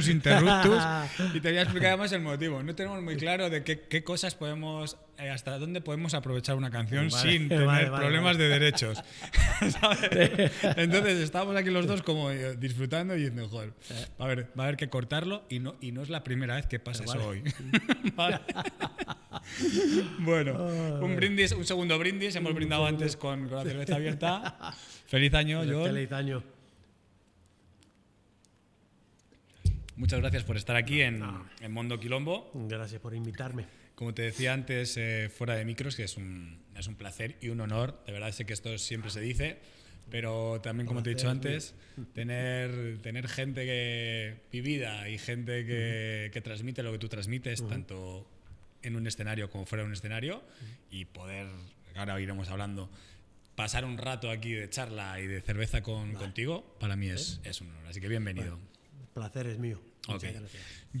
coitus 0.00 0.08
interruptus 0.08 0.82
y 1.34 1.40
te 1.40 1.48
voy 1.50 1.58
a 1.58 1.62
explicar 1.62 1.88
además 1.90 2.12
el 2.12 2.22
motivo. 2.22 2.62
No 2.62 2.74
tenemos 2.74 3.02
muy 3.02 3.16
claro 3.16 3.50
de 3.50 3.62
qué, 3.62 3.80
qué 3.80 4.02
cosas 4.02 4.34
podemos, 4.34 4.96
eh, 5.18 5.30
hasta 5.30 5.58
dónde 5.58 5.80
podemos 5.80 6.14
aprovechar 6.14 6.56
una 6.56 6.70
canción 6.70 7.08
Vale, 7.08 7.30
sin 7.30 7.48
tener 7.48 7.66
vale, 7.66 7.86
problemas 7.86 8.36
vale. 8.36 8.44
de 8.44 8.48
derechos. 8.48 9.02
¿sabes? 9.80 10.52
Entonces 10.76 11.18
estamos 11.18 11.56
aquí 11.56 11.70
los 11.70 11.86
dos 11.86 12.02
como 12.02 12.30
eh, 12.30 12.56
disfrutando 12.56 13.14
y 13.14 13.18
diciendo, 13.18 13.48
joder, 13.48 13.70
va 14.20 14.24
a 14.24 14.24
haber, 14.24 14.44
va 14.58 14.64
a 14.64 14.66
haber 14.66 14.76
que 14.76 14.88
cortarlo 14.88 15.44
y 15.48 15.58
no, 15.58 15.76
y 15.80 15.92
no 15.92 16.02
es 16.02 16.08
la 16.08 16.24
primera 16.24 16.56
vez 16.56 16.66
que 16.66 16.78
pasa 16.78 17.04
eso 17.04 17.26
hoy. 17.26 17.42
Bueno, 20.18 20.52
un 21.00 21.16
brindis, 21.16 21.52
un 21.52 21.64
segundo 21.64 21.98
brindis. 21.98 22.36
Hemos 22.36 22.54
brindado 22.54 22.84
antes 22.84 23.16
con, 23.16 23.48
con 23.48 23.58
la 23.58 23.64
cerveza 23.64 23.96
abierta. 23.96 24.74
Feliz 25.06 25.32
año, 25.34 25.62
John. 25.66 25.84
Feliz 25.84 26.12
año. 26.12 26.42
Muchas 30.00 30.20
gracias 30.20 30.44
por 30.44 30.56
estar 30.56 30.76
aquí 30.76 31.02
en, 31.02 31.22
en 31.60 31.72
Mondo 31.72 32.00
Quilombo. 32.00 32.50
Gracias 32.54 33.02
por 33.02 33.14
invitarme. 33.14 33.66
Como 33.94 34.14
te 34.14 34.22
decía 34.22 34.54
antes, 34.54 34.96
eh, 34.96 35.28
fuera 35.28 35.56
de 35.56 35.66
micros, 35.66 35.94
que 35.94 36.04
es 36.04 36.16
un, 36.16 36.58
es 36.74 36.86
un 36.86 36.94
placer 36.94 37.36
y 37.42 37.50
un 37.50 37.60
honor. 37.60 38.02
De 38.06 38.12
verdad 38.12 38.32
sé 38.32 38.46
que 38.46 38.54
esto 38.54 38.78
siempre 38.78 39.10
se 39.10 39.20
dice, 39.20 39.58
pero 40.10 40.58
también, 40.62 40.86
como 40.86 41.02
te 41.02 41.10
he 41.10 41.14
dicho 41.14 41.28
antes, 41.28 41.74
tener, 42.14 42.96
tener 43.02 43.28
gente 43.28 43.66
que 43.66 44.40
vivida 44.50 45.06
y 45.10 45.18
gente 45.18 45.66
que, 45.66 46.30
que 46.32 46.40
transmite 46.40 46.82
lo 46.82 46.92
que 46.92 46.98
tú 46.98 47.10
transmites, 47.10 47.62
tanto 47.68 48.26
en 48.82 48.96
un 48.96 49.06
escenario 49.06 49.50
como 49.50 49.66
fuera 49.66 49.82
de 49.82 49.88
un 49.88 49.92
escenario, 49.92 50.42
y 50.90 51.04
poder, 51.04 51.46
ahora 51.94 52.18
iremos 52.18 52.48
hablando, 52.48 52.88
pasar 53.54 53.84
un 53.84 53.98
rato 53.98 54.30
aquí 54.30 54.52
de 54.52 54.70
charla 54.70 55.20
y 55.20 55.26
de 55.26 55.42
cerveza 55.42 55.82
con, 55.82 56.14
contigo, 56.14 56.74
para 56.80 56.96
mí 56.96 57.10
es, 57.10 57.42
es 57.44 57.60
un 57.60 57.68
honor. 57.68 57.88
Así 57.88 58.00
que 58.00 58.08
bienvenido. 58.08 58.54
El 58.54 59.08
placer 59.12 59.46
es 59.46 59.58
mío. 59.58 59.89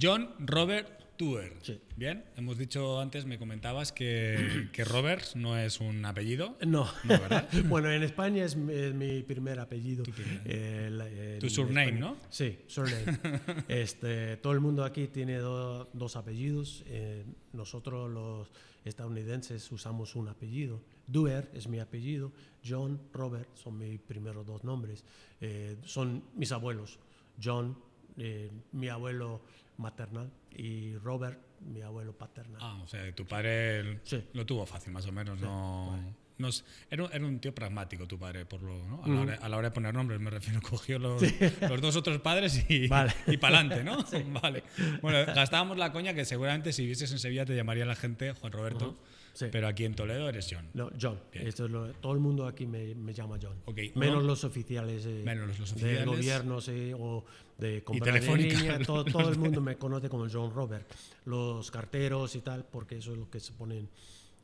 John 0.00 0.30
Robert 0.38 0.98
Tuer. 1.16 1.52
Sí. 1.62 1.78
Bien, 1.96 2.24
hemos 2.36 2.56
dicho 2.56 2.98
antes, 3.00 3.26
me 3.26 3.38
comentabas 3.38 3.92
que, 3.92 4.68
que 4.72 4.84
Robert 4.84 5.34
no 5.34 5.58
es 5.58 5.80
un 5.80 6.02
apellido. 6.04 6.56
No. 6.66 6.84
No, 7.04 7.20
¿verdad? 7.20 7.48
bueno, 7.66 7.90
en 7.90 8.02
España 8.02 8.44
es, 8.44 8.56
mi- 8.56 8.72
es 8.72 8.94
mi 8.94 9.22
primer 9.22 9.58
apellido. 9.60 10.02
Tu 10.04 11.50
surname, 11.50 11.86
España- 11.90 12.00
¿no? 12.00 12.16
Sí, 12.30 12.58
surname. 12.66 13.18
este, 13.68 14.36
todo 14.38 14.52
el 14.54 14.60
mundo 14.60 14.84
aquí 14.84 15.08
tiene 15.08 15.36
do- 15.38 15.90
dos 15.92 16.16
apellidos. 16.16 16.84
eh, 16.86 17.24
nosotros 17.52 18.10
los 18.10 18.48
estadounidenses 18.84 19.70
usamos 19.72 20.14
un 20.16 20.28
apellido. 20.28 20.80
Duer 21.06 21.50
es 21.54 21.66
mi 21.68 21.80
apellido. 21.80 22.32
John, 22.66 22.98
Robert 23.12 23.48
son 23.56 23.76
mis 23.78 24.00
primeros 24.00 24.46
dos 24.46 24.64
nombres. 24.64 25.04
Eh, 25.40 25.76
son 25.84 26.22
mis 26.34 26.52
abuelos. 26.52 26.98
John, 27.42 27.76
eh, 28.20 28.50
mi 28.72 28.88
abuelo 28.88 29.42
maternal, 29.78 30.30
y 30.54 30.94
Robert, 30.98 31.38
mi 31.60 31.80
abuelo 31.82 32.12
paternal. 32.16 32.60
Ah, 32.62 32.78
o 32.82 32.86
sea, 32.86 33.12
tu 33.14 33.26
padre 33.26 34.00
Sí. 34.04 34.22
lo 34.34 34.44
tuvo 34.46 34.66
fácil, 34.66 34.92
más 34.92 35.06
o 35.06 35.12
menos. 35.12 35.40
No, 35.40 35.96
no 36.38 36.48
era, 36.90 37.04
un, 37.04 37.12
era 37.12 37.26
un 37.26 37.38
tío 37.38 37.54
pragmático 37.54 38.06
tu 38.06 38.18
padre, 38.18 38.46
por 38.46 38.62
lo, 38.62 38.82
¿no? 38.86 39.02
a, 39.04 39.08
la 39.08 39.20
hora, 39.20 39.34
a 39.42 39.48
la 39.48 39.56
hora 39.58 39.68
de 39.68 39.74
poner 39.74 39.94
nombres, 39.94 40.20
me 40.20 40.30
refiero, 40.30 40.60
cogió 40.68 40.98
los, 40.98 41.22
los 41.60 41.80
dos 41.80 41.96
otros 41.96 42.20
padres 42.20 42.64
y, 42.68 42.88
Vale. 42.88 43.12
y 43.26 43.36
para 43.36 43.58
adelante, 43.60 43.84
¿no? 43.84 43.98
Vale. 44.40 44.62
Bueno, 45.02 45.18
gastábamos 45.34 45.76
la 45.78 45.92
coña 45.92 46.14
que 46.14 46.24
seguramente 46.24 46.72
si 46.72 46.82
vivieses 46.82 47.10
en 47.12 47.18
Sevilla 47.18 47.44
te 47.44 47.54
llamaría 47.54 47.84
la 47.84 47.96
gente 47.96 48.32
Juan 48.32 48.52
Roberto, 48.52 48.96
Sí. 49.32 49.46
pero 49.52 49.68
aquí 49.68 49.84
en 49.84 49.94
Toledo 49.94 50.28
eres 50.28 50.48
John. 50.50 50.68
No, 50.74 50.90
John. 51.00 51.18
Esto 51.32 51.64
es 51.66 51.70
lo- 51.70 51.92
todo 51.94 52.12
el 52.12 52.20
mundo 52.20 52.46
aquí 52.46 52.66
me, 52.66 52.94
me 52.94 53.12
llama 53.14 53.38
John. 53.40 53.56
Ok, 53.66 53.78
Menos 53.94 54.16
uno- 54.18 54.26
los 54.26 54.44
oficiales, 54.44 55.06
eh, 55.06 55.22
Menos 55.24 55.46
los 55.58 55.72
oficiales. 55.72 56.04
gobierno 56.06 56.60
sí, 56.60 56.92
o 56.98 57.24
de 57.58 57.82
comprar 57.84 58.16
en 58.16 58.36
línea. 58.42 58.78
Todo, 58.80 59.04
todo 59.04 59.28
el 59.30 59.38
mundo 59.38 59.60
me 59.60 59.76
conoce 59.76 60.08
como 60.08 60.28
John 60.30 60.52
Robert. 60.52 60.86
Los 61.24 61.70
carteros 61.70 62.34
y 62.36 62.40
tal, 62.40 62.64
porque 62.64 62.96
eso 62.98 63.12
es 63.12 63.18
lo 63.18 63.30
que 63.30 63.40
se 63.40 63.52
ponen 63.52 63.88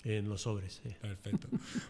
en 0.05 0.29
los 0.29 0.43
sobres. 0.43 0.81
Perfecto. 1.01 1.49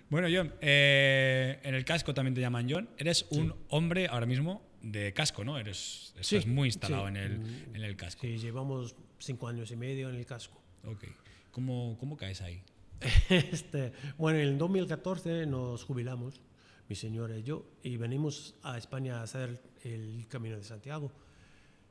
Bueno, 0.08 0.28
John, 0.32 0.54
eh, 0.62 1.58
en 1.62 1.74
el 1.74 1.84
casco 1.84 2.14
también 2.14 2.34
te 2.34 2.40
llaman 2.40 2.66
John. 2.70 2.88
Eres 2.96 3.26
un 3.30 3.54
hombre 3.68 4.06
ahora 4.08 4.24
mismo 4.26 4.62
de 4.82 5.12
casco, 5.12 5.44
¿no? 5.44 5.58
Eres, 5.58 6.14
estás 6.18 6.44
Sí, 6.44 6.48
muy 6.48 6.68
instalado 6.68 7.08
en, 7.08 7.16
el, 7.16 7.32
en 7.74 7.82
el 7.84 7.94
casco. 7.96 8.22
Sí, 8.22 8.38
llevamos 8.38 8.94
cinco 9.18 9.48
años 9.48 9.70
y 9.70 9.76
medio 9.76 10.08
en 10.08 10.14
el 10.16 10.24
casco. 10.24 10.60
Ok. 10.84 11.04
¿Cómo, 11.50 11.96
¿Cómo 11.98 12.16
caes 12.16 12.40
ahí? 12.42 12.62
Este, 13.28 13.92
bueno, 14.18 14.38
en 14.38 14.48
el 14.48 14.58
2014 14.58 15.46
nos 15.46 15.84
jubilamos, 15.84 16.40
mi 16.88 16.96
señora 16.96 17.36
y 17.36 17.42
yo, 17.42 17.64
y 17.82 17.96
venimos 17.96 18.54
a 18.62 18.78
España 18.78 19.20
a 19.20 19.22
hacer 19.22 19.60
el 19.84 20.26
Camino 20.28 20.56
de 20.56 20.64
Santiago. 20.64 21.10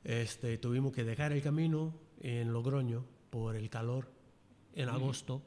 Este, 0.04 0.58
tuvimos 0.58 0.94
que 0.94 1.04
dejar 1.04 1.32
el 1.32 1.42
camino 1.42 1.94
en 2.22 2.54
Logroño 2.54 3.06
por 3.30 3.56
el 3.56 3.70
calor 3.70 4.08
en 4.74 4.90
agosto, 4.90 5.42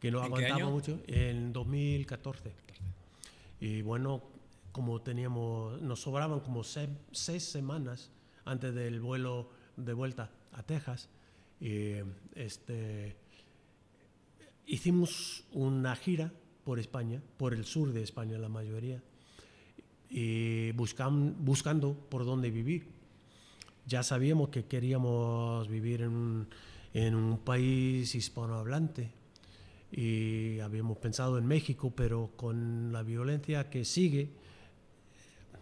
que 0.00 0.10
no 0.10 0.18
¿En 0.18 0.24
qué 0.34 0.46
aguantaba 0.46 0.70
mucho, 0.70 1.00
en 1.06 1.52
2014. 1.52 2.52
Y 3.60 3.82
bueno, 3.82 4.22
como 4.72 5.00
teníamos, 5.00 5.80
nos 5.80 6.00
sobraban 6.00 6.40
como 6.40 6.62
se- 6.64 6.88
seis 7.12 7.44
semanas 7.44 8.10
antes 8.44 8.74
del 8.74 9.00
vuelo 9.00 9.48
de 9.76 9.92
vuelta 9.94 10.30
a 10.52 10.62
Texas, 10.62 11.08
y 11.60 11.94
este, 12.34 13.16
hicimos 14.66 15.44
una 15.52 15.94
gira 15.96 16.32
por 16.64 16.78
España, 16.78 17.22
por 17.36 17.54
el 17.54 17.64
sur 17.64 17.92
de 17.92 18.02
España 18.02 18.38
la 18.38 18.48
mayoría, 18.48 19.02
y 20.10 20.72
buscam- 20.72 21.34
buscando 21.38 21.94
por 21.94 22.24
dónde 22.24 22.50
vivir. 22.50 22.86
Ya 23.86 24.02
sabíamos 24.02 24.48
que 24.48 24.64
queríamos 24.64 25.68
vivir 25.68 26.02
en 26.02 26.08
un, 26.10 26.48
en 26.92 27.14
un 27.14 27.38
país 27.38 28.14
hispanohablante 28.14 29.10
y 29.92 30.58
habíamos 30.60 30.98
pensado 30.98 31.38
en 31.38 31.46
México, 31.46 31.92
pero 31.94 32.32
con 32.36 32.92
la 32.92 33.02
violencia 33.04 33.70
que 33.70 33.84
sigue, 33.84 34.30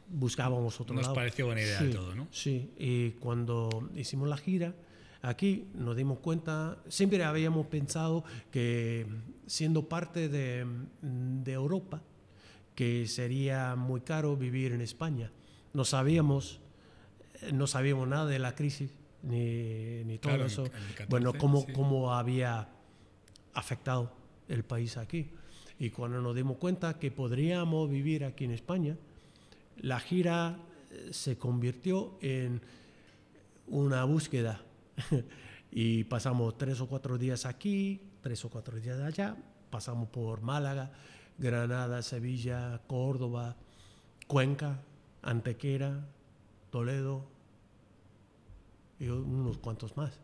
buscábamos 0.09 0.81
otro 0.81 0.95
Nos 0.95 1.03
lado. 1.05 1.15
pareció 1.15 1.47
buena 1.47 1.61
idea 1.63 1.79
sí, 1.81 1.91
todo, 1.91 2.15
¿no? 2.15 2.29
Sí, 2.31 2.71
y 2.79 3.11
cuando 3.13 3.91
hicimos 3.95 4.29
la 4.29 4.37
gira, 4.39 4.75
aquí 5.25 5.67
nos 5.75 5.97
dimos 5.97 6.19
cuenta, 6.19 6.77
siempre 6.89 7.25
habíamos 7.25 7.67
pensado 7.67 8.25
que 8.51 9.07
siendo 9.47 9.89
parte 9.89 10.29
de, 10.29 10.67
de 11.03 11.53
Europa, 11.53 12.03
que 12.75 13.07
sería 13.07 13.75
muy 13.77 14.01
caro 14.03 14.37
vivir 14.37 14.73
en 14.73 14.81
España. 14.81 15.31
No 15.73 15.85
sabíamos, 15.85 16.61
eh, 17.43 17.53
no 17.53 17.67
sabíamos 17.67 18.07
nada 18.09 18.27
de 18.27 18.39
la 18.39 18.55
crisis 18.55 18.91
ni, 19.23 20.05
ni 20.05 20.19
todo 20.19 20.33
Claro, 20.35 20.47
eso. 20.47 20.67
en 20.67 20.73
el 20.75 20.89
14, 20.95 21.07
bueno, 21.09 21.33
cómo, 21.35 21.63
sí. 21.63 21.73
cómo 21.73 22.13
había 22.15 22.69
afectado 23.55 24.13
el 24.49 24.65
país 24.65 24.97
aquí. 24.97 25.31
Y 25.79 25.91
cuando 25.91 26.21
nos 26.21 26.37
dimos 26.37 26.59
cuenta 26.59 26.99
que 26.99 27.11
podríamos 27.11 27.89
vivir 27.91 28.25
aquí 28.25 28.45
en 28.45 28.51
España, 28.53 28.97
la 29.81 29.99
gira 30.01 30.59
eh, 30.91 31.09
se 31.13 31.39
convirtió 31.39 32.19
en 32.21 32.61
una 33.69 34.05
búsqueda. 34.05 34.61
y 35.71 36.05
pasamos 36.05 36.57
tres 36.57 36.81
o 36.81 36.87
cuatro 36.87 37.19
días 37.19 37.47
aquí, 37.47 38.01
tres 38.21 38.45
o 38.45 38.51
cuatro 38.51 38.79
días 38.79 39.01
allá, 39.01 39.37
pasamos 39.71 40.09
por 40.09 40.41
Málaga, 40.41 40.93
Granada, 41.39 42.03
Sevilla, 42.03 42.81
Córdoba, 42.87 43.57
Cuenca, 44.27 44.83
Antequera, 45.23 46.07
Toledo 46.71 47.25
y 48.99 49.09
unos 49.09 49.59
cuantos 49.59 49.97
más. 49.97 50.21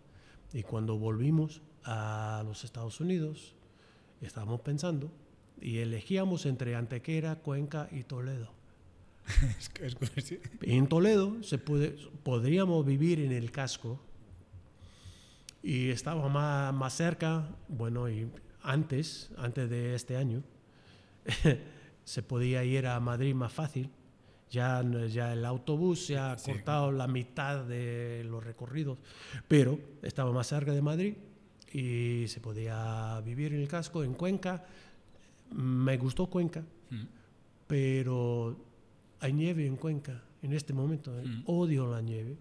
Y 0.52 0.62
cuando 0.62 0.98
volvimos 0.98 1.62
a 1.84 2.42
los 2.44 2.64
Estados 2.64 3.00
Unidos, 3.00 3.54
estábamos 4.20 4.60
pensando 4.60 5.10
y 5.60 5.78
elegíamos 5.78 6.46
entre 6.46 6.76
Antequera, 6.76 7.36
Cuenca 7.36 7.88
y 7.90 8.04
Toledo. 8.04 8.52
En 10.62 10.88
Toledo 10.88 11.42
se 11.42 11.58
puede, 11.58 11.96
podríamos 12.22 12.84
vivir 12.84 13.20
en 13.20 13.32
el 13.32 13.50
casco 13.50 14.00
y 15.62 15.90
estaba 15.90 16.28
más, 16.28 16.72
más 16.74 16.94
cerca, 16.94 17.48
bueno, 17.68 18.08
y 18.08 18.28
antes, 18.62 19.30
antes 19.36 19.68
de 19.68 19.94
este 19.94 20.16
año, 20.16 20.42
se 22.04 22.22
podía 22.22 22.64
ir 22.64 22.86
a 22.86 22.98
Madrid 23.00 23.34
más 23.34 23.52
fácil 23.52 23.90
Ya, 24.50 24.82
ya 25.08 25.32
el 25.32 25.44
autobús 25.44 26.06
se 26.06 26.18
ha 26.18 26.34
cortado 26.44 26.90
la 26.90 27.06
mitad 27.06 27.64
de 27.64 28.24
los 28.24 28.42
recorridos, 28.42 28.98
pero 29.46 29.78
estaba 30.02 30.32
más 30.32 30.48
cerca 30.48 30.72
de 30.72 30.82
Madrid 30.82 31.14
y 31.72 32.24
se 32.26 32.40
podía 32.40 33.20
vivir 33.24 33.52
en 33.54 33.60
el 33.60 33.68
casco, 33.68 34.02
en 34.02 34.14
Cuenca. 34.14 34.64
Me 35.52 35.96
gustó 35.98 36.26
Cuenca, 36.26 36.64
Mm. 36.90 37.04
pero 37.68 38.56
hay 39.20 39.32
nieve 39.32 39.64
en 39.66 39.76
Cuenca 39.76 40.20
en 40.42 40.52
este 40.52 40.72
momento. 40.72 41.16
¿eh? 41.16 41.24
Mm. 41.24 41.42
Odio 41.46 41.86
la 41.88 42.00
nieve. 42.00 42.36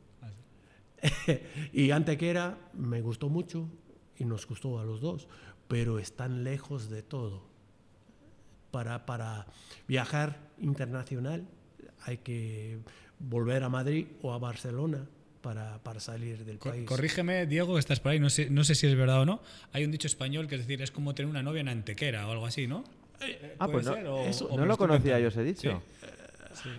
y 1.73 1.91
Antequera 1.91 2.57
me 2.73 3.01
gustó 3.01 3.29
mucho 3.29 3.69
y 4.17 4.25
nos 4.25 4.45
gustó 4.47 4.79
a 4.79 4.85
los 4.85 5.01
dos, 5.01 5.27
pero 5.67 5.99
están 5.99 6.43
lejos 6.43 6.89
de 6.89 7.03
todo. 7.03 7.47
Para, 8.71 9.05
para 9.05 9.47
viajar 9.87 10.37
internacional 10.59 11.47
hay 12.05 12.17
que 12.17 12.77
volver 13.17 13.63
a 13.63 13.69
Madrid 13.69 14.05
o 14.21 14.31
a 14.31 14.37
Barcelona 14.37 15.07
para, 15.41 15.79
para 15.83 15.99
salir 15.99 16.45
del 16.45 16.59
país. 16.59 16.85
Corrígeme, 16.85 17.47
Diego, 17.47 17.73
que 17.73 17.79
estás 17.79 17.99
por 17.99 18.11
ahí, 18.11 18.19
no 18.19 18.29
sé, 18.29 18.49
no 18.49 18.63
sé 18.63 18.75
si 18.75 18.85
es 18.87 18.95
verdad 18.95 19.21
o 19.21 19.25
no. 19.25 19.41
Hay 19.71 19.85
un 19.85 19.91
dicho 19.91 20.05
español 20.07 20.47
que 20.47 20.55
es 20.55 20.61
decir, 20.61 20.81
es 20.83 20.91
como 20.91 21.15
tener 21.15 21.29
una 21.29 21.41
novia 21.41 21.61
en 21.61 21.69
Antequera 21.69 22.27
o 22.27 22.31
algo 22.31 22.45
así, 22.45 22.67
¿no? 22.67 22.83
Ah, 23.57 23.65
¿Puede 23.65 23.71
pues 23.71 23.85
no, 23.87 23.93
ser? 23.95 24.07
O- 24.07 24.25
eso- 24.25 24.47
o 24.47 24.57
no 24.57 24.65
lo 24.65 24.77
conocía 24.77 25.19
yo 25.19 25.29
ese 25.29 25.43
dicho. 25.43 25.81
Sí. 25.98 25.98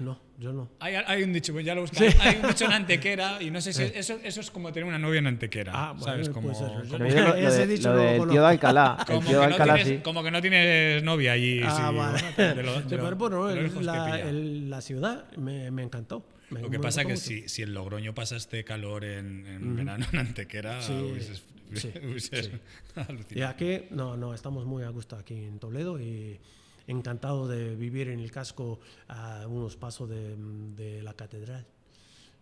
No, 0.01 0.19
yo 0.39 0.53
no. 0.53 0.69
Hay, 0.81 0.95
hay 0.95 1.23
un 1.23 1.33
dicho, 1.33 1.53
pues 1.53 1.65
ya 1.65 1.75
lo 1.75 1.83
busqué. 1.83 2.15
Hay 2.21 2.37
un 2.43 2.49
dicho 2.49 2.65
en 2.67 2.73
Antequera 2.73 3.41
y 3.43 3.51
no 3.51 3.61
sé 3.61 3.73
si 3.73 3.83
eso, 3.83 4.19
eso 4.23 4.41
es 4.41 4.51
como 4.51 4.73
tener 4.73 4.89
una 4.89 4.99
novia 4.99 5.19
en 5.21 5.27
Antequera. 5.29 5.73
Ah, 5.75 5.91
bueno, 5.93 6.05
¿Sabes? 6.05 6.29
Como. 6.29 6.53
Yo 6.53 6.59
como- 6.91 7.05
viene 7.05 7.23
lo, 7.23 7.35
Ese 7.35 7.67
de- 7.67 7.67
dicho 7.67 7.95
lo 7.95 8.01
del 8.01 8.29
tío 8.29 8.43
de 8.43 8.49
Alcalá. 8.49 8.97
El 9.01 9.07
como 9.07 9.21
tío 9.21 9.29
que, 9.29 9.35
de 9.35 9.37
no 9.39 9.43
Alcalá 9.55 9.75
tienes, 9.75 9.93
sí. 9.99 10.03
como 10.03 10.23
que 10.23 10.31
no 10.31 10.41
tienes 10.41 11.03
novia 11.03 11.33
allí. 11.33 11.61
Ah, 11.65 11.89
sí, 11.91 11.97
vale. 11.97 12.55
de 12.55 12.63
lo- 12.63 12.73
de 12.75 12.89
Sí, 12.89 12.97
lo- 12.97 13.03
pero 13.05 13.17
bueno, 13.17 13.47
de 13.49 13.61
el- 13.61 13.73
que 13.73 13.81
la, 13.83 14.21
el- 14.21 14.71
la 14.71 14.81
ciudad 14.81 15.31
me, 15.37 15.71
me 15.71 15.83
encantó. 15.83 16.25
Me- 16.51 16.63
Lo 16.63 16.71
que 16.71 16.79
me 16.79 16.83
pasa 16.83 17.03
que 17.05 17.11
mucho. 17.13 17.21
si, 17.21 17.49
si 17.49 17.63
en 17.63 17.73
Logroño 17.75 18.13
pasaste 18.13 18.65
calor 18.65 19.05
en, 19.05 19.47
en 19.47 19.77
verano 19.77 20.05
en 20.13 20.19
Antequera, 20.19 20.83
Sí, 20.83 20.93
hubieses- 20.93 21.43
sí, 21.75 21.93
hubieses 22.05 22.47
sí. 22.47 22.53
alucinado. 22.97 23.29
Y 23.39 23.43
aquí, 23.43 23.85
no, 23.91 24.17
no, 24.17 24.35
estamos 24.35 24.67
muy 24.67 24.83
a 24.83 24.89
gusto 24.89 25.15
aquí 25.17 25.35
en 25.45 25.61
Toledo 25.61 26.01
y 26.01 26.41
encantado 26.87 27.49
de 27.49 27.75
vivir 27.77 28.09
en 28.09 28.21
el 28.21 28.31
casco 28.31 28.81
a 29.09 29.47
unos 29.49 29.77
pasos 29.77 30.09
de, 30.09 30.37
de 30.37 31.03
la 31.03 31.15
catedral, 31.15 31.67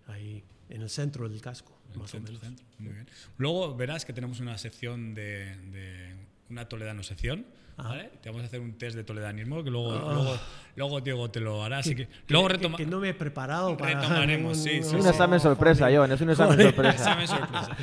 ahí 0.07 0.43
en 0.69 0.83
el 0.83 0.91
centro 0.91 1.29
del 1.29 1.41
casco, 1.41 1.73
más 1.95 2.05
o 2.05 2.09
Centro, 2.09 2.33
menos. 2.35 2.47
centro. 2.47 2.67
Muy 2.79 2.93
bien. 2.93 3.07
Luego 3.39 3.75
verás 3.75 4.05
que 4.05 4.13
tenemos 4.13 4.41
una 4.41 4.59
sección 4.59 5.15
de, 5.15 5.57
de 5.71 6.17
una 6.51 6.69
toledano 6.69 7.03
sección. 7.03 7.47
¿vale? 7.77 8.11
Te 8.21 8.29
vamos 8.29 8.43
a 8.43 8.47
hacer 8.47 8.61
un 8.61 8.73
test 8.77 8.97
de 8.97 9.05
toledanismo 9.05 9.63
que 9.63 9.71
luego, 9.71 9.93
luego, 9.93 10.37
luego 10.79 11.01
Diego 11.01 11.31
te 11.31 11.41
lo 11.41 11.63
hará. 11.63 11.79
Así 11.79 11.95
que, 11.95 12.09
luego 12.29 12.49
que, 12.49 12.55
retoma- 12.59 12.77
que 12.77 12.87
no 12.87 13.01
me 13.01 13.11
he 13.11 13.15
preparado 13.15 13.77
para 13.77 14.01
Retomaremos, 14.01 14.57
ningún- 14.59 14.65
sí, 14.65 14.71
sí, 14.71 14.79
Es 14.79 14.89
sí. 14.89 14.97
un 14.97 15.07
examen 15.07 15.41
sorpresa, 15.41 15.89
John. 15.93 16.11
Es 16.13 16.21
un 16.21 16.31
examen 16.31 16.59
sorpresa. 16.63 16.95
Examen 16.95 17.29
sorpresa. 17.29 17.77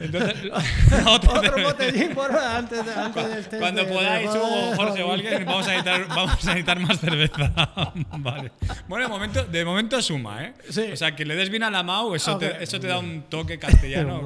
Entonces, 0.00 0.34
Otro 1.06 1.62
botellín 1.62 2.10
por 2.14 2.32
antes, 2.32 2.84
de, 2.84 2.92
antes 2.92 3.28
del 3.28 3.44
test 3.46 3.60
Cuando 3.60 3.86
podáis, 3.86 4.30
Hugo, 4.30 4.72
Jorge 4.76 5.02
o 5.02 5.12
alguien, 5.12 5.44
vamos 5.44 5.66
a 5.68 5.70
necesitar, 5.70 6.08
vamos 6.08 6.32
a 6.32 6.46
necesitar 6.48 6.80
más 6.80 6.98
cerveza. 7.00 7.52
vale. 8.18 8.52
Bueno, 8.88 9.04
de 9.04 9.10
momento, 9.10 9.44
de 9.44 9.64
momento 9.64 10.02
suma, 10.02 10.44
¿eh? 10.44 10.54
Sí. 10.70 10.88
O 10.92 10.96
sea, 10.96 11.14
que 11.14 11.24
le 11.24 11.36
des 11.36 11.50
bien 11.50 11.62
a 11.62 11.70
la 11.70 11.82
Mau, 11.82 12.14
eso, 12.14 12.36
te, 12.38 12.62
eso 12.62 12.80
te 12.80 12.86
da 12.88 12.98
un 12.98 13.22
toque 13.28 13.58
castellano. 13.58 14.22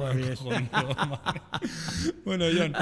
Bueno, 2.25 2.45
John, 2.55 2.73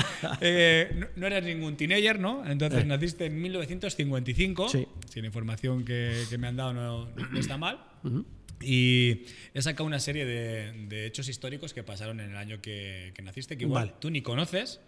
eh, 0.41 0.91
no, 0.95 1.07
no 1.15 1.27
eres 1.27 1.43
ningún 1.43 1.75
teenager, 1.75 2.19
¿no? 2.19 2.45
Entonces 2.45 2.85
naciste 2.85 3.25
en 3.25 3.41
1955. 3.41 4.69
Sí. 4.69 4.87
Si 5.09 5.21
la 5.21 5.27
información 5.27 5.85
que, 5.85 6.23
que 6.29 6.37
me 6.37 6.47
han 6.47 6.55
dado 6.57 6.73
no, 6.73 7.09
no 7.31 7.39
está 7.39 7.57
mal. 7.57 7.79
Y 8.61 9.25
he 9.53 9.61
sacado 9.61 9.85
una 9.85 9.99
serie 9.99 10.25
de, 10.25 10.73
de 10.87 11.05
hechos 11.05 11.29
históricos 11.29 11.73
que 11.73 11.83
pasaron 11.83 12.19
en 12.19 12.31
el 12.31 12.37
año 12.37 12.59
que, 12.61 13.11
que 13.15 13.21
naciste, 13.21 13.57
que 13.57 13.65
igual 13.65 13.87
Vale. 13.87 13.97
tú 13.99 14.09
ni 14.09 14.21
conoces, 14.23 14.79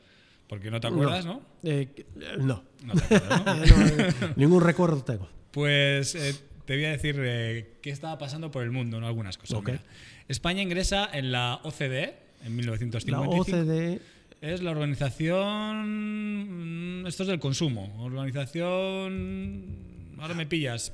porque 0.47 0.71
no 0.71 0.79
te 0.79 0.87
acuerdas, 0.87 1.25
¿no? 1.25 1.41
Eh, 1.63 1.89
que- 1.95 2.01
eh, 2.01 2.37
no. 2.39 2.63
No 2.83 2.93
te 2.95 3.15
acuerdas, 3.15 3.45
¿no? 3.45 3.55
No, 3.77 3.87
eh, 3.87 4.13
ningún 4.37 4.63
recuerdo 4.63 5.03
tengo. 5.03 5.29
Pues 5.51 6.15
eh, 6.15 6.33
te 6.65 6.75
voy 6.75 6.85
a 6.85 6.91
decir 6.91 7.15
eh, 7.19 7.75
qué 7.83 7.91
estaba 7.91 8.17
pasando 8.17 8.49
por 8.49 8.63
el 8.63 8.71
mundo, 8.71 8.99
¿no? 8.99 9.05
Algunas 9.07 9.37
cosas. 9.37 9.55
Ok. 9.57 9.67
Mira. 9.69 9.83
España 10.27 10.61
ingresa 10.63 11.07
en 11.13 11.31
la 11.31 11.59
OCDE 11.63 12.15
en 12.43 12.45
La 12.45 12.49
1955. 12.49 13.41
OCDE, 13.41 14.01
Es 14.41 14.61
la 14.63 14.71
organización. 14.71 17.03
mm, 17.03 17.07
Esto 17.07 17.21
es 17.23 17.29
del 17.29 17.39
consumo. 17.39 17.95
Organización. 18.03 19.88
Ahora 20.19 20.33
me 20.33 20.45
pillas. 20.45 20.93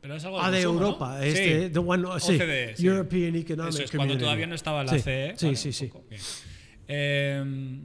Pero 0.00 0.14
es 0.16 0.24
algo 0.24 0.38
del 0.38 0.46
ah, 0.46 0.50
de. 0.50 0.60
Europa, 0.62 1.24
este, 1.26 1.66
Sí. 1.66 1.72
the 1.72 1.78
one- 1.78 2.06
sí, 2.20 2.32
OCDE, 2.34 2.76
sí. 2.76 2.86
European 2.86 3.36
Economic 3.36 3.74
Eso 3.74 3.82
es 3.82 3.90
cuando 3.90 4.16
todavía 4.16 4.46
no 4.46 4.54
estaba 4.54 4.82
la 4.82 4.98
CE. 4.98 5.34
Sí, 5.36 5.46
¿vale? 5.46 5.56
sí, 5.56 5.72
sí. 5.72 5.90
Eh, 6.88 7.80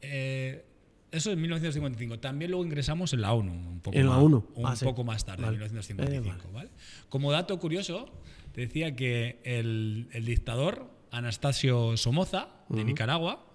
eh, 0.00 0.64
eso 1.10 1.32
en 1.32 1.40
1955. 1.40 2.20
También 2.20 2.50
luego 2.52 2.64
ingresamos 2.64 3.12
en 3.14 3.22
la 3.22 3.32
ONU. 3.32 3.52
Un 3.52 3.80
poco 3.80 3.96
En 3.96 4.04
la 4.06 4.12
más, 4.12 4.22
ONU. 4.22 4.46
Un 4.54 4.66
Ah, 4.66 4.74
poco 4.82 5.02
más 5.04 5.24
tarde, 5.24 5.42
Vale. 5.42 5.54
en 5.56 5.60
1955. 5.72 6.48
Eh, 6.48 6.50
¿vale? 6.52 6.70
Como 7.08 7.32
dato 7.32 7.58
curioso, 7.58 8.12
te 8.52 8.60
decía 8.62 8.94
que 8.94 9.40
el, 9.44 10.08
el 10.12 10.24
dictador 10.24 10.88
Anastasio 11.10 11.96
Somoza, 11.96 12.48
de 12.68 12.84
Nicaragua, 12.84 13.46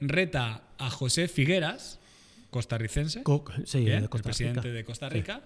reta 0.00 0.64
a 0.78 0.90
José 0.90 1.28
Figueras, 1.28 2.00
costarricense, 2.52 3.22
Co- 3.24 3.42
sí, 3.64 3.78
bien, 3.84 4.00
de 4.02 4.04
el 4.04 4.22
presidente 4.22 4.70
de 4.70 4.84
Costa 4.84 5.08
Rica, 5.08 5.42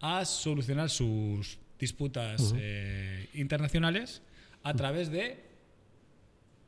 a 0.00 0.24
solucionar 0.26 0.90
sus 0.90 1.58
disputas 1.78 2.52
eh, 2.58 3.28
internacionales 3.34 4.20
a 4.64 4.74
través 4.74 5.10
de 5.10 5.46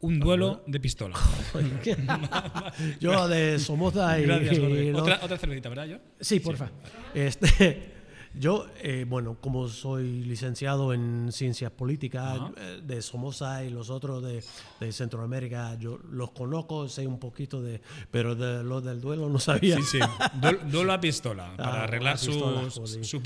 un 0.00 0.18
duelo 0.20 0.62
de 0.66 0.80
pistola. 0.80 1.16
Yo 3.00 3.28
de 3.28 3.58
Somoza 3.58 4.18
y, 4.18 4.22
Gracias, 4.22 4.56
y 4.58 4.90
los- 4.92 5.02
Otra, 5.02 5.20
otra 5.22 5.36
cervecita, 5.36 5.68
¿verdad, 5.68 5.86
John? 5.90 6.00
Sí, 6.20 6.40
porfa. 6.40 6.70
Este, 7.14 7.99
yo, 8.34 8.66
eh, 8.80 9.04
bueno, 9.08 9.36
como 9.40 9.68
soy 9.68 10.22
licenciado 10.24 10.94
en 10.94 11.30
ciencias 11.32 11.70
políticas 11.72 12.38
Ajá. 12.38 12.52
eh, 12.56 12.80
de 12.82 13.02
Somoza 13.02 13.64
y 13.64 13.70
los 13.70 13.90
otros 13.90 14.22
de, 14.22 14.42
de 14.78 14.92
Centroamérica, 14.92 15.74
yo 15.78 15.98
los 16.10 16.30
conozco, 16.30 16.88
sé 16.88 17.06
un 17.06 17.18
poquito 17.18 17.60
de, 17.60 17.80
pero 18.10 18.34
de 18.36 18.62
lo 18.62 18.80
del 18.80 19.00
duelo 19.00 19.28
no 19.28 19.38
sabía. 19.38 19.76
Sí, 19.76 19.82
sí. 19.82 19.98
Duelo, 20.70 20.92
a 20.92 21.00
pistola 21.00 21.54
para 21.56 21.80
Ah, 21.80 21.84
arreglar 21.84 22.18
pistola, 22.18 22.70
sus. 22.70 22.98
Sí, 23.00 23.20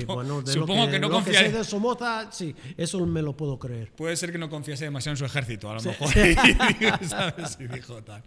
bueno, 0.06 0.40
de 0.42 0.52
supongo 0.52 0.84
lo 0.86 0.90
que, 0.90 0.98
no 1.00 1.08
lo 1.08 1.14
confía. 1.16 1.40
sé 1.40 1.50
de 1.52 1.64
Somoza, 1.64 2.30
sí, 2.30 2.54
eso 2.76 3.04
me 3.06 3.22
lo 3.22 3.36
puedo 3.36 3.58
creer. 3.58 3.90
Puede 3.92 4.16
ser 4.16 4.30
que 4.32 4.38
no 4.38 4.48
confiase 4.48 4.84
demasiado 4.84 5.14
en 5.14 5.18
su 5.18 5.24
ejército, 5.24 5.70
a 5.70 5.74
lo 5.74 5.80
Sí. 5.80 5.88
mejor. 5.88 6.08
¿Sabes? 7.08 7.58
Y 7.60 7.66
dijo 7.66 8.02
tal. 8.02 8.22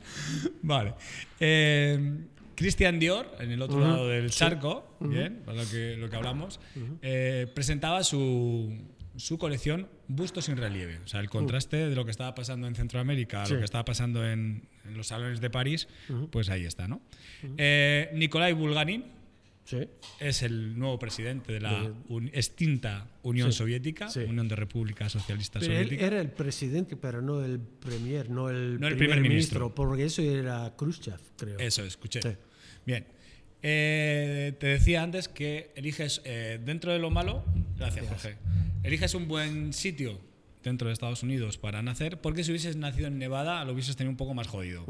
Vale. 0.61 0.93
Eh, 1.39 2.25
Christian 2.57 2.97
Dior, 2.99 3.31
en 3.39 3.51
el 3.51 3.61
otro 3.61 3.79
lado 3.79 4.07
del 4.09 4.31
charco, 4.31 4.97
bien, 4.99 5.43
para 5.45 5.63
lo 5.63 5.69
que, 5.69 5.95
lo 5.95 6.09
que 6.09 6.15
hablamos, 6.15 6.59
eh, 7.03 7.45
presentaba 7.53 8.03
su, 8.03 8.75
su 9.15 9.37
colección 9.37 9.87
Bustos 10.09 10.45
sin 10.45 10.57
relieve. 10.57 10.97
O 11.03 11.07
sea, 11.07 11.19
el 11.19 11.29
contraste 11.29 11.77
de 11.89 11.93
lo 11.95 12.03
que 12.05 12.11
estaba 12.11 12.33
pasando 12.33 12.65
en 12.67 12.73
Centroamérica 12.75 13.43
a 13.43 13.45
Sí. 13.45 13.53
lo 13.53 13.59
que 13.59 13.65
estaba 13.65 13.85
pasando 13.85 14.25
en, 14.27 14.63
en 14.87 14.97
los 14.97 15.07
salones 15.07 15.39
de 15.39 15.49
París, 15.51 15.87
pues 16.31 16.49
ahí 16.49 16.65
está, 16.65 16.87
¿no? 16.87 17.01
Eh, 17.57 18.09
Nikolai 18.15 18.53
Bulganin, 18.53 19.03
Sí. 19.65 19.79
es 20.21 20.43
el 20.43 20.79
nuevo 20.79 20.97
presidente 20.97 21.51
de 21.51 21.59
la 21.59 21.91
un- 22.07 22.29
extinta 22.33 23.05
Unión 23.23 23.51
Sí, 23.51 23.57
Soviética. 23.57 24.07
Unión 24.29 24.47
de 24.47 24.55
Repúblicas 24.55 25.11
Socialistas 25.11 25.59
Pero 25.61 25.73
él 25.73 25.79
Soviéticas. 25.87 26.07
era 26.07 26.21
el 26.21 26.29
presidente, 26.31 26.95
pero 26.95 27.21
no 27.21 27.43
el 27.43 27.59
premier, 27.59 28.29
no 28.29 28.49
el, 28.49 28.79
No 28.79 28.87
el 28.87 28.95
primer, 28.95 29.17
primer 29.17 29.19
ministro, 29.29 29.59
ministro. 29.65 29.75
porque 29.75 30.05
eso 30.05 30.21
era 30.21 30.73
Khrushchev, 30.77 31.19
creo. 31.37 31.59
Eso, 31.59 31.83
escuché. 31.83 32.21
Bien. 32.87 33.05
Eh, 33.61 34.53
te 34.59 34.67
decía 34.67 35.03
antes 35.03 35.27
que 35.27 35.71
eliges 35.75 36.21
eh, 36.23 36.57
dentro 36.63 36.93
de 36.93 36.99
lo 36.99 37.09
malo, 37.09 37.43
gracias 37.75 38.07
Jorge, 38.07 38.37
eliges 38.83 39.13
un 39.13 39.27
buen 39.27 39.73
sitio 39.73 40.19
dentro 40.63 40.87
de 40.87 40.93
Estados 40.93 41.21
Unidos 41.21 41.57
para 41.57 41.81
nacer, 41.81 42.21
porque 42.21 42.45
si 42.45 42.51
hubieses 42.51 42.77
nacido 42.77 43.07
en 43.07 43.17
Nevada 43.19 43.65
lo 43.65 43.73
hubieses 43.73 43.97
tenido 43.97 44.11
un 44.11 44.17
poco 44.17 44.33
más 44.33 44.47
jodido. 44.47 44.85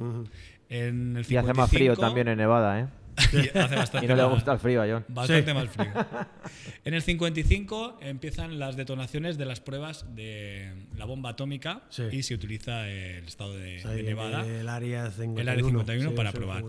En 0.70 1.18
el 1.18 1.26
Y 1.28 1.38
hace 1.38 1.54
más 1.54 1.70
frío 1.72 1.96
55 1.96 2.02
también 2.02 2.28
en 2.28 2.38
Nevada, 2.38 2.82
¿eh? 2.82 2.88
y 3.34 3.58
hace 3.58 3.76
bastante 3.76 4.06
Y 4.06 4.10
no 4.10 4.16
le 4.16 4.24
gusta 4.26 4.54
el 4.54 4.60
frío 4.60 4.84
a 4.84 4.88
John. 4.88 5.06
Bastante 5.08 5.50
Sí. 5.52 5.56
más 5.56 5.70
frío. 5.70 5.92
En 6.86 6.94
el 6.94 7.02
55 7.02 7.98
empiezan 8.02 8.60
las 8.60 8.76
detonaciones 8.76 9.40
de 9.40 9.46
las 9.46 9.60
pruebas 9.60 10.06
de 10.14 10.72
la 10.96 11.06
bomba 11.06 11.32
atómica 11.32 11.82
Sí. 11.90 12.04
y 12.12 12.22
se 12.22 12.36
utiliza 12.36 12.88
el 12.90 13.26
estado 13.26 13.58
de, 13.58 13.82
Nevada, 14.04 14.46
El 14.46 14.70
área 14.70 15.10
51. 15.10 15.42
el 15.42 15.50
área 15.50 15.64
51 15.64 16.10
sí, 16.12 16.16
para 16.16 16.32
probar. 16.32 16.64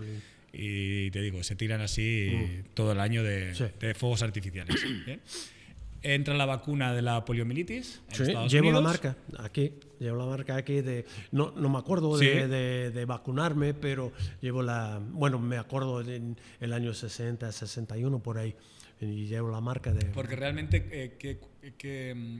Y 0.53 1.11
te 1.11 1.21
digo, 1.21 1.43
se 1.43 1.55
tiran 1.55 1.81
así 1.81 2.63
todo 2.73 2.91
el 2.93 2.99
año 2.99 3.23
de. 3.23 3.53
Sí. 3.55 3.65
de 3.79 3.93
fuegos 3.93 4.21
artificiales. 4.23 4.75
Bien. 5.05 5.21
entra 6.01 6.33
la 6.35 6.45
vacuna 6.45 6.93
de 6.93 7.01
la 7.01 7.25
poliomielitis 7.25 8.01
en 8.11 8.15
Sí, 8.15 8.23
Estados 8.23 8.49
llevo 8.51 8.71
la 8.71 8.79
Unidos. 8.79 8.83
marca 9.03 9.17
aquí, 9.37 9.73
llevo 9.99 10.17
la 10.17 10.25
marca 10.27 10.55
aquí 10.55 10.79
de, 10.79 11.05
no, 11.33 11.51
no 11.57 11.67
me 11.67 11.77
acuerdo 11.77 12.17
Sí. 12.17 12.25
de, 12.25 12.47
de- 12.47 12.91
de 12.91 13.03
vacunarme, 13.05 13.73
pero 13.73 14.13
llevo 14.39 14.63
la, 14.63 15.01
bueno, 15.11 15.39
me 15.39 15.57
acuerdo 15.57 15.99
en 15.99 16.37
el 16.61 16.71
año 16.71 16.93
60, 16.93 17.51
61 17.51 18.23
por 18.23 18.37
ahí, 18.37 18.55
y 19.01 19.25
llevo 19.25 19.49
la 19.51 19.59
marca 19.59 19.91
de... 19.91 20.05
Porque 20.05 20.37
realmente, 20.37 20.87
eh, 20.89 21.15
¿qué- 21.19 21.37
qué, 21.77 22.15
mm, 22.15 22.39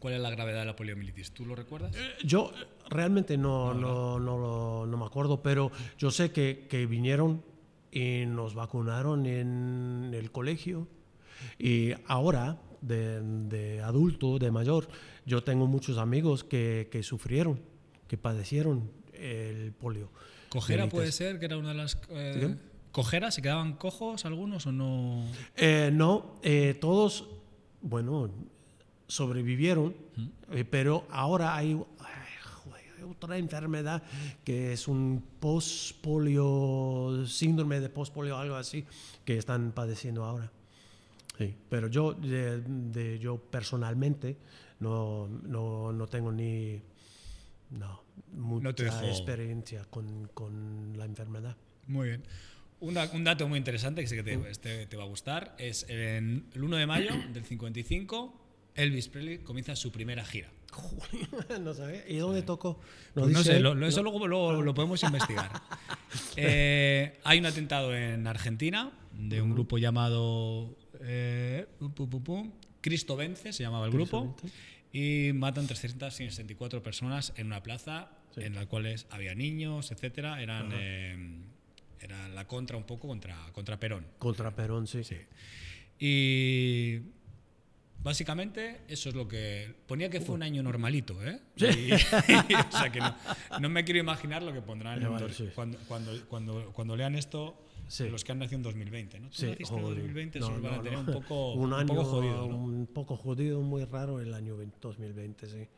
¿cuál 0.00 0.14
es 0.14 0.20
la 0.20 0.30
gravedad 0.30 0.58
de 0.60 0.66
la 0.66 0.74
poliomielitis? 0.76 1.30
¿Tú 1.30 1.46
lo 1.46 1.54
recuerdas? 1.54 1.94
Yo 2.24 2.50
eh, 2.60 2.66
realmente 2.90 3.36
no, 3.38 3.72
no, 3.74 4.18
no, 4.18 4.38
lo- 4.38 4.83
no 4.83 4.83
me 4.83 4.83
acuerdo, 5.14 5.42
pero 5.42 5.70
yo 5.96 6.10
sé 6.10 6.32
que, 6.32 6.66
que 6.68 6.86
vinieron 6.86 7.44
y 7.92 8.26
nos 8.26 8.54
vacunaron 8.54 9.26
en 9.26 10.10
el 10.12 10.32
colegio 10.32 10.88
y 11.56 11.92
ahora 12.06 12.58
de, 12.80 13.20
de 13.22 13.80
adulto, 13.80 14.40
de 14.40 14.50
mayor, 14.50 14.88
yo 15.24 15.44
tengo 15.44 15.68
muchos 15.68 15.98
amigos 15.98 16.42
que, 16.42 16.88
que 16.90 17.04
sufrieron, 17.04 17.60
que 18.08 18.18
padecieron 18.18 18.90
el 19.12 19.72
polio. 19.72 20.10
¿Cojera 20.48 20.88
puede 20.88 21.12
ser? 21.12 21.38
Que 21.38 21.44
era 21.46 21.58
una 21.58 21.68
de 21.68 21.74
las... 21.74 21.96
eh. 22.10 22.56
¿Se 23.30 23.42
quedaban 23.42 23.74
cojos 23.74 24.24
algunos 24.24 24.66
o 24.66 24.72
no? 24.72 25.24
Eh, 25.56 25.90
no, 25.92 26.40
eh, 26.42 26.76
todos, 26.80 27.28
bueno, 27.80 28.30
sobrevivieron, 29.06 29.94
eh, 30.50 30.64
pero 30.64 31.04
ahora 31.10 31.56
hay 31.56 31.80
otra 33.04 33.36
enfermedad 33.38 34.02
que 34.44 34.72
es 34.72 34.88
un 34.88 35.22
postpolio, 35.40 37.24
síndrome 37.26 37.80
de 37.80 37.88
postpolio, 37.88 38.36
algo 38.36 38.56
así, 38.56 38.84
que 39.24 39.38
están 39.38 39.72
padeciendo 39.72 40.24
ahora. 40.24 40.50
Sí, 41.38 41.54
pero 41.68 41.88
yo, 41.88 42.12
de, 42.12 42.60
de- 42.60 43.18
yo 43.18 43.38
personalmente 43.38 44.36
no, 44.80 45.28
no, 45.28 45.92
no 45.92 46.06
tengo 46.06 46.30
ni 46.32 46.80
no, 47.70 48.02
mucha 48.32 48.72
dejó- 48.72 49.04
experiencia 49.06 49.84
con, 49.90 50.28
con 50.34 50.96
la 50.96 51.04
enfermedad. 51.04 51.56
Muy 51.88 52.08
bien. 52.08 52.22
Un, 52.80 52.94
da- 52.94 53.10
un 53.12 53.24
dato 53.24 53.48
muy 53.48 53.58
interesante 53.58 54.00
que 54.02 54.06
sé 54.08 54.16
que 54.16 54.22
te, 54.22 54.50
este 54.50 54.86
te 54.86 54.96
va 54.96 55.04
a 55.04 55.06
gustar 55.06 55.54
es 55.58 55.86
en 55.88 56.46
el 56.54 56.62
1 56.64 56.76
de 56.76 56.86
mayo 56.86 57.10
del 57.32 57.44
55 57.44 58.40
Elvis 58.74 59.08
Presley 59.08 59.38
comienza 59.38 59.76
su 59.76 59.92
primera 59.92 60.24
gira. 60.24 60.50
no 61.60 61.72
sabía. 61.74 62.08
¿Y 62.08 62.16
dónde 62.16 62.42
tocó? 62.42 62.80
No 63.14 63.22
Pues 63.22 63.32
no 63.34 63.42
sé, 63.44 63.60
lo- 63.60 63.74
lo- 63.74 63.86
eso 63.86 64.02
No. 64.02 64.10
luego, 64.10 64.26
luego 64.26 64.62
lo 64.62 64.74
podemos 64.74 65.02
investigar. 65.04 65.50
Eh, 66.36 67.20
hay 67.24 67.38
un 67.38 67.46
atentado 67.46 67.94
en 67.96 68.26
Argentina 68.26 68.92
de 69.12 69.40
un 69.40 69.52
grupo 69.52 69.78
llamado 69.78 70.76
eh, 71.00 71.66
Cristo 72.80 73.16
Vence, 73.16 73.52
se 73.52 73.62
llamaba 73.62 73.86
el 73.86 73.92
grupo, 73.92 74.36
y 74.92 75.30
matan 75.34 75.66
364 75.66 76.82
personas 76.82 77.32
en 77.36 77.46
una 77.46 77.62
plaza 77.62 78.10
en 78.36 78.54
la 78.56 78.66
cuales 78.66 79.06
había 79.10 79.34
niños, 79.34 79.92
etcétera. 79.92 80.42
Eran 80.42 80.70
eh, 80.74 81.38
era 82.00 82.28
la 82.28 82.46
contra 82.48 82.76
un 82.76 82.84
poco 82.84 83.06
contra, 83.08 83.36
contra 83.52 83.78
Perón. 83.78 84.06
Contra 84.18 84.54
Perón, 84.54 84.86
sí. 84.88 85.04
Sí. 85.04 85.16
Y 85.98 87.00
básicamente 88.04 88.82
eso 88.88 89.08
es 89.08 89.14
lo 89.14 89.26
que 89.26 89.74
ponía 89.86 90.08
que 90.10 90.20
fue 90.20 90.34
un 90.34 90.42
año 90.42 90.62
normalito, 90.62 91.16
¿eh? 91.24 91.40
Y- 91.56 91.92
o 92.54 92.70
sea 92.78 92.92
que 92.92 93.00
no, 93.00 93.14
no 93.60 93.68
me 93.68 93.82
quiero 93.84 93.98
imaginar 94.00 94.42
lo 94.42 94.52
que 94.52 94.60
pondrán 94.62 95.00
Vale, 95.10 95.32
sí. 95.32 95.48
cuando, 95.54 95.78
cuando, 95.88 96.12
cuando, 96.28 96.72
cuando 96.72 96.96
lean 96.96 97.14
esto 97.16 97.58
Sí. 97.86 98.08
los 98.08 98.24
que 98.24 98.32
han 98.32 98.38
nacido 98.38 98.56
en 98.56 98.62
2020, 98.62 99.20
¿no? 99.20 99.28
Tú 99.28 99.34
Sí, 99.36 99.46
naciste 99.46 99.74
en 99.74 99.82
jolín. 99.82 99.88
2020, 99.96 100.40
No, 100.40 100.58
van 100.62 100.74
a 100.74 100.82
tener 100.82 100.98
un 100.98 101.04
poco, 101.04 101.52
un 101.54 101.64
un 101.66 101.72
año 101.74 101.86
poco 101.88 102.04
jodido, 102.04 102.46
un 102.46 102.86
poco 102.86 103.16
jodido, 103.18 103.60
muy 103.60 103.84
raro 103.84 104.20
el 104.20 104.32
año 104.32 104.56
20 104.56 104.78
2020, 104.80 105.46
sí. 105.46 105.68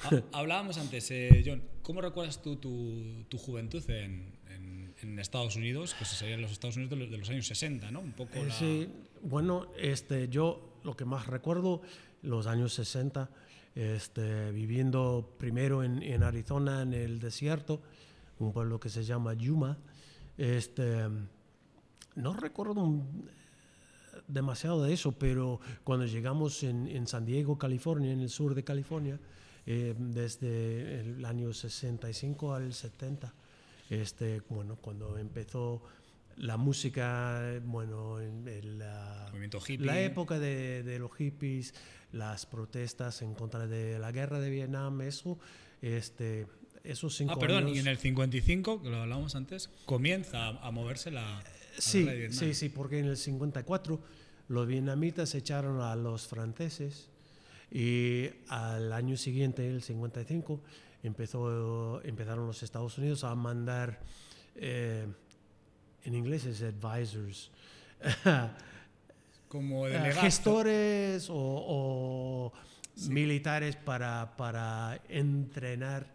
Ha- 0.00 0.22
Hablábamos 0.32 0.78
antes, 0.78 1.10
eh, 1.10 1.42
John, 1.46 1.62
¿cómo 1.82 2.00
recuerdas 2.00 2.42
tú 2.42 2.56
tu, 2.56 3.24
tu 3.28 3.38
juventud 3.38 3.82
en, 3.90 4.36
en- 4.48 4.94
en 5.02 5.18
Estados 5.18 5.56
Unidos? 5.56 5.94
Que 5.94 6.04
se 6.04 6.14
serían 6.16 6.40
los 6.42 6.52
Estados 6.52 6.76
Unidos 6.76 6.90
de 6.90 6.96
los, 6.96 7.10
de 7.10 7.18
los 7.18 7.28
años 7.30 7.46
60, 7.46 7.90
¿no? 7.90 8.00
Un 8.00 8.12
poco 8.12 8.34
Eh, 8.34 8.46
la- 8.46 8.54
Sí, 8.54 8.88
bueno, 9.22 9.66
este, 9.78 10.28
yo 10.28 10.78
lo 10.84 10.96
que 10.96 11.04
más 11.04 11.26
recuerdo, 11.26 11.82
los 12.22 12.46
años 12.46 12.72
60, 12.74 13.28
este, 13.74 14.52
viviendo 14.52 15.34
primero 15.38 15.82
en, 15.84 16.02
en 16.02 16.22
Arizona, 16.22 16.82
en 16.82 16.94
el 16.94 17.18
desierto, 17.20 17.82
un 18.38 18.52
pueblo 18.52 18.78
que 18.80 18.88
se 18.88 19.04
llama 19.04 19.34
Yuma. 19.34 19.78
Este, 20.38 21.04
no 22.14 22.34
recuerdo 22.34 22.82
un- 22.82 23.30
demasiado 24.28 24.82
de 24.82 24.92
eso, 24.94 25.12
pero 25.12 25.60
cuando 25.84 26.06
llegamos 26.06 26.62
en, 26.62 26.86
en 26.88 27.06
San 27.06 27.24
Diego, 27.24 27.58
California, 27.58 28.12
en 28.12 28.20
el 28.20 28.30
sur 28.30 28.54
de 28.54 28.64
California, 28.64 29.18
eh, 29.66 29.94
desde 29.98 31.00
el 31.00 31.24
año 31.24 31.52
65 31.52 32.54
al 32.54 32.72
70, 32.72 33.34
este, 33.90 34.42
bueno, 34.48 34.76
cuando 34.76 35.18
empezó 35.18 35.82
la 36.36 36.56
música, 36.56 37.60
bueno, 37.64 38.18
el, 38.20 38.78
la, 38.78 39.32
la 39.78 40.00
época 40.00 40.38
de, 40.38 40.82
de 40.82 40.98
los 40.98 41.10
hippies, 41.16 41.72
las 42.12 42.46
protestas 42.46 43.22
en 43.22 43.34
contra 43.34 43.66
de 43.66 43.98
la 43.98 44.12
guerra 44.12 44.38
de 44.38 44.50
Vietnam, 44.50 45.00
eso, 45.00 45.38
este, 45.80 46.46
esos 46.84 47.16
cinco 47.16 47.32
Ah, 47.34 47.38
perdón, 47.38 47.64
años. 47.64 47.76
y 47.76 47.80
en 47.80 47.86
el 47.86 47.96
55, 47.98 48.82
que 48.82 48.90
lo 48.90 48.98
hablábamos 48.98 49.34
antes, 49.34 49.70
comienza 49.86 50.48
a, 50.48 50.66
a 50.66 50.70
moverse 50.70 51.10
la 51.10 51.42
Sí, 51.78 52.08
sí, 52.30 52.54
sí, 52.54 52.68
porque 52.68 52.98
en 52.98 53.06
el 53.06 53.16
54 53.16 54.00
los 54.48 54.66
vietnamitas 54.66 55.34
echaron 55.34 55.80
a 55.80 55.96
los 55.96 56.26
franceses 56.26 57.08
y 57.70 58.28
al 58.48 58.92
año 58.92 59.16
siguiente, 59.16 59.66
el 59.68 59.82
55, 59.82 60.60
empezó, 61.02 62.02
empezaron 62.04 62.46
los 62.46 62.62
Estados 62.62 62.96
Unidos 62.98 63.24
a 63.24 63.34
mandar, 63.34 64.00
eh, 64.54 65.06
en 66.04 66.14
inglés 66.14 66.44
es 66.46 66.62
advisors, 66.62 67.50
Como 69.48 69.86
gestores 70.20 71.30
o, 71.30 71.34
o 71.36 72.52
militares 73.08 73.76
para, 73.76 74.36
para 74.36 75.00
entrenar 75.08 76.06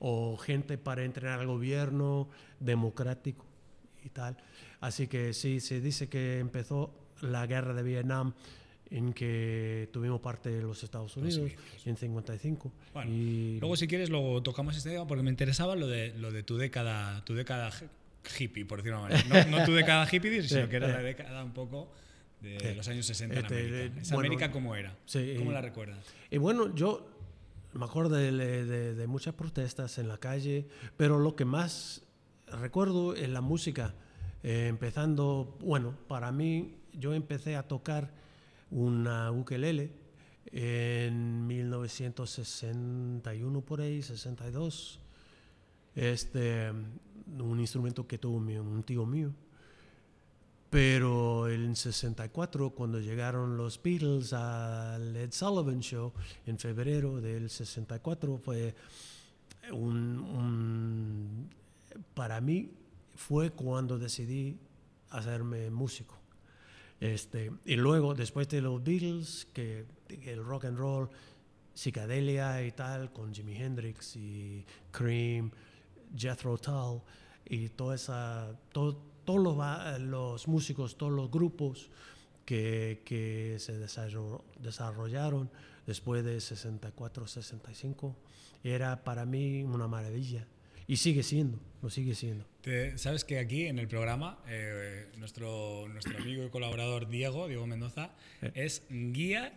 o 0.00 0.36
gente 0.36 0.76
para 0.76 1.04
entrenar 1.04 1.40
al 1.40 1.46
gobierno 1.46 2.28
democrático 2.60 3.44
y 4.04 4.08
tal. 4.08 4.36
Así 4.80 5.06
que 5.08 5.32
sí, 5.32 5.60
se 5.60 5.80
dice 5.80 6.08
que 6.08 6.38
empezó 6.38 6.92
la 7.20 7.46
guerra 7.46 7.74
de 7.74 7.82
Vietnam 7.82 8.32
en 8.90 9.12
que 9.12 9.88
tuvimos 9.92 10.20
parte 10.20 10.50
de 10.50 10.62
los 10.62 10.82
Estados 10.82 11.16
Unidos 11.16 11.50
en 11.84 11.96
55. 11.96 12.72
Bueno, 12.94 13.10
y 13.12 13.58
Luego, 13.60 13.76
si 13.76 13.86
quieres, 13.86 14.08
luego 14.08 14.42
tocamos 14.42 14.76
este 14.76 14.90
tema 14.90 15.06
porque 15.06 15.22
me 15.22 15.30
interesaba 15.30 15.74
lo 15.76 15.86
de, 15.88 16.14
lo 16.18 16.30
de 16.32 16.42
tu 16.42 16.56
década, 16.56 17.22
tu 17.24 17.34
década 17.34 17.70
hi- 17.70 18.44
hippie, 18.44 18.64
por 18.64 18.78
decirlo 18.78 18.98
de 19.00 19.06
una 19.14 19.24
manera. 19.24 19.44
No, 19.50 19.58
no 19.58 19.64
tu 19.64 19.72
década 19.74 20.08
hippie, 20.10 20.42
sino 20.42 20.62
Sí, 20.64 20.68
que 20.70 20.76
era 20.76 20.88
eh. 20.88 20.92
la 20.92 21.02
década 21.02 21.44
un 21.44 21.52
poco 21.52 21.90
de 22.40 22.58
Sí. 22.60 22.74
los 22.76 22.88
años 22.88 23.04
60 23.04 23.34
en 23.40 23.44
Este, 23.44 23.54
América. 23.58 23.76
eh, 23.98 24.00
¿Esa 24.00 24.14
bueno, 24.14 24.28
América 24.28 24.52
cómo 24.52 24.74
era? 24.76 24.96
sí, 25.06 25.34
¿Cómo 25.36 25.50
y- 25.50 25.54
la 25.54 25.60
recuerdas? 25.60 26.06
Y 26.30 26.38
bueno, 26.38 26.74
yo 26.74 27.10
me 27.74 27.84
acuerdo 27.84 28.14
de, 28.16 28.32
de- 28.32 28.94
de 28.94 29.06
muchas 29.06 29.34
protestas 29.34 29.98
en 29.98 30.08
la 30.08 30.16
calle, 30.18 30.66
pero 30.96 31.18
lo 31.18 31.36
que 31.36 31.44
más 31.44 32.02
recuerdo 32.46 33.14
es 33.14 33.28
la 33.28 33.40
música. 33.42 33.92
Eh, 34.42 34.66
empezando, 34.68 35.56
bueno, 35.60 35.94
para 36.06 36.30
mí, 36.32 36.74
yo 36.92 37.14
empecé 37.14 37.56
a 37.56 37.66
tocar 37.66 38.10
una 38.70 39.32
ukelele 39.32 39.90
en 40.52 41.46
1961 41.46 43.60
por 43.62 43.80
ahí, 43.80 44.02
62. 44.02 45.00
Este, 45.94 46.70
un 47.38 47.60
instrumento 47.60 48.06
que 48.06 48.18
tuvo 48.18 48.36
un 48.36 48.82
tío 48.84 49.06
mío. 49.06 49.32
Pero 50.70 51.48
en 51.48 51.74
64, 51.74 52.70
cuando 52.70 53.00
llegaron 53.00 53.56
los 53.56 53.82
Beatles 53.82 54.34
al 54.34 55.16
Ed 55.16 55.32
Sullivan 55.32 55.80
Show, 55.80 56.12
en 56.46 56.58
febrero 56.58 57.20
del 57.22 57.48
64, 57.48 58.36
fue 58.38 58.74
un- 59.72 61.48
Para 62.14 62.40
mí 62.40 62.70
fue 63.18 63.50
cuando 63.50 63.98
decidí 63.98 64.56
hacerme 65.10 65.70
músico. 65.70 66.16
Este, 67.00 67.50
y 67.64 67.74
luego, 67.74 68.14
después 68.14 68.48
de 68.48 68.60
los 68.62 68.82
Beatles, 68.82 69.48
que, 69.52 69.86
el 70.08 70.44
rock 70.44 70.66
and 70.66 70.78
roll, 70.78 71.10
psicadelia 71.74 72.64
y 72.64 72.70
tal, 72.72 73.12
con 73.12 73.34
Jimi 73.34 73.56
Hendrix 73.56 74.14
y 74.16 74.64
Cream, 74.92 75.50
Jethro 76.16 76.56
Tull 76.58 77.00
y 77.44 77.68
toda 77.70 77.96
esa, 77.96 78.56
todo- 78.72 78.96
todos 79.24 79.40
los, 80.00 80.46
músicos, 80.48 80.96
todos 80.96 81.12
los 81.12 81.28
grupos 81.30 81.90
que, 82.44 83.02
que 83.04 83.56
se 83.58 83.78
desarro- 83.78 84.44
desarrollaron 84.60 85.50
después 85.86 86.24
de 86.24 86.40
64, 86.40 87.26
65, 87.26 88.16
era 88.62 89.02
para 89.04 89.26
mí 89.26 89.64
una 89.64 89.86
maravilla. 89.88 90.46
Y 90.88 90.96
sigue 90.96 91.22
siendo, 91.22 91.60
lo 91.82 91.90
sigue 91.90 92.14
siendo. 92.16 92.44
Te- 92.62 92.96
Sabes 92.98 93.24
que 93.24 93.38
aquí 93.38 93.66
en 93.66 93.78
el 93.78 93.86
programa, 93.88 94.38
eh, 94.48 95.06
nuestro, 95.18 95.86
nuestro 95.88 96.18
amigo 96.18 96.44
y 96.44 96.48
colaborador 96.48 97.08
Diego, 97.08 97.46
Diego 97.46 97.66
Mendoza, 97.66 98.10
Eh. 98.42 98.50
es 98.54 98.82
guía 98.90 99.52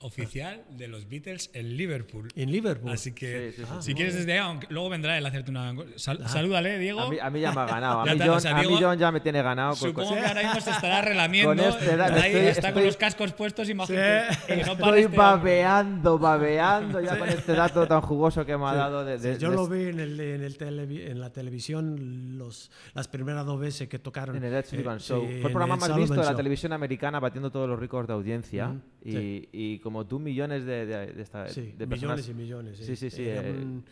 oficial 0.00 0.62
de 0.76 0.88
los 0.88 1.08
Beatles 1.08 1.50
en 1.54 1.76
Liverpool. 1.76 2.28
En 2.36 2.52
Liverpool. 2.52 2.90
Así 2.92 3.12
que, 3.12 3.52
Sí, 3.52 3.62
sí, 3.62 3.66
sí, 3.66 3.74
si 3.80 3.86
sí. 3.88 3.94
quieres 3.94 4.14
desde 4.14 4.32
ahí, 4.34 4.38
aunque 4.38 4.66
luego 4.70 4.90
vendrá 4.90 5.16
él 5.16 5.24
a 5.24 5.28
hacerte 5.30 5.50
una. 5.50 5.74
Sal- 5.96 6.20
Ah. 6.22 6.28
Salúdale, 6.28 6.78
Diego. 6.78 7.00
A 7.00 7.10
mí, 7.10 7.16
a 7.20 7.30
mí 7.30 7.40
ya 7.40 7.52
me 7.52 7.60
ha 7.62 7.64
ganado. 7.66 8.00
A 8.00 8.04
mí, 8.14 8.20
o 8.20 8.26
John, 8.26 8.40
sea, 8.40 8.50
a 8.50 8.54
mí 8.60 8.66
Diego- 8.68 8.78
John 8.80 8.98
ya 8.98 9.10
me 9.10 9.20
tiene 9.20 9.42
ganado. 9.42 9.70
con- 9.70 9.88
Supongo 9.90 10.10
con- 10.10 10.18
que 10.18 10.26
ahora 10.26 10.42
mismo 10.42 10.60
se 10.60 10.70
estará 10.70 11.00
relamiendo. 11.02 11.48
Con 11.50 11.60
este 11.60 11.90
ahí, 12.02 12.32
estoy- 12.34 12.46
está 12.46 12.60
con 12.72 12.82
estoy- 12.82 12.84
los 12.86 12.96
cascos 12.98 13.32
puestos, 13.32 13.68
imagínate. 13.68 14.34
Sí. 14.34 14.40
que 14.46 14.56
no 14.56 14.72
Estoy 14.72 14.76
este 15.00 15.04
hombre. 15.06 15.16
babeando, 15.16 16.18
babeando 16.18 17.00
ya 17.00 17.18
con 17.18 17.28
este 17.28 17.52
dato 17.52 17.86
tan 17.86 18.00
jugoso 18.02 18.44
que 18.44 18.56
me 18.56 18.66
ha 18.66 18.74
dado. 18.74 19.04
De, 19.04 19.18
de- 19.18 19.38
Yo 19.38 19.50
de- 19.50 19.56
lo 19.56 19.66
vi 19.66 19.84
en, 19.88 20.00
el, 20.00 20.20
en, 20.20 20.42
el 20.42 20.58
televi- 20.58 21.10
en 21.10 21.20
la 21.20 21.30
televisión 21.32 22.36
los, 22.38 22.70
las 22.94 23.08
primeras 23.08 23.46
dos 23.46 23.58
veces 23.58 23.88
que 23.88 23.98
tocaron. 23.98 24.36
En 24.36 24.44
el 24.44 24.54
Ed 24.54 24.66
Sullivan 24.66 24.98
eh, 24.98 25.00
Show. 25.00 25.22
sí, 25.22 25.26
Fue 25.40 25.48
el 25.50 25.52
programa 25.52 25.76
más 25.76 25.96
visto 25.96 26.14
de 26.14 26.24
la 26.24 26.36
televisión 26.36 26.72
americana, 26.74 27.18
batiendo 27.18 27.50
todos 27.50 27.68
los 27.68 27.78
récords 27.80 28.08
de 28.08 28.14
audiencia. 28.14 28.74
Y 29.04 29.78
como 29.86 30.04
tú, 30.04 30.18
millones 30.18 30.64
de, 30.66 30.84
de, 30.84 31.12
de 31.12 31.22
esta- 31.22 31.46
Sí, 31.48 31.72
de 31.78 31.86
millones 31.86 32.16
personas. 32.16 32.28
y 32.28 32.34
millones. 32.34 32.76
Sí, 32.78 32.96
sí, 32.96 33.08
sí, 33.08 33.24
Era, 33.28 33.46
eh. 33.48 33.52
un- 33.52 33.84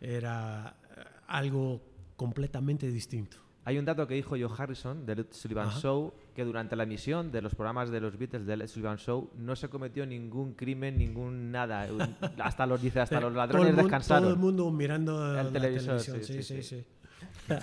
era, 0.00 0.76
eh, 0.96 1.00
algo 1.26 1.82
completamente 2.16 2.88
distinto. 2.90 3.36
Hay 3.64 3.76
un 3.76 3.84
dato 3.84 4.06
que 4.06 4.14
dijo 4.14 4.30
Joe 4.30 4.48
Harrison 4.56 5.04
del 5.04 5.18
Ed 5.20 5.26
Sullivan 5.32 5.68
Ajá. 5.68 5.80
Show, 5.80 6.14
que 6.34 6.44
durante 6.44 6.76
la 6.76 6.84
emisión 6.84 7.30
de 7.32 7.42
los 7.42 7.54
programas 7.54 7.90
de 7.90 8.00
los 8.00 8.16
Beatles 8.16 8.46
del 8.46 8.62
Ed 8.62 8.68
Sullivan 8.68 8.96
Show 8.98 9.30
no 9.36 9.54
se 9.56 9.68
cometió 9.68 10.06
ningún 10.06 10.54
crimen, 10.54 10.96
ningún 10.96 11.50
nada. 11.50 11.86
Hasta 12.42 12.66
los, 12.66 12.80
dice, 12.80 13.00
hasta 13.00 13.20
los 13.20 13.30
todo 13.30 13.36
ladrones 13.38 13.74
mun- 13.74 13.82
descansaron. 13.82 14.22
Todo 14.24 14.32
el 14.34 14.38
mundo 14.38 14.70
mirando 14.70 15.28
El 15.38 15.46
la 15.46 15.50
televisor, 15.52 16.00
televisión. 16.00 16.18
sí, 16.24 16.32
Sí, 16.32 16.42
sí, 16.42 16.62
sí, 16.62 16.62
sí. 16.62 16.84
sí. 17.48 17.54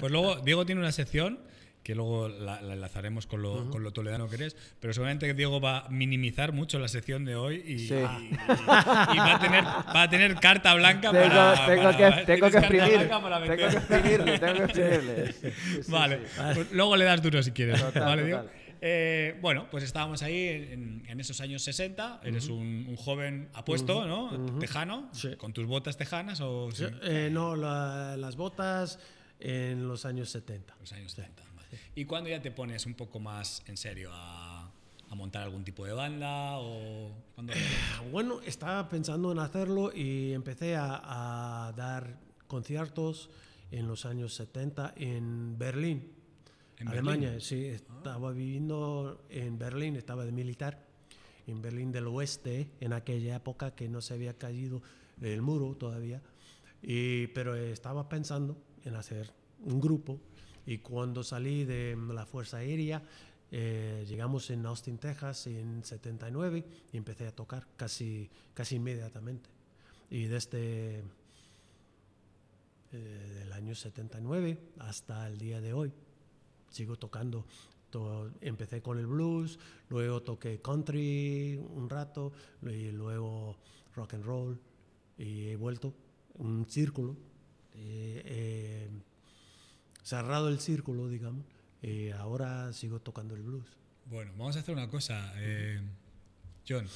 Pues 0.00 0.10
luego, 0.10 0.36
Diego 0.40 0.64
tiene 0.66 0.80
una 0.80 0.92
sección 0.92 1.38
que 1.84 1.94
luego 1.94 2.28
la, 2.28 2.60
la 2.62 2.72
enlazaremos 2.72 3.26
con 3.26 3.42
lo, 3.42 3.70
con 3.70 3.82
lo 3.84 3.92
toledano 3.92 4.26
que 4.28 4.36
eres, 4.36 4.56
pero 4.80 4.92
seguramente 4.94 5.26
que 5.26 5.34
Diego 5.34 5.60
va 5.60 5.80
a 5.80 5.88
minimizar 5.90 6.52
mucho 6.52 6.78
la 6.78 6.88
sección 6.88 7.24
de 7.26 7.36
hoy 7.36 7.56
y, 7.64 7.78
Sí. 7.86 7.94
y- 7.94 7.96
y- 7.96 7.98
y 8.34 9.18
va, 9.18 9.34
a 9.34 9.38
tener, 9.38 9.64
va 9.64 10.02
a 10.02 10.10
tener 10.10 10.34
carta 10.36 10.74
blanca 10.74 11.12
Tengo, 11.12 11.28
para. 11.28 11.66
tengo 11.66 11.82
para- 11.82 12.16
que, 12.16 12.24
tengo 12.26 12.50
que 12.50 12.56
exprimir. 12.58 13.08
Tengo 13.08 13.56
que 13.56 13.64
exprimirle, 13.76 14.38
tengo 14.38 14.54
que 14.54 14.64
exprimirle. 14.64 15.32
Sí, 15.32 15.50
sí, 15.50 15.82
sí, 15.84 15.92
Vale, 15.92 16.20
sí. 16.26 16.40
pues 16.54 16.72
luego 16.72 16.96
le 16.96 17.04
das 17.04 17.22
duro 17.22 17.42
si 17.42 17.52
quieres. 17.52 17.80
Total, 17.80 18.02
¿Vale, 18.02 18.24
Diego? 18.24 18.44
Eh, 18.86 19.38
bueno, 19.40 19.66
pues 19.70 19.84
estábamos 19.84 20.22
ahí 20.22 20.46
en, 20.72 21.04
en 21.06 21.20
esos 21.20 21.40
años 21.40 21.62
60. 21.62 22.20
Eres 22.24 22.48
un, 22.48 22.86
un 22.88 22.96
joven 22.96 23.48
apuesto, 23.54 24.06
¿no? 24.06 24.58
Tejano, 24.58 25.08
Sí. 25.12 25.36
con 25.36 25.52
tus 25.52 25.66
botas 25.66 25.96
tejanas 25.96 26.40
o 26.40 26.70
sí? 26.70 26.84
Eh, 27.02 27.28
no, 27.32 27.56
la- 27.56 28.16
las 28.18 28.36
botas 28.36 28.98
en 29.40 29.86
los 29.88 30.04
años 30.06 30.30
70. 30.30 30.74
los 30.80 30.92
años 30.92 31.12
70. 31.12 31.42
¿Y 31.94 32.04
cuándo 32.04 32.30
ya 32.30 32.40
te 32.40 32.50
pones 32.50 32.86
un 32.86 32.94
poco 32.94 33.20
más 33.20 33.62
en 33.66 33.76
serio 33.76 34.10
a, 34.12 34.70
a 35.10 35.14
montar 35.14 35.42
algún 35.42 35.64
tipo 35.64 35.84
de 35.84 35.92
banda 35.92 36.58
o 36.58 37.12
cuándo 37.34 37.52
Bueno, 38.10 38.40
estaba 38.42 38.88
pensando 38.88 39.32
en 39.32 39.38
hacerlo 39.38 39.92
y 39.94 40.32
empecé 40.32 40.76
a, 40.76 41.68
a 41.68 41.72
dar 41.72 42.18
conciertos 42.46 43.30
en 43.70 43.88
los 43.88 44.06
años 44.06 44.34
70 44.34 44.94
en 44.96 45.58
Berlín, 45.58 46.12
¿En 46.78 46.88
Alemania. 46.88 47.30
Berlín? 47.30 47.40
Sí, 47.40 47.66
estaba 47.66 48.32
viviendo 48.32 49.24
en 49.30 49.58
Berlín, 49.58 49.96
estaba 49.96 50.24
de 50.24 50.32
militar 50.32 50.86
en 51.46 51.60
Berlín 51.60 51.92
del 51.92 52.06
Oeste 52.06 52.70
en 52.80 52.92
aquella 52.92 53.36
época 53.36 53.74
que 53.74 53.88
no 53.88 54.00
se 54.00 54.14
había 54.14 54.36
caído 54.38 54.82
el 55.20 55.42
muro 55.42 55.74
todavía. 55.76 56.22
Y, 56.82 57.28
pero 57.28 57.54
estaba 57.54 58.08
pensando 58.08 58.56
en 58.84 58.94
hacer 58.96 59.32
un 59.64 59.80
grupo 59.80 60.20
y 60.66 60.78
cuando 60.78 61.22
salí 61.22 61.64
de 61.64 61.96
la 62.12 62.26
Fuerza 62.26 62.58
Aérea 62.58 63.02
eh, 63.50 64.04
llegamos 64.08 64.50
en 64.50 64.64
Austin, 64.66 64.98
Texas 64.98 65.46
en 65.46 65.84
79 65.84 66.64
y 66.92 66.96
empecé 66.96 67.26
a 67.26 67.32
tocar 67.32 67.66
casi, 67.76 68.28
casi 68.54 68.76
inmediatamente. 68.76 69.48
Y 70.10 70.24
desde 70.24 71.02
eh, 72.92 73.42
el 73.44 73.52
año 73.52 73.74
79 73.74 74.58
hasta 74.78 75.26
el 75.26 75.38
día 75.38 75.60
de 75.60 75.72
hoy 75.72 75.92
sigo 76.70 76.96
tocando. 76.96 77.44
To- 77.90 78.30
empecé 78.40 78.82
con 78.82 78.98
el 78.98 79.06
blues, 79.06 79.58
luego 79.88 80.20
toqué 80.22 80.60
country 80.60 81.56
un 81.76 81.88
rato 81.88 82.32
y 82.62 82.90
luego 82.90 83.56
rock 83.94 84.14
and 84.14 84.24
roll 84.24 84.58
y 85.16 85.46
he 85.50 85.56
vuelto 85.56 85.94
un 86.38 86.66
círculo, 86.68 87.12
eh, 87.74 88.22
eh, 88.24 88.88
cerrado 90.04 90.48
el 90.48 90.60
círculo, 90.60 91.08
digamos, 91.08 91.44
y 91.82 92.10
ahora 92.10 92.72
sigo 92.72 93.00
tocando 93.00 93.34
el 93.34 93.42
blues. 93.42 93.66
Bueno, 94.06 94.30
vamos 94.38 94.54
a 94.56 94.60
hacer 94.60 94.74
una 94.74 94.88
cosa, 94.88 95.32
eh, 95.38 95.80
John. 96.68 96.86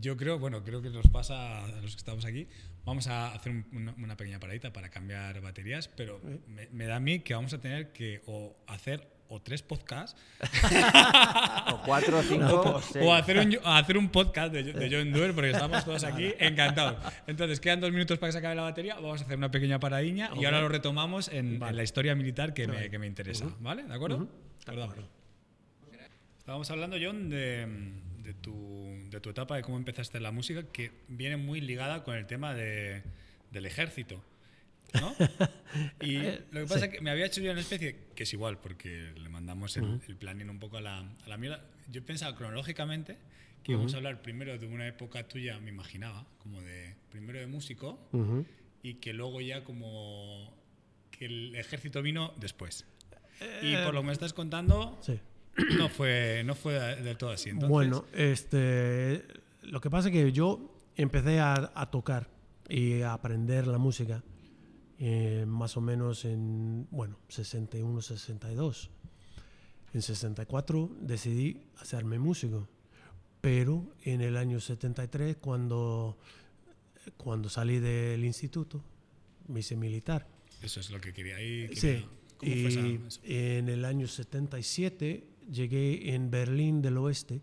Yo 0.00 0.16
creo, 0.16 0.38
bueno, 0.38 0.62
creo 0.64 0.80
que 0.82 0.90
nos 0.90 1.08
pasa 1.08 1.64
a 1.64 1.68
los 1.80 1.92
que 1.92 1.98
estamos 1.98 2.24
aquí. 2.24 2.46
Vamos 2.84 3.06
a 3.06 3.32
hacer 3.34 3.52
un- 3.52 3.66
una, 3.72 3.94
una 3.98 4.16
pequeña 4.16 4.40
paradita 4.40 4.72
para 4.72 4.88
cambiar 4.88 5.40
baterías, 5.40 5.88
pero 5.88 6.20
me, 6.48 6.68
me 6.70 6.86
da 6.86 6.96
a 6.96 7.00
mí 7.00 7.20
que 7.20 7.34
vamos 7.34 7.52
a 7.54 7.60
tener 7.60 7.92
que 7.92 8.22
o 8.26 8.56
hacer 8.66 9.06
o 9.34 9.40
tres 9.42 9.62
podcasts 9.62 10.16
O 11.72 11.80
cuatro, 11.84 12.22
cinco, 12.22 12.60
o 12.76 12.80
seis. 12.80 13.04
o 13.04 13.12
hacer 13.14 13.38
un, 13.38 13.58
o 13.64 13.68
hacer 13.72 13.96
un 13.98 14.08
podcast 14.08 14.52
de, 14.52 14.62
de 14.72 14.88
John 14.90 15.12
Doer 15.12 15.34
porque 15.34 15.50
estamos 15.50 15.84
todos 15.84 16.04
aquí 16.04 16.32
encantados. 16.38 16.96
Entonces, 17.26 17.58
quedan 17.60 17.80
dos 17.80 17.90
minutos 17.90 18.18
para 18.18 18.28
que 18.28 18.32
se 18.32 18.38
acabe 18.38 18.54
la 18.54 18.62
batería. 18.62 18.94
Vamos 18.96 19.20
a 19.20 19.24
hacer 19.24 19.36
una 19.36 19.50
pequeña 19.50 19.78
paradiña 19.80 20.30
y 20.36 20.44
ahora 20.44 20.60
lo 20.60 20.68
retomamos 20.68 21.28
en, 21.28 21.62
en 21.62 21.76
la 21.76 21.82
historia 21.82 22.14
militar 22.14 22.54
que, 22.54 22.66
me, 22.68 22.88
que 22.90 22.98
me 22.98 23.06
interesa. 23.06 23.46
¿Vale? 23.60 23.82
¿De 23.84 23.94
acuerdo? 23.94 24.28
Estábamos 26.38 26.70
hablando, 26.70 26.96
John, 27.00 27.30
de, 27.30 27.66
de 28.22 28.34
tu, 28.34 28.54
de 29.10 29.20
tu 29.20 29.30
etapa, 29.30 29.56
de 29.56 29.62
cómo 29.62 29.78
empezaste 29.78 30.20
la 30.20 30.30
música, 30.30 30.62
que 30.72 30.92
viene 31.08 31.36
muy 31.38 31.60
ligada 31.60 32.04
con 32.04 32.14
el 32.16 32.26
tema 32.26 32.54
de- 32.54 33.02
del 33.50 33.66
ejército. 33.66 34.22
¿No? 35.00 35.14
Y 36.00 36.18
lo 36.18 36.60
que 36.60 36.66
pasa 36.68 36.84
es 36.86 36.92
que 36.92 37.00
me 37.00 37.10
había 37.10 37.26
hecho 37.26 37.40
yo 37.40 37.50
una 37.50 37.60
especie, 37.60 37.96
que 38.14 38.22
es 38.22 38.32
igual, 38.32 38.58
porque 38.58 39.12
le 39.16 39.28
mandamos 39.28 39.76
el, 39.76 40.00
el 40.06 40.16
planning 40.16 40.48
un 40.48 40.60
poco 40.60 40.76
a 40.76 40.80
la, 40.80 40.98
a 41.00 41.28
la 41.28 41.36
mierda. 41.36 41.64
Yo 41.90 42.00
he 42.00 42.02
pensado 42.04 42.34
cronológicamente 42.36 43.16
que 43.64 43.72
íbamos 43.72 43.92
a 43.94 43.96
hablar 43.96 44.22
primero 44.22 44.56
de 44.56 44.66
una 44.66 44.86
época 44.86 45.26
tuya, 45.26 45.58
me 45.58 45.70
imaginaba, 45.70 46.26
como 46.38 46.60
de 46.62 46.94
primero 47.10 47.40
de 47.40 47.46
músico, 47.48 47.98
y 48.82 48.94
que 48.94 49.12
luego 49.14 49.40
ya 49.40 49.64
como 49.64 50.54
que 51.10 51.24
el 51.26 51.54
ejército 51.56 52.00
vino 52.02 52.32
después. 52.36 52.86
Y 53.62 53.74
por 53.84 53.94
lo 53.94 54.02
que 54.02 54.06
me 54.06 54.12
estás 54.12 54.32
contando, 54.32 54.98
Sí. 55.02 55.18
no 55.78 55.88
fue, 55.88 56.42
no 56.44 56.54
fue 56.54 56.74
del 56.74 57.16
todo 57.16 57.30
así. 57.30 57.48
Entonces, 57.50 57.70
Bueno, 57.70 58.04
este, 58.12 59.24
lo 59.62 59.80
que 59.80 59.90
pasa 59.90 60.08
es 60.08 60.12
que 60.12 60.30
yo 60.32 60.72
empecé 60.96 61.40
a, 61.40 61.72
a 61.74 61.90
tocar 61.90 62.28
y 62.68 63.00
a 63.02 63.12
aprender 63.14 63.66
la 63.66 63.78
música 63.78 64.22
eh, 64.98 65.44
más 65.46 65.76
o 65.76 65.80
menos 65.80 66.24
en, 66.24 66.86
bueno, 66.90 67.18
61, 67.28 68.00
62. 68.02 68.90
En 69.92 70.02
64 70.02 70.90
decidí 71.00 71.62
hacerme 71.78 72.18
músico, 72.18 72.68
pero 73.40 73.92
en 74.02 74.20
el 74.20 74.36
año 74.36 74.58
73, 74.60 75.36
cuando, 75.36 76.18
cuando 77.16 77.48
salí 77.48 77.78
del 77.78 78.24
instituto, 78.24 78.82
me 79.48 79.60
hice 79.60 79.76
militar. 79.76 80.26
eso 80.62 80.80
es 80.80 80.90
lo 80.90 81.00
que 81.00 81.12
quería. 81.12 81.36
Ahí 81.36 81.68
Sí. 81.74 81.80
quería- 81.80 82.08
¿Cómo 82.38 82.52
fue 82.52 82.68
esa- 83.06 83.20
Y 83.26 83.36
en 83.58 83.68
el 83.68 83.84
año 83.84 84.08
77 84.08 85.24
llegué 85.50 86.14
en 86.14 86.30
Berlín 86.30 86.82
del 86.82 86.96
Oeste. 86.98 87.40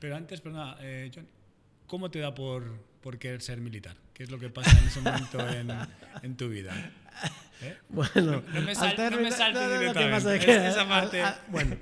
Pero 0.00 0.16
antes, 0.16 0.40
perdona, 0.40 0.76
eh, 0.80 1.10
John, 1.14 1.26
¿cómo 1.86 2.10
te 2.10 2.18
da 2.18 2.34
por, 2.34 2.64
por 3.04 3.18
querer 3.18 3.42
ser 3.42 3.60
militar? 3.60 3.96
¿Qué 4.14 4.22
es 4.22 4.30
lo 4.30 4.38
que 4.38 4.48
pasa 4.48 4.70
en 4.78 4.86
ese 4.86 5.00
momento 5.02 5.46
en, 5.48 5.68
en 6.22 6.36
tu 6.36 6.48
vida? 6.48 6.72
¿Eh? 7.60 7.76
Bueno, 7.90 8.42
No 8.52 8.60
me 8.62 8.70
al 8.70 8.76
sal- 8.76 9.10
no 9.12 9.18
me 9.20 9.30
saltes 9.30 9.62
no, 9.62 9.68
no, 9.68 9.74
no, 9.74 9.92
¿qué 9.92 10.00
directamente. 10.00 10.36
Es- 10.66 10.72
esa 10.72 10.80
al- 10.82 10.88
parte- 10.88 11.22
al- 11.22 11.40
bueno, 11.48 11.76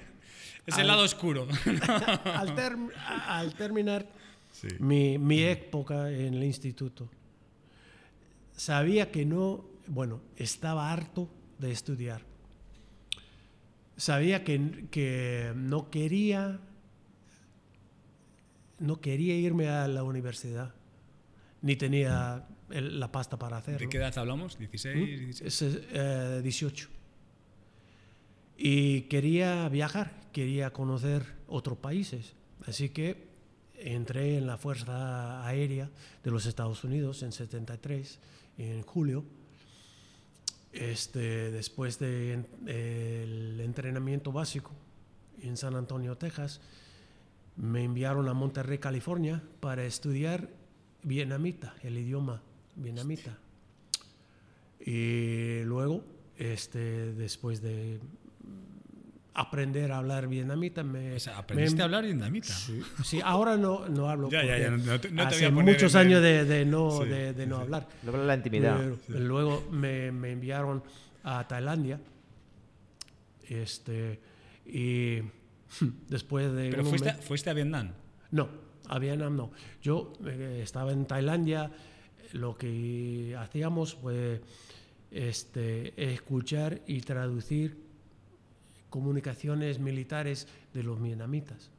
Es 0.66 0.74
el 0.74 0.80
Al- 0.82 0.87
lado 0.88 1.02
oscuro. 1.04 1.46
al, 2.24 2.58
a- 3.06 3.38
al 3.38 3.54
terminar 3.54 4.06
Sí. 4.52 4.68
mi, 4.80 5.16
mi 5.18 5.42
época 5.44 6.11
en 6.11 6.35
el 6.35 6.42
instituto, 6.44 7.08
sabía 8.56 9.11
que 9.12 9.24
no, 9.24 9.64
bueno, 9.87 10.20
estaba 10.37 10.92
harto 10.92 11.30
de 11.58 11.70
estudiar. 11.72 12.22
Sabía 13.96 14.42
que, 14.44 14.87
que 14.90 15.52
no 15.54 15.88
quería, 15.90 16.58
no 18.78 19.00
quería 19.00 19.35
irme 19.37 19.68
a 19.68 19.87
la 19.88 20.02
universidad, 20.02 20.74
ni 21.62 21.77
tenía 21.77 22.46
el- 22.70 22.98
la 23.01 23.11
pasta 23.11 23.38
para 23.38 23.57
hacerlo. 23.59 23.79
¿De 23.81 23.88
qué 23.88 23.98
edad 23.98 24.16
hablamos? 24.18 24.59
¿16? 24.59 24.94
16? 25.18 25.42
Es, 25.42 25.62
eh, 25.92 26.40
18. 26.42 26.88
Y 28.57 29.03
quería 29.03 29.68
viajar, 29.68 30.12
quería 30.33 30.70
conocer 30.72 31.25
otros 31.48 31.79
países. 31.79 32.35
Así 32.66 32.90
que 32.90 33.27
entré 33.77 34.37
en 34.38 34.46
la 34.46 34.57
Fuerza 34.59 35.44
Aérea 35.46 35.90
de 36.22 36.31
los 36.31 36.46
Estados 36.46 36.85
Unidos 36.85 37.22
en 37.22 37.33
73, 37.33 38.18
en 38.59 38.83
julio. 38.83 39.25
este, 40.75 41.51
después 41.51 41.98
del 41.98 42.46
entrenamiento 43.61 44.33
básico 44.33 44.70
en 45.42 45.59
San 45.59 45.75
Antonio, 45.77 46.16
Texas, 46.16 46.62
me 47.57 47.85
enviaron 47.85 48.27
a 48.27 48.33
Monterrey, 48.33 48.79
California, 48.79 49.42
para 49.61 49.85
estudiar 49.85 50.48
vietnamita, 51.02 51.74
el 51.82 51.98
idioma 51.98 52.42
vietnamita. 52.76 53.36
Y 54.84 55.62
luego, 55.64 56.04
este, 56.36 57.12
después 57.12 57.62
de 57.62 58.00
aprender 59.34 59.92
a 59.92 59.98
hablar 59.98 60.28
vietnamita, 60.28 60.82
me... 60.82 61.14
O 61.14 61.20
sea, 61.20 61.38
aprendiste 61.38 61.76
me- 61.76 61.82
a 61.82 61.84
hablar 61.84 62.04
vietnamita. 62.04 62.52
Sí, 62.52 62.82
sí, 63.04 63.20
ahora 63.24 63.56
no, 63.56 63.88
no 63.88 64.08
hablo. 64.10 64.28
Ya, 64.28 64.44
ya, 64.44 64.58
ya, 64.58 64.70
porque 64.70 64.84
no 64.86 65.00
te- 65.00 65.10
no 65.10 65.16
te 65.16 65.24
voy 65.24 65.34
hace 65.34 65.46
a 65.46 65.50
poner 65.50 65.74
muchos 65.74 65.94
años 65.94 66.22
de, 66.22 66.44
de 66.44 66.64
no, 66.66 67.02
Sí, 67.02 67.08
de, 67.08 67.46
no 67.46 67.56
sí. 67.56 67.62
hablar. 67.62 67.88
Luego 68.02 68.18
la 68.24 68.34
intimidad. 68.34 68.80
Pero 69.06 69.20
luego 69.20 69.68
me, 69.70 70.10
me 70.12 70.32
enviaron 70.32 70.82
a 71.24 71.46
Tailandia. 71.48 72.00
Este, 73.48 74.20
y 74.66 75.18
después 76.08 76.52
de. 76.52 76.70
Pero 76.70 76.84
fuiste, 76.84 77.12
fuiste 77.14 77.50
a 77.50 77.52
Vietnam. 77.54 77.90
No, 78.30 78.48
a 78.88 78.98
Vietnam 78.98 79.36
no. 79.36 79.50
Yo 79.82 80.12
eh, 80.26 80.60
estaba 80.62 80.92
en 80.92 81.04
Tailandia. 81.06 81.70
Lo 82.32 82.56
que 82.56 83.36
hacíamos 83.38 83.94
fue 83.94 84.40
este, 85.10 86.12
escuchar 86.12 86.80
y 86.86 87.00
traducir 87.02 87.76
comunicaciones 88.90 89.78
militares 89.78 90.48
de 90.74 90.82
los 90.82 91.00
vietnamitas. 91.02 91.70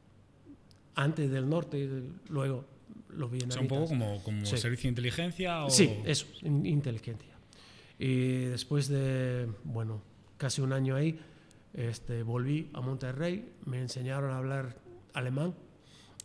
Antes 0.94 1.30
del 1.30 1.48
norte, 1.48 1.88
luego 2.28 2.64
los 3.10 3.28
O 3.28 3.30
vietnamitas. 3.30 3.54
sea, 3.54 3.62
un 3.62 3.68
poco 3.68 3.86
como, 3.88 4.22
como 4.22 4.44
Sí. 4.46 4.56
servicio 4.58 4.84
de 4.84 4.88
inteligencia 4.90 5.64
o... 5.64 5.70
Sí, 5.70 5.90
eso, 6.04 6.26
in- 6.42 6.66
inteligencia. 6.66 7.34
Y 7.98 8.44
después 8.46 8.88
de, 8.88 9.48
bueno, 9.64 10.02
casi 10.36 10.60
un 10.60 10.72
año 10.72 10.96
ahí, 10.96 11.18
este, 11.72 12.22
volví 12.22 12.70
a 12.74 12.80
Monterrey, 12.80 13.52
me 13.64 13.80
enseñaron 13.80 14.30
a 14.30 14.38
hablar 14.38 14.76
alemán 15.14 15.54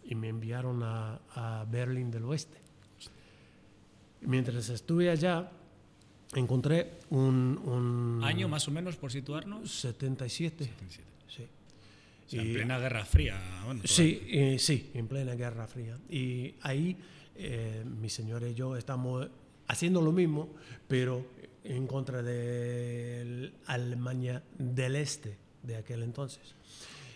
y 0.09 0.15
me 0.15 0.27
enviaron 0.27 0.81
a, 0.81 1.19
a 1.35 1.65
Berlín 1.69 2.09
del 2.09 2.23
Oeste. 2.25 2.57
Mientras 4.21 4.67
estuve 4.69 5.09
allá, 5.09 5.51
encontré 6.33 6.99
un... 7.11 7.59
un 7.63 8.21
Año 8.23 8.47
más 8.49 8.67
o 8.67 8.71
menos, 8.71 8.95
por 8.97 9.11
situarnos. 9.11 9.71
77. 9.79 10.65
Sí. 10.89 11.43
O 12.25 12.29
sea, 12.29 12.41
en 12.41 12.49
Y- 12.49 12.53
plena 12.53 12.79
Guerra 12.79 13.05
Fría. 13.05 13.39
Bueno, 13.65 13.81
Sí, 13.85 14.21
eh, 14.27 14.57
sí, 14.59 14.89
en 14.95 15.07
plena 15.07 15.35
Guerra 15.35 15.67
Fría. 15.67 15.97
Y 16.09 16.55
ahí 16.61 16.97
eh, 17.35 17.83
mi 17.85 18.09
señor 18.09 18.41
y 18.43 18.55
yo 18.55 18.75
estamos 18.75 19.27
haciendo 19.67 20.01
lo 20.01 20.11
mismo, 20.11 20.49
pero 20.87 21.23
en 21.63 21.85
contra 21.85 22.23
de 22.23 23.51
Alemania 23.67 24.41
del 24.57 24.95
Este 24.95 25.37
de 25.61 25.75
aquel 25.75 26.01
entonces. 26.01 26.55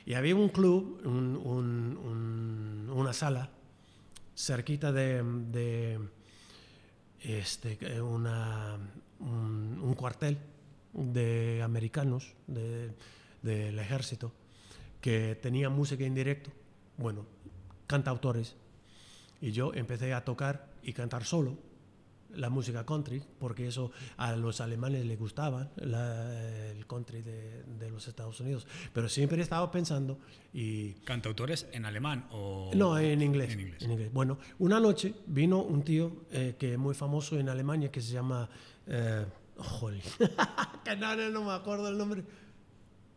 Y 0.06 0.14
había 0.16 0.36
un 0.36 0.50
club, 0.50 1.02
un- 1.06 1.38
un- 1.38 1.98
un- 1.98 2.90
una 2.94 3.14
sala 3.14 3.50
cerquita 4.36 4.92
de, 4.92 6.00
este, 7.22 8.02
un, 8.02 8.26
cuartel 9.96 10.38
de 10.94 11.62
americanos 11.64 12.34
de- 12.48 12.92
del 13.42 13.80
ejército 13.80 14.32
que 15.02 15.36
tenía 15.42 15.70
música 15.70 16.04
en 16.04 16.14
directo, 16.16 16.52
bueno, 16.98 17.26
cantautores, 17.88 18.56
y 19.42 19.52
yo 19.52 19.74
empecé 19.74 20.14
a 20.14 20.24
tocar 20.24 20.68
y 20.84 20.94
cantar 20.94 21.24
solo 21.26 21.58
la 22.36 22.50
música 22.50 22.86
country, 22.86 23.22
porque 23.40 23.68
eso 23.68 23.92
a 24.18 24.36
los 24.36 24.60
alemanes 24.62 25.06
les 25.06 25.18
gustaba, 25.20 25.72
la- 25.78 26.70
el 26.72 26.86
country 26.88 27.22
de, 27.22 27.64
de 27.64 27.90
los 27.90 28.08
Estados 28.08 28.40
Unidos, 28.40 28.68
pero 28.94 29.08
siempre 29.10 29.42
estaba 29.42 29.70
pensando 29.72 30.20
y 30.54 30.94
¿Cantautores 31.06 31.68
en 31.72 31.86
alemán 31.86 32.28
o...? 32.32 32.72
no, 32.76 32.98
en 32.98 33.22
inglés. 33.22 33.52
En 33.54 33.60
inglés. 33.62 33.82
en 33.84 33.92
inglés. 33.92 34.14
Bueno, 34.14 34.38
una 34.60 34.80
noche 34.80 35.14
vino 35.28 35.62
un 35.62 35.84
tío 35.84 36.26
eh, 36.32 36.56
que 36.58 36.74
es 36.74 36.78
muy 36.80 36.94
famoso 36.94 37.38
en 37.40 37.50
Alemania 37.50 37.92
que 37.92 38.02
se 38.02 38.12
llama. 38.14 38.50
Eh, 38.88 39.26
joder, 39.58 40.02
que 40.84 40.96
no, 40.96 41.16
no, 41.16 41.30
no 41.30 41.44
me 41.46 41.52
acuerdo 41.54 41.88
el 41.90 41.98
nombre. 41.98 42.24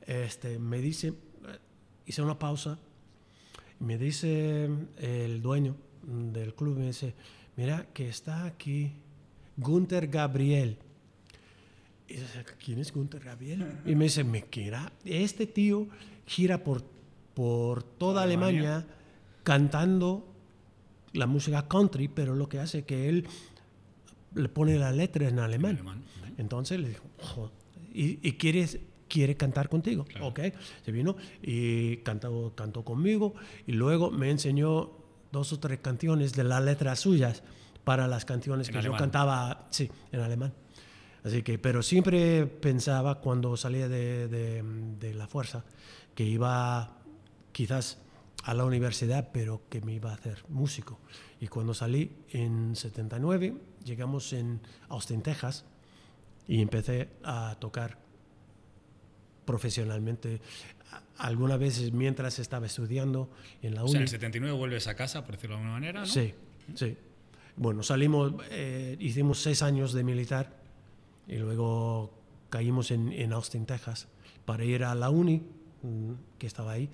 Este, 0.02 0.58
me 0.58 0.78
dice, 0.80 1.08
eh, 1.08 1.58
hice 2.06 2.22
una 2.22 2.38
pausa. 2.38 2.78
Me 3.80 3.98
dice 3.98 4.68
el 4.96 5.42
dueño 5.42 5.76
del 6.02 6.54
club, 6.54 6.78
me 6.78 6.86
dice: 6.86 7.14
Mira, 7.56 7.86
que 7.92 8.08
está 8.08 8.44
aquí 8.44 8.92
Gunther 9.56 10.08
Gabriel. 10.08 10.78
Y 12.08 12.14
yo 12.14 12.20
decía, 12.20 12.44
¿quién 12.64 12.78
es 12.78 12.92
Gunther 12.92 13.22
Gabriel? 13.24 13.66
Y 13.84 13.94
me 13.94 14.04
dice, 14.04 14.22
me 14.24 14.42
quiera. 14.42 14.92
Este 15.04 15.46
tío 15.46 15.88
gira 16.26 16.62
por, 16.62 16.84
por 17.34 17.82
toda 17.82 18.22
Alemania. 18.22 18.76
Alemania. 18.76 18.96
cantando 19.42 20.26
la 21.12 21.26
música 21.26 21.66
country, 21.68 22.08
pero 22.08 22.34
lo 22.34 22.48
que 22.48 22.58
hace 22.60 22.80
es 22.80 22.84
que 22.84 23.08
él 23.08 23.26
le 24.34 24.48
pone 24.48 24.78
la 24.78 24.92
letra 24.92 25.28
en 25.28 25.38
alemán. 25.38 25.78
Entonces 26.36 26.78
le 26.78 26.90
dijo, 26.90 27.04
"Ojo, 27.22 27.50
¿y, 27.94 28.18
y 28.28 28.32
quieres, 28.32 28.78
quiere 29.08 29.36
cantar 29.36 29.68
contigo? 29.68 30.04
Claro. 30.04 30.26
Ok, 30.28 30.40
se 30.84 30.92
vino 30.92 31.16
y 31.42 31.96
cantó, 31.98 32.52
cantó 32.54 32.84
conmigo 32.84 33.34
y 33.66 33.72
luego 33.72 34.10
me 34.10 34.30
enseñó 34.30 34.90
dos 35.32 35.52
o 35.52 35.58
tres 35.58 35.78
canciones 35.80 36.34
de 36.34 36.44
las 36.44 36.62
letras 36.62 37.00
suyas 37.00 37.42
para 37.86 38.08
las 38.08 38.24
canciones 38.24 38.68
que 38.68 38.76
alemán. 38.78 38.98
yo 38.98 39.00
cantaba, 39.00 39.68
sí, 39.70 39.88
en 40.10 40.18
alemán. 40.20 40.52
Así 41.22 41.42
que, 41.44 41.56
pero 41.56 41.84
siempre 41.84 42.44
pensaba 42.46 43.20
cuando 43.20 43.56
salía 43.56 43.88
de, 43.88 44.26
de- 44.26 44.64
de 44.98 45.14
la 45.14 45.28
fuerza 45.28 45.64
que 46.16 46.24
iba 46.24 46.98
quizás 47.52 47.98
a 48.42 48.54
la 48.54 48.64
universidad, 48.64 49.30
pero 49.32 49.62
que 49.68 49.80
me 49.82 49.92
iba 49.94 50.10
a 50.10 50.14
hacer 50.14 50.42
músico. 50.48 50.98
Y 51.40 51.46
cuando 51.46 51.74
salí 51.74 52.10
en 52.30 52.74
79, 52.74 53.54
llegamos 53.84 54.32
en 54.32 54.60
Austin, 54.88 55.22
Texas, 55.22 55.64
y 56.48 56.60
empecé 56.62 57.08
a 57.22 57.56
tocar 57.60 57.98
profesionalmente. 59.44 60.40
Algunas 61.18 61.58
veces 61.58 61.92
mientras 61.92 62.38
estaba 62.40 62.66
estudiando 62.66 63.30
en 63.62 63.74
la 63.76 63.84
O 63.84 63.88
sea, 63.88 63.92
en 63.92 63.96
uni. 63.98 64.02
el 64.04 64.08
79 64.08 64.56
vuelves 64.58 64.86
a 64.88 64.94
casa, 64.96 65.24
por 65.24 65.36
decirlo 65.36 65.54
de 65.56 65.62
alguna 65.62 65.72
manera, 65.78 66.00
¿no? 66.00 66.06
Sí, 66.06 66.34
sí. 66.74 66.96
Bueno, 67.58 67.82
salimos, 67.82 68.34
eh, 68.50 68.98
hicimos 69.00 69.40
seis 69.40 69.62
años 69.62 69.94
de 69.94 70.04
militar 70.04 70.60
y 71.26 71.36
luego 71.36 72.12
caímos 72.50 72.90
en, 72.90 73.10
en 73.12 73.32
Austin, 73.32 73.64
Texas, 73.64 74.08
para 74.44 74.62
ir 74.62 74.84
a 74.84 74.94
la 74.94 75.08
uni, 75.08 75.42
mm, 75.82 76.12
que 76.38 76.46
estaba 76.46 76.72
ahí, 76.72 76.90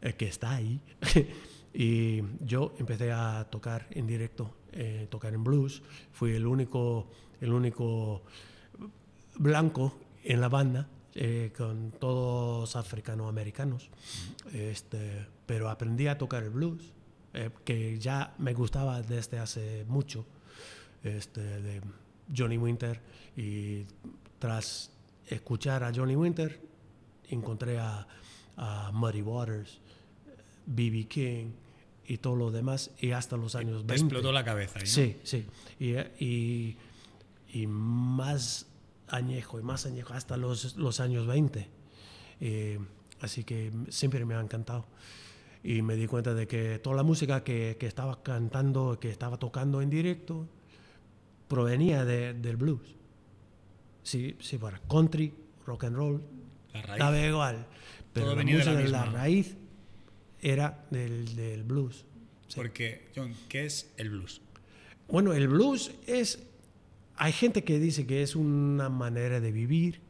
eh, 0.00 0.12
que 0.12 0.28
está 0.28 0.54
ahí. 0.54 0.80
y 1.74 2.22
yo 2.46 2.74
empecé 2.78 3.10
a 3.10 3.48
tocar 3.50 3.88
en 3.90 4.06
directo, 4.06 4.54
eh, 4.70 5.08
tocar 5.10 5.34
en 5.34 5.42
blues. 5.42 5.82
Fui 6.12 6.30
el 6.30 6.46
único, 6.46 7.08
el 7.40 7.52
único 7.52 8.22
blanco 9.36 9.98
en 10.22 10.40
la 10.40 10.48
banda, 10.48 10.88
con 11.56 11.92
todos 11.92 12.74
africanoamericanos. 12.76 13.90
Este, 14.52 15.26
pero 15.46 15.68
aprendí 15.68 16.06
a 16.06 16.18
tocar 16.18 16.42
el 16.42 16.50
blues, 16.50 16.92
eh, 17.34 17.50
que 17.64 17.98
ya 17.98 18.34
me 18.38 18.54
gustaba 18.54 19.02
desde 19.02 19.38
hace 19.38 19.84
mucho, 19.88 20.24
este, 21.02 21.40
de 21.40 21.80
Johnny 22.34 22.56
Winter. 22.56 23.00
Y 23.36 23.84
tras 24.38 24.90
escuchar 25.26 25.84
a 25.84 25.92
Johnny 25.94 26.16
Winter, 26.16 26.60
encontré 27.30 27.78
a, 27.78 28.06
a 28.56 28.90
Muddy 28.92 29.22
Waters, 29.22 29.78
B.B. 30.66 31.06
King 31.08 31.46
y 32.06 32.18
todo 32.18 32.36
lo 32.36 32.50
demás, 32.50 32.90
y 33.00 33.12
hasta 33.12 33.36
los 33.36 33.54
años 33.54 33.82
Te 33.86 33.94
20. 33.94 33.94
explotó 33.94 34.32
la 34.32 34.44
cabeza. 34.44 34.78
¿no? 34.78 34.86
Sí, 34.86 35.16
sí. 35.24 35.46
Y, 35.80 35.94
y, 36.22 36.76
y 37.52 37.66
más 37.66 38.66
añejo 39.08 39.58
y 39.58 39.62
más 39.62 39.86
añejo 39.86 40.12
hasta 40.12 40.36
los, 40.36 40.76
los 40.76 41.00
años 41.00 41.26
20. 41.26 41.66
Eh, 42.40 42.78
así 43.20 43.44
que 43.44 43.72
siempre 43.88 44.24
me 44.24 44.34
ha 44.34 44.40
encantado. 44.40 44.84
Y 45.64 45.80
me 45.82 45.96
di 45.96 46.06
cuenta 46.06 46.34
de 46.34 46.46
que 46.46 46.78
toda 46.78 46.94
la 46.96 47.02
música 47.02 47.42
que, 47.42 47.76
que 47.80 47.86
estaba 47.86 48.22
cantando, 48.22 48.98
que 49.00 49.10
estaba 49.10 49.38
tocando 49.38 49.80
en 49.80 49.88
directo, 49.90 50.46
provenía 51.48 52.04
de- 52.04 52.34
del 52.34 52.56
blues. 52.56 52.94
Sí, 54.02 54.36
sí, 54.40 54.58
para 54.58 54.78
country, 54.80 55.32
rock 55.66 55.84
and 55.84 55.96
roll, 55.96 56.22
estaba 56.74 57.18
igual. 57.18 57.66
Pero 58.12 58.26
Todo 58.26 58.34
la 58.36 58.38
venía 58.38 58.58
de 58.58 58.88
la 58.88 59.00
música, 59.04 59.04
raíz 59.06 59.56
era 60.42 60.84
del, 60.90 61.34
del 61.34 61.64
blues. 61.64 62.04
Sí. 62.48 62.56
Porque, 62.56 63.08
John, 63.16 63.34
¿qué 63.48 63.64
es 63.64 63.90
el 63.96 64.10
blues? 64.10 64.42
Bueno, 65.08 65.32
el 65.32 65.48
blues 65.48 65.92
es... 66.06 66.42
Hay 67.16 67.32
gente 67.32 67.64
que 67.64 67.78
dice 67.78 68.06
que 68.06 68.22
es 68.22 68.36
una 68.36 68.88
manera 68.90 69.40
de 69.40 69.52
vivir, 69.52 70.00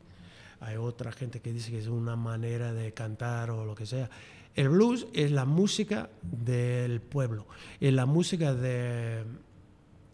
hay 0.60 0.76
otra 0.76 1.12
gente 1.12 1.40
que 1.40 1.52
dice 1.52 1.70
que 1.70 1.78
es 1.78 1.86
una 1.86 2.16
manera 2.16 2.72
de 2.72 2.92
cantar 2.94 3.50
o 3.50 3.64
lo 3.66 3.74
que 3.74 3.84
sea. 3.86 4.08
El 4.54 4.68
blues 4.68 5.06
es 5.12 5.32
la 5.32 5.44
música 5.44 6.10
del 6.22 7.00
pueblo, 7.00 7.46
es 7.80 7.92
la 7.92 8.06
música 8.06 8.54
de 8.54 9.24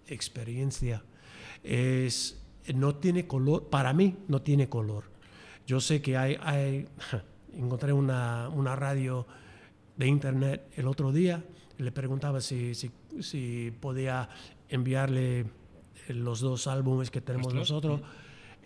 experiencia, 0.07 1.05
es 1.63 2.43
no 2.75 2.97
tiene 2.97 3.27
color, 3.27 3.69
para 3.69 3.93
mí 3.93 4.17
no 4.29 4.41
tiene 4.43 4.69
color. 4.69 5.05
Yo 5.67 5.81
sé 5.81 6.01
que 6.01 6.17
hay, 6.17 6.39
hay 6.41 6.89
encontré 7.53 7.93
una, 7.93 8.49
una 8.49 8.77
radio 8.77 9.27
de 9.97 10.07
internet 10.07 10.71
el 10.77 10.87
otro 10.87 11.13
día, 11.13 11.45
le 11.79 11.93
preguntaba 11.93 12.41
si, 12.41 12.75
si, 12.75 12.91
si 13.21 13.73
podía 13.79 14.29
enviarle 14.69 15.47
los 16.09 16.41
dos 16.41 16.67
álbumes 16.67 17.11
que 17.11 17.21
tenemos 17.21 17.55
nosotros. 17.55 18.01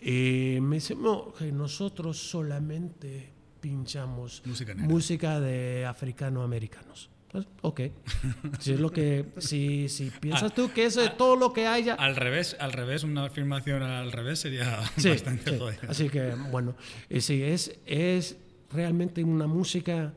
Y 0.01 0.57
me 0.61 0.77
dice, 0.77 0.95
no, 0.95 1.33
que 1.33 1.51
nosotros 1.51 2.17
solamente 2.17 3.34
pinchamos 3.69 4.43
Música 4.45 4.75
música 4.75 5.39
de 5.39 5.85
africano-americanos. 5.87 7.09
Pues, 7.31 7.47
ok. 7.63 7.81
si 8.59 8.73
es 8.73 8.79
lo 8.79 8.91
que, 8.91 9.25
si, 9.39 9.89
si 9.89 10.11
piensas 10.11 10.53
tú 10.53 10.71
que 10.71 10.85
eso 10.85 11.01
es 11.01 11.17
todo 11.17 11.35
lo 11.35 11.51
que 11.51 11.65
haya, 11.65 11.95
Al 11.95 12.15
revés, 12.15 12.55
al 12.59 12.71
revés, 12.73 13.03
una 13.03 13.25
afirmación 13.25 13.81
al 13.81 14.11
revés 14.11 14.39
sería 14.39 14.79
Sí, 14.97 15.09
bastante 15.17 15.51
sí. 15.51 15.57
jodida. 15.57 15.79
Así 15.89 16.09
que, 16.09 16.35
bueno, 16.51 16.75
y 17.09 17.21
sí, 17.21 17.41
es, 17.41 17.75
es 17.87 18.37
realmente 18.71 19.23
una 19.23 19.47
música 19.47 20.13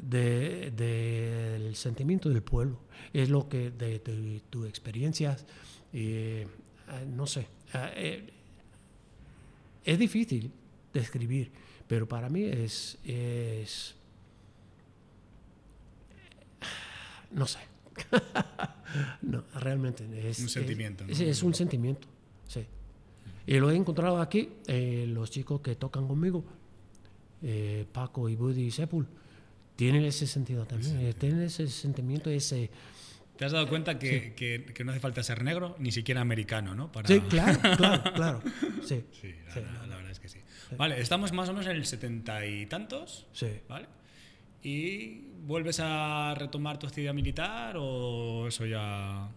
de- 0.00 0.70
del 0.70 1.74
sentimiento 1.74 2.28
del 2.28 2.42
pueblo. 2.42 2.78
Es 3.12 3.28
lo 3.30 3.48
que 3.48 3.70
de, 3.72 3.98
de 3.98 4.42
tu 4.48 4.64
experiencias, 4.64 5.44
eh, 5.92 6.46
no 7.16 7.26
sé, 7.26 7.48
eh, 7.74 8.30
es 9.84 9.98
difícil 9.98 10.52
de 10.94 11.00
escribir, 11.00 11.50
pero 11.90 12.06
para 12.06 12.28
mí 12.28 12.44
es, 12.44 12.98
es 13.04 13.96
no 17.32 17.48
sé. 17.48 17.58
no, 19.22 19.42
realmente 19.56 20.04
es 20.30 20.38
Un 20.38 20.44
es- 20.46 20.52
sentimiento, 20.52 21.04
¿no? 21.04 21.12
Es, 21.12 21.18
es 21.18 21.42
un 21.42 21.52
sentimiento, 21.52 22.06
sí. 22.46 22.64
Y 23.44 23.58
lo 23.58 23.72
he 23.72 23.74
encontrado 23.76 24.20
aquí, 24.20 24.50
eh, 24.68 25.04
los 25.08 25.32
chicos 25.32 25.62
que 25.62 25.74
tocan 25.74 26.06
conmigo, 26.06 26.44
eh, 27.42 27.84
Paco 27.92 28.28
y 28.28 28.36
Buddy 28.36 28.66
y 28.66 28.70
Sepul, 28.70 29.08
tienen 29.74 30.04
ese 30.04 30.28
sentido 30.28 30.66
también, 30.66 30.96
eh, 31.00 31.12
tienen 31.14 31.40
ese 31.40 31.66
sentimiento, 31.66 32.30
ese... 32.30 32.70
¿Te 33.40 33.46
has 33.46 33.52
dado 33.52 33.66
cuenta 33.70 33.98
que, 33.98 34.34
que- 34.34 34.66
que 34.74 34.84
no 34.84 34.90
hace 34.92 35.00
falta 35.00 35.22
ser 35.22 35.42
negro, 35.42 35.74
ni 35.78 35.90
siquiera 35.92 36.20
americano, 36.20 36.74
¿no? 36.74 36.92
Para... 36.92 37.08
Sí, 37.08 37.20
claro, 37.20 37.58
claro, 37.78 38.02
claro, 38.14 38.42
sí, 38.84 39.02
Sí, 39.18 39.34
la, 39.46 39.54
Sí. 39.54 39.60
la- 39.62 39.86
la 39.86 39.96
verdad 39.96 40.10
es 40.12 40.20
que 40.20 40.28
sí. 40.28 40.40
Vale, 40.76 41.00
estamos 41.00 41.32
más 41.32 41.48
o 41.48 41.52
menos 41.54 41.64
en 41.66 41.76
el 41.76 41.86
setenta 41.86 42.44
y 42.44 42.66
tantos, 42.66 43.26
sí. 43.32 43.48
¿vale? 43.66 43.86
¿Y 44.62 45.22
vuelves 45.46 45.80
a 45.82 46.34
retomar 46.36 46.78
tu 46.78 46.86
actividad 46.86 47.14
militar 47.14 47.76
o 47.78 48.46
eso 48.46 48.66
ya 48.66 49.30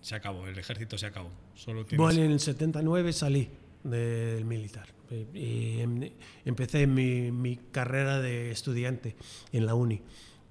se 0.00 0.14
acabó? 0.14 0.46
El 0.46 0.56
ejército 0.56 0.96
se 0.96 1.06
acabó. 1.06 1.32
Solo 1.56 1.84
tienes... 1.84 1.98
Bueno, 2.06 2.22
en 2.22 2.30
el 2.30 2.38
79 2.38 3.12
salí 3.12 3.48
del 3.82 4.44
militar 4.44 4.86
y 5.34 5.80
em- 5.80 6.08
empecé 6.44 6.86
mi, 6.86 7.32
mi 7.32 7.56
carrera 7.72 8.20
de 8.20 8.52
estudiante 8.52 9.16
en 9.52 9.66
la 9.66 9.74
uni, 9.74 10.00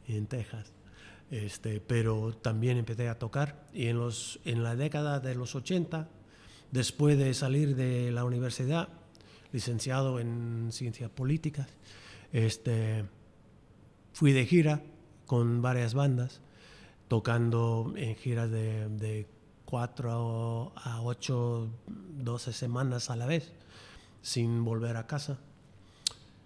en 0.09 0.27
Texas. 0.27 0.73
Este, 1.31 1.79
pero 1.79 2.33
también 2.33 2.77
empecé 2.77 3.07
a 3.07 3.19
tocar 3.19 3.67
y 3.71 3.87
en, 3.87 3.99
los, 3.99 4.39
en 4.45 4.63
la 4.63 4.75
década 4.75 5.19
de 5.19 5.35
los 5.35 5.53
80, 5.53 6.07
después 6.71 7.17
de 7.19 7.33
salir 7.35 7.75
de 7.75 8.11
la 8.11 8.23
universidad, 8.23 8.89
licenciado 9.51 10.19
en 10.19 10.69
ciencias 10.71 11.11
políticas, 11.11 11.67
este, 12.31 13.05
fui 14.13 14.31
de 14.31 14.45
gira 14.45 14.81
con 15.27 15.61
varias 15.61 15.93
bandas, 15.93 16.41
tocando 17.07 17.93
en 17.95 18.15
giras 18.15 18.49
de, 18.49 18.89
de 18.89 19.27
4 19.65 20.73
a 20.75 21.01
8, 21.03 21.69
12 22.23 22.53
semanas 22.53 23.11
a 23.11 23.15
la 23.15 23.27
vez, 23.27 23.51
sin 24.23 24.65
volver 24.65 24.97
a 24.97 25.05
casa. 25.05 25.37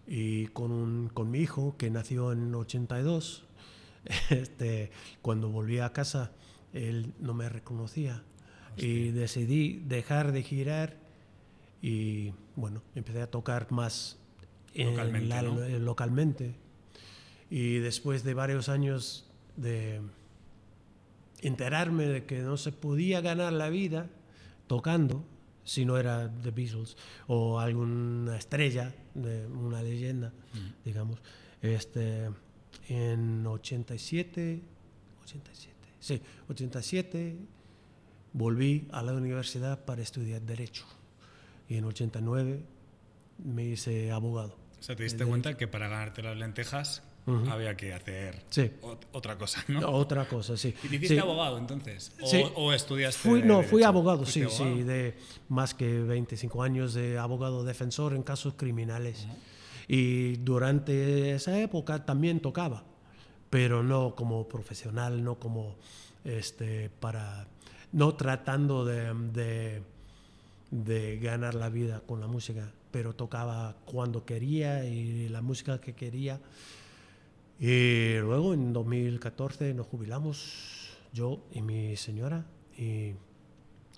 Y 0.06 0.48
con, 0.48 1.10
con 1.14 1.32
mi 1.32 1.40
hijo, 1.40 1.76
que 1.78 1.90
nació 1.90 2.34
en 2.34 2.54
82, 2.54 3.46
este, 4.30 4.92
cuando 5.22 5.50
volví 5.50 5.80
a 5.80 5.92
casa, 5.94 6.32
él 6.74 7.14
no 7.20 7.34
me 7.34 7.50
reconocía. 7.50 8.24
Y 8.76 9.10
decidí 9.12 9.84
dejar 9.86 10.32
de 10.32 10.42
girar 10.42 10.98
y, 11.82 12.34
bueno, 12.56 12.82
empecé 12.96 13.22
a 13.22 13.30
tocar 13.30 13.72
más 13.72 14.18
en 14.74 14.88
Localmente, 14.88 15.28
la- 15.28 15.42
¿no? 15.44 15.64
eh, 15.64 15.80
localmente. 15.80 16.56
Y 17.52 17.78
después 17.78 18.24
de 18.24 18.34
varios 18.34 18.70
años 18.70 19.30
de 19.58 20.02
enterarme 21.42 22.06
de 22.08 22.26
que 22.26 22.40
no 22.40 22.58
se 22.58 22.72
podía 22.72 23.22
ganar 23.22 23.54
la 23.54 23.70
vida 23.70 24.10
tocando, 24.68 25.24
si 25.64 25.86
no 25.86 25.98
era 25.98 26.32
The 26.42 26.52
Beatles 26.52 26.98
o 27.28 27.60
alguna 27.60 28.38
estrella, 28.38 28.94
de 29.14 29.46
una 29.48 29.84
leyenda, 29.84 30.34
digamos. 30.84 31.20
Este, 31.62 32.30
en 32.90 33.46
87, 33.46 34.62
87, 35.24 35.74
sí, 36.00 36.22
87 36.50 37.36
volví 38.34 38.88
a 38.92 39.02
la 39.04 39.14
universidad 39.14 39.84
para 39.86 40.02
estudiar 40.02 40.42
Derecho. 40.42 40.86
Y 41.70 41.78
en 41.78 41.86
89 41.86 42.62
me 43.44 43.64
hice 43.66 44.12
abogado. 44.12 44.56
O 44.80 44.84
sea, 44.84 44.96
te 44.96 45.04
diste 45.04 45.26
cuenta 45.26 45.56
que 45.56 45.68
para 45.68 45.88
ganarte 45.88 46.22
las 46.22 46.36
lentejas 46.38 47.04
Ujú. 47.26 47.50
había 47.50 47.78
que 47.78 47.94
hacer 47.94 48.44
Sí. 48.50 48.70
ot- 48.82 49.06
otra 49.14 49.38
cosa, 49.38 49.64
¿no? 49.70 49.88
Otra 49.90 50.28
cosa, 50.28 50.58
sí. 50.58 50.74
¿Y 50.84 50.88
te 50.90 50.96
hiciste 50.98 51.16
Sí. 51.16 51.20
abogado 51.20 51.58
entonces? 51.58 52.12
¿O, 52.22 52.28
Sí. 52.28 52.44
o 52.56 52.74
estudiaste? 52.74 53.18
Fui, 53.30 53.42
no, 53.42 53.62
fui 53.64 53.78
Derecho? 53.80 53.88
abogado, 53.88 54.26
sí, 54.26 54.42
¿Fuiste 54.44 54.62
abogado? 54.64 54.78
sí, 54.78 54.84
de 54.84 55.16
más 55.48 55.74
que 55.74 56.00
25 56.02 56.64
años 56.64 56.94
de 56.94 57.18
abogado 57.18 57.64
defensor 57.64 58.14
en 58.14 58.24
casos 58.24 58.56
criminales. 58.56 59.26
Y 59.88 60.38
durante 60.38 61.34
esa 61.34 61.60
época 61.60 62.06
también 62.06 62.40
tocaba, 62.40 62.84
pero 63.50 63.84
no 63.84 64.16
como 64.16 64.48
profesional, 64.48 65.24
no 65.24 65.36
como 65.40 65.76
este, 66.24 66.90
para, 67.00 67.48
no 67.92 68.16
tratando 68.16 68.86
de, 68.86 69.14
de, 69.34 69.82
de 70.72 71.20
ganar 71.20 71.56
la 71.56 71.70
vida 71.70 72.02
con 72.06 72.20
la 72.20 72.28
música, 72.28 72.72
pero 72.92 73.14
tocaba 73.14 73.76
cuando 73.86 74.26
quería 74.26 74.86
y 74.86 75.30
la 75.30 75.42
música 75.42 75.82
que 75.82 75.94
quería. 75.94 76.40
Y 77.60 78.18
luego 78.20 78.54
en 78.54 78.74
2014 78.74 79.74
nos 79.74 79.88
jubilamos, 79.88 80.98
yo 81.14 81.44
y 81.54 81.62
mi 81.62 81.96
señora, 81.96 82.46
y, 82.78 83.14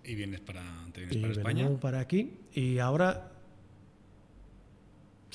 Y 0.03 0.15
vienes 0.15 0.41
para, 0.41 0.63
te 0.93 1.01
vienes 1.01 1.17
y 1.17 1.21
para 1.21 1.33
España. 1.33 1.69
para 1.79 1.99
aquí. 1.99 2.33
Y 2.53 2.79
ahora 2.79 3.31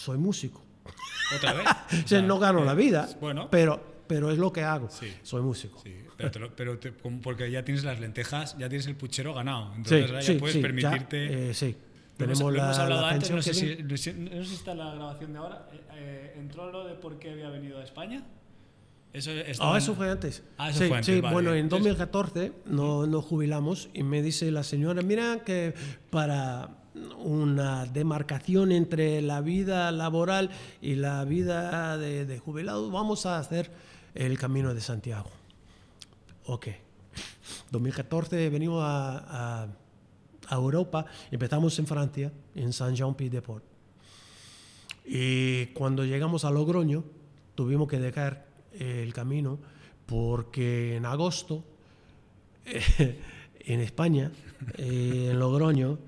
soy 0.01 0.19
músico. 0.19 0.63
¿Otra 1.37 1.53
vez? 1.53 1.67
O 2.05 2.09
sea, 2.09 2.23
no 2.23 2.39
gano 2.39 2.65
la 2.65 2.75
vida, 2.75 3.09
Bueno, 3.21 3.49
pero, 3.51 3.81
pero 4.07 4.31
es 4.31 4.39
lo 4.39 4.53
que 4.53 4.63
hago. 4.63 4.89
Sí. 4.91 5.13
Soy 5.23 5.43
músico. 5.43 5.81
sí, 5.83 5.95
pero, 6.17 6.31
te 6.31 6.39
lo- 6.39 6.57
pero 6.57 6.79
te- 6.79 6.93
como 6.93 7.21
porque 7.21 7.51
ya 7.51 7.65
tienes 7.65 7.85
las 7.85 8.01
lentejas, 8.01 8.57
ya 8.59 8.69
tienes 8.69 8.87
el 8.87 8.97
puchero 8.97 9.33
ganado. 9.35 9.73
Entonces 9.77 10.07
ahora 10.11 10.21
ya 10.23 10.39
puedes 10.39 10.57
permitirte. 10.57 11.51
eh, 11.51 11.55
sí, 11.55 11.77
tenemos 12.17 12.53
la, 12.53 12.65
hemos 12.65 12.79
hablado 12.79 13.03
la 13.03 13.09
antes, 13.11 13.31
pensión 13.31 13.37
no 13.37 13.43
sé, 13.43 13.55
si, 13.55 13.83
no 13.83 13.97
sé- 13.97 14.15
no 14.15 14.45
si 14.45 14.55
está 14.55 14.75
la 14.75 14.95
grabación 14.95 15.33
de 15.33 15.39
ahora. 15.39 15.69
Eh, 15.73 15.81
eh, 15.95 16.35
¿Entró 16.39 16.71
lo 16.73 16.87
de 16.87 16.95
por 16.95 17.19
qué 17.19 17.31
había 17.31 17.49
venido 17.51 17.79
a 17.79 17.85
España? 17.85 18.25
Eso, 19.13 19.31
Ah, 19.61 19.77
eso 19.77 19.95
fue 19.95 20.09
antes. 20.11 20.43
Ah, 20.57 20.71
eso 20.71 20.81
sí, 20.81 20.89
fue 20.89 20.97
antes, 20.99 21.15
sí, 21.15 21.21
vale. 21.21 21.35
bueno, 21.35 21.51
en 21.53 21.59
Entonces- 21.61 21.85
2014 21.97 22.53
no- 22.67 23.07
nos 23.07 23.25
jubilamos 23.25 23.89
y 23.93 24.03
me 24.05 24.23
dice 24.23 24.51
la 24.53 24.63
señora, 24.63 25.03
mira 25.03 25.41
que 25.45 25.75
para 26.11 26.69
una 27.19 27.87
demarcación 27.87 28.73
entre 28.73 29.23
la 29.23 29.41
vida 29.41 29.91
laboral 29.93 30.51
y 30.83 30.97
la 30.97 31.25
vida 31.25 31.97
de, 31.99 32.27
de 32.27 32.39
jubilado 32.39 32.91
vamos 32.91 33.27
a 33.27 33.39
hacer 33.39 33.71
el 34.15 34.39
Camino 34.39 34.75
de 34.75 34.81
Santiago. 34.81 35.31
Ok. 36.47 36.69
2014 37.71 38.49
venimos 38.51 38.83
a, 38.83 39.63
a- 39.65 39.69
a 40.49 40.55
Europa, 40.57 41.07
empezamos 41.31 41.79
en 41.79 41.87
Francia, 41.87 42.33
en 42.57 42.73
Saint-Jean-Pied-de-Port. 42.73 43.63
Y 45.05 45.67
cuando 45.67 46.05
llegamos 46.05 46.45
a 46.45 46.51
Logroño, 46.51 47.05
tuvimos 47.55 47.87
que 47.89 47.99
dejar 48.01 48.47
eh, 48.73 49.03
el 49.05 49.13
camino 49.13 49.59
porque 50.07 50.97
en 50.97 51.07
agosto, 51.07 51.65
eh, 52.65 53.21
en 53.61 53.81
España, 53.81 54.33
eh, 54.77 55.29
en 55.31 55.39
Logroño, 55.39 55.99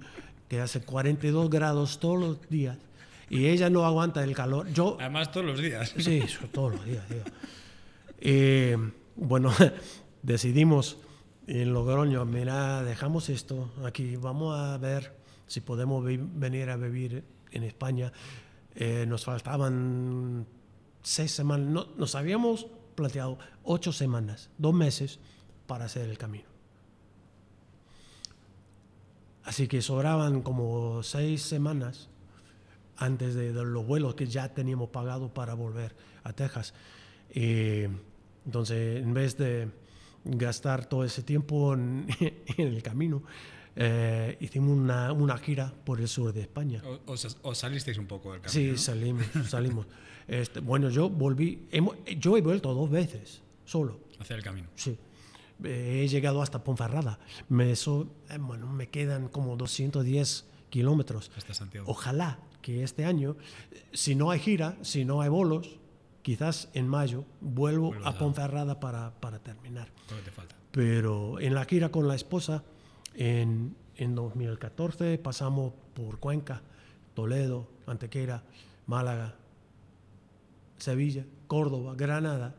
que 0.52 0.60
hace 0.60 0.82
42 0.82 1.48
grados 1.48 1.98
todos 1.98 2.20
los 2.20 2.48
días, 2.50 2.76
y 3.30 3.46
ella 3.46 3.70
no 3.70 3.86
aguanta 3.86 4.22
el 4.22 4.34
calor. 4.34 4.70
Yo, 4.70 4.98
Además, 5.00 5.32
todos 5.32 5.46
los 5.46 5.58
días. 5.58 5.94
Sí, 5.96 6.18
eso 6.22 6.40
todos 6.52 6.74
los 6.74 6.84
días, 6.84 7.08
tío. 7.08 7.22
Eh, 8.20 8.76
bueno, 9.16 9.50
decidimos 10.22 10.98
en 11.46 11.72
Logroño, 11.72 12.26
mira, 12.26 12.82
dejamos 12.82 13.30
esto 13.30 13.70
aquí, 13.82 14.16
vamos 14.16 14.54
a 14.58 14.76
ver 14.76 15.16
si 15.46 15.62
podemos 15.62 16.04
venir 16.04 16.68
a 16.68 16.76
vivir 16.76 17.24
en 17.50 17.62
España. 17.62 18.12
Eh, 18.74 19.06
nos 19.08 19.24
faltaban 19.24 20.46
seis 21.00 21.32
semanas, 21.32 21.66
no, 21.66 21.86
nos 21.96 22.14
habíamos 22.14 22.66
planteado 22.94 23.38
ocho 23.64 23.90
semanas, 23.90 24.50
dos 24.58 24.74
meses 24.74 25.18
para 25.66 25.86
hacer 25.86 26.10
el 26.10 26.18
camino. 26.18 26.51
Así 29.44 29.66
que 29.68 29.82
sobraban 29.82 30.42
como 30.42 31.02
seis 31.02 31.42
semanas 31.42 32.08
antes 32.96 33.34
de, 33.34 33.52
de 33.52 33.64
los 33.64 33.84
vuelos 33.86 34.14
que 34.14 34.26
ya 34.26 34.52
teníamos 34.54 34.90
pagado 34.90 35.32
para 35.34 35.54
volver 35.54 35.94
a 36.22 36.32
Texas. 36.32 36.74
Y 37.34 37.84
entonces, 38.46 39.02
en 39.02 39.14
vez 39.14 39.36
de 39.36 39.68
gastar 40.24 40.86
todo 40.86 41.04
ese 41.04 41.22
tiempo 41.22 41.74
en, 41.74 42.06
en 42.20 42.68
el 42.68 42.82
camino, 42.82 43.22
eh, 43.74 44.36
hicimos 44.40 44.76
una, 44.76 45.12
una 45.12 45.36
gira 45.38 45.72
por 45.84 46.00
el 46.00 46.06
sur 46.06 46.32
de 46.32 46.42
España. 46.42 46.82
O- 47.42 47.54
salisteis 47.54 47.98
un 47.98 48.06
poco 48.06 48.32
del 48.32 48.42
camino. 48.42 48.76
Sí, 48.76 48.78
salimos, 48.78 49.26
salimos. 49.48 49.86
Este, 50.28 50.60
bueno, 50.60 50.88
yo 50.90 51.08
volví, 51.10 51.66
yo 52.18 52.36
he 52.36 52.42
vuelto 52.42 52.72
dos 52.74 52.88
veces, 52.90 53.40
solo. 53.64 53.98
Hacia 54.20 54.36
el 54.36 54.42
camino. 54.42 54.68
Sí. 54.76 54.96
He 55.64 56.06
llegado 56.08 56.42
hasta 56.42 56.64
Ponferrada. 56.64 57.18
Me, 57.48 57.74
so- 57.76 58.08
eh, 58.30 58.38
bueno, 58.40 58.66
me 58.72 58.88
quedan 58.88 59.28
como 59.28 59.56
210 59.56 60.46
kilómetros. 60.70 61.30
Hasta 61.36 61.54
Santiago. 61.54 61.86
Ojalá 61.90 62.38
que 62.62 62.82
este 62.82 63.04
año, 63.04 63.36
si 63.92 64.14
no 64.14 64.30
hay 64.30 64.40
gira, 64.40 64.76
si 64.82 65.04
no 65.04 65.20
hay 65.20 65.28
bolos, 65.28 65.78
quizás 66.22 66.68
en 66.74 66.86
mayo 66.88 67.24
vuelvo 67.40 67.92
a 68.04 68.10
a- 68.10 68.18
Ponferrada 68.18 68.78
para, 68.80 69.12
para 69.20 69.38
terminar. 69.40 69.88
Te 70.24 70.30
falta. 70.30 70.54
Pero 70.70 71.40
en 71.40 71.54
la 71.54 71.64
gira 71.64 71.90
con 71.90 72.06
la 72.08 72.14
esposa, 72.14 72.62
en, 73.14 73.76
en 73.96 74.14
2014 74.14 75.18
pasamos 75.18 75.72
por 75.94 76.18
Cuenca, 76.20 76.62
Toledo, 77.14 77.68
Antequera, 77.86 78.42
Málaga, 78.86 79.34
Sevilla, 80.78 81.24
Córdoba, 81.46 81.94
Granada, 81.96 82.54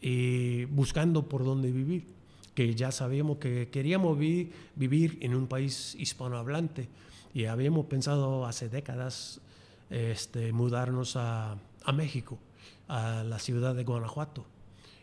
y 0.00 0.64
buscando 0.66 1.28
por 1.28 1.44
dónde 1.44 1.70
vivir, 1.72 2.06
que 2.54 2.74
ya 2.74 2.90
sabíamos 2.92 3.38
que 3.38 3.68
queríamos 3.70 4.18
vi- 4.18 4.50
vivir 4.76 5.18
en 5.20 5.34
un 5.34 5.46
país 5.46 5.94
hispanohablante 5.98 6.88
y 7.34 7.44
habíamos 7.44 7.86
pensado 7.86 8.46
hace 8.46 8.68
décadas 8.68 9.40
este, 9.90 10.52
mudarnos 10.52 11.16
a, 11.16 11.56
a 11.84 11.92
México, 11.92 12.38
a 12.88 13.22
la 13.22 13.38
ciudad 13.38 13.74
de 13.74 13.84
Guanajuato, 13.84 14.44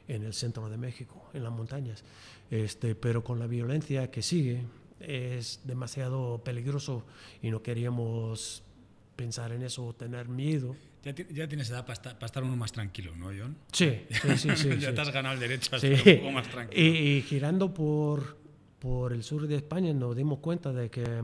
en 0.07 0.23
el 0.23 0.33
centro 0.33 0.69
de 0.69 0.77
México, 0.77 1.23
en 1.33 1.43
las 1.43 1.51
montañas. 1.51 2.03
Este, 2.51 2.93
pero 2.93 3.23
con 3.23 3.39
la 3.39 3.47
violencia 3.47 4.11
que 4.11 4.21
sigue 4.21 4.63
es 4.99 5.61
demasiado 5.63 6.41
peligroso 6.43 7.03
y 7.41 7.49
no 7.49 7.61
queríamos 7.63 8.63
pensar 9.15 9.51
en 9.51 9.63
eso 9.63 9.85
o 9.85 9.93
tener 9.93 10.27
miedo. 10.29 10.75
Ya, 11.05 11.13
ya 11.13 11.47
tienes 11.47 11.69
edad 11.69 11.81
para 11.83 11.93
estar, 11.93 12.13
para 12.15 12.25
estar 12.25 12.43
uno 12.43 12.55
más 12.57 12.71
tranquilo, 12.71 13.15
¿no, 13.15 13.27
John? 13.27 13.55
Sí, 13.71 14.01
sí, 14.09 14.37
sí. 14.37 14.49
sí, 14.55 14.69
ya 14.79 14.89
sí. 14.89 14.95
te 14.95 15.01
has 15.01 15.11
ganado 15.13 15.35
el 15.35 15.39
derecho 15.39 15.75
a 15.75 15.79
Sí. 15.79 15.87
estar 15.93 16.13
un 16.15 16.19
poco 16.21 16.31
más 16.31 16.47
tranquilo. 16.49 16.81
Y, 16.83 16.87
y 17.17 17.21
girando 17.21 17.73
por, 17.73 18.37
por 18.79 19.13
el 19.13 19.23
sur 19.23 19.47
de 19.47 19.55
España 19.55 19.93
nos 19.93 20.15
dimos 20.15 20.39
cuenta 20.39 20.73
de 20.73 20.89
que 20.89 21.23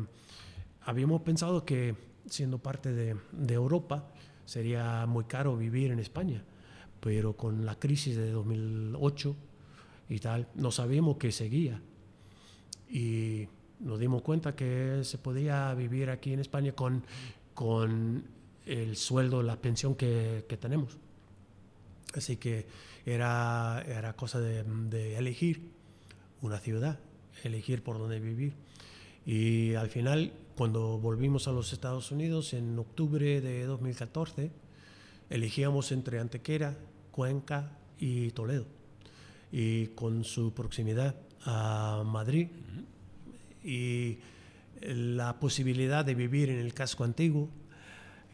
habíamos 0.84 1.22
pensado 1.24 1.65
que 1.65 1.96
siendo 2.28 2.60
parte 2.60 2.91
de, 2.94 3.15
de 3.32 3.54
Europa 3.56 4.08
sería 4.46 5.06
muy 5.08 5.26
caro 5.26 5.58
vivir 5.58 5.91
en 5.91 6.00
España, 6.00 6.44
pero 7.00 7.36
con 7.36 7.65
la 7.65 7.76
crisis 7.80 8.15
de 8.15 8.30
2008 8.32 9.36
y 10.10 10.20
tal, 10.20 10.48
no 10.56 10.72
sabíamos 10.72 11.17
que 11.17 11.32
seguía. 11.32 11.82
Y 12.89 13.48
nos 13.80 14.00
dimos 14.00 14.22
cuenta 14.22 14.56
que 14.56 15.00
se 15.04 15.17
podía 15.17 15.74
vivir 15.74 16.10
aquí 16.12 16.34
en 16.34 16.39
España 16.41 16.74
con, 16.74 17.04
con 17.56 18.24
el 18.65 18.95
sueldo, 18.95 19.43
la 19.43 19.58
pensión 19.58 19.95
que, 19.95 20.45
que 20.47 20.58
tenemos. 20.58 20.97
Así 22.13 22.38
que 22.38 22.65
era, 23.06 23.84
era 23.88 24.13
cosa 24.13 24.39
de, 24.39 24.63
de 24.63 25.17
elegir 25.17 25.71
una 26.41 26.60
ciudad, 26.60 27.00
elegir 27.43 27.84
por 27.84 27.97
dónde 27.97 28.19
vivir. 28.19 28.54
Y 29.26 29.76
al 29.76 29.89
final, 29.89 30.34
cuando 30.56 30.97
volvimos 30.97 31.47
a 31.47 31.52
los 31.52 31.74
Estados 31.74 32.12
Unidos 32.12 32.54
en 32.54 32.78
octubre 32.78 33.41
de 33.41 33.65
2014, 33.65 34.52
elegíamos 35.30 35.91
entre 35.91 36.19
Antequera, 36.19 36.78
Cuenca 37.12 37.78
y 38.00 38.32
Toledo. 38.32 38.65
Y 39.52 39.88
con 39.88 40.24
su 40.24 40.54
proximidad 40.54 41.15
a 41.45 42.04
Madrid 42.06 42.47
y 43.63 44.19
la 44.82 45.39
posibilidad 45.39 46.04
de 46.04 46.15
vivir 46.15 46.50
en 46.50 46.60
el 46.60 46.74
casco 46.74 47.04
antiguo, 47.04 47.50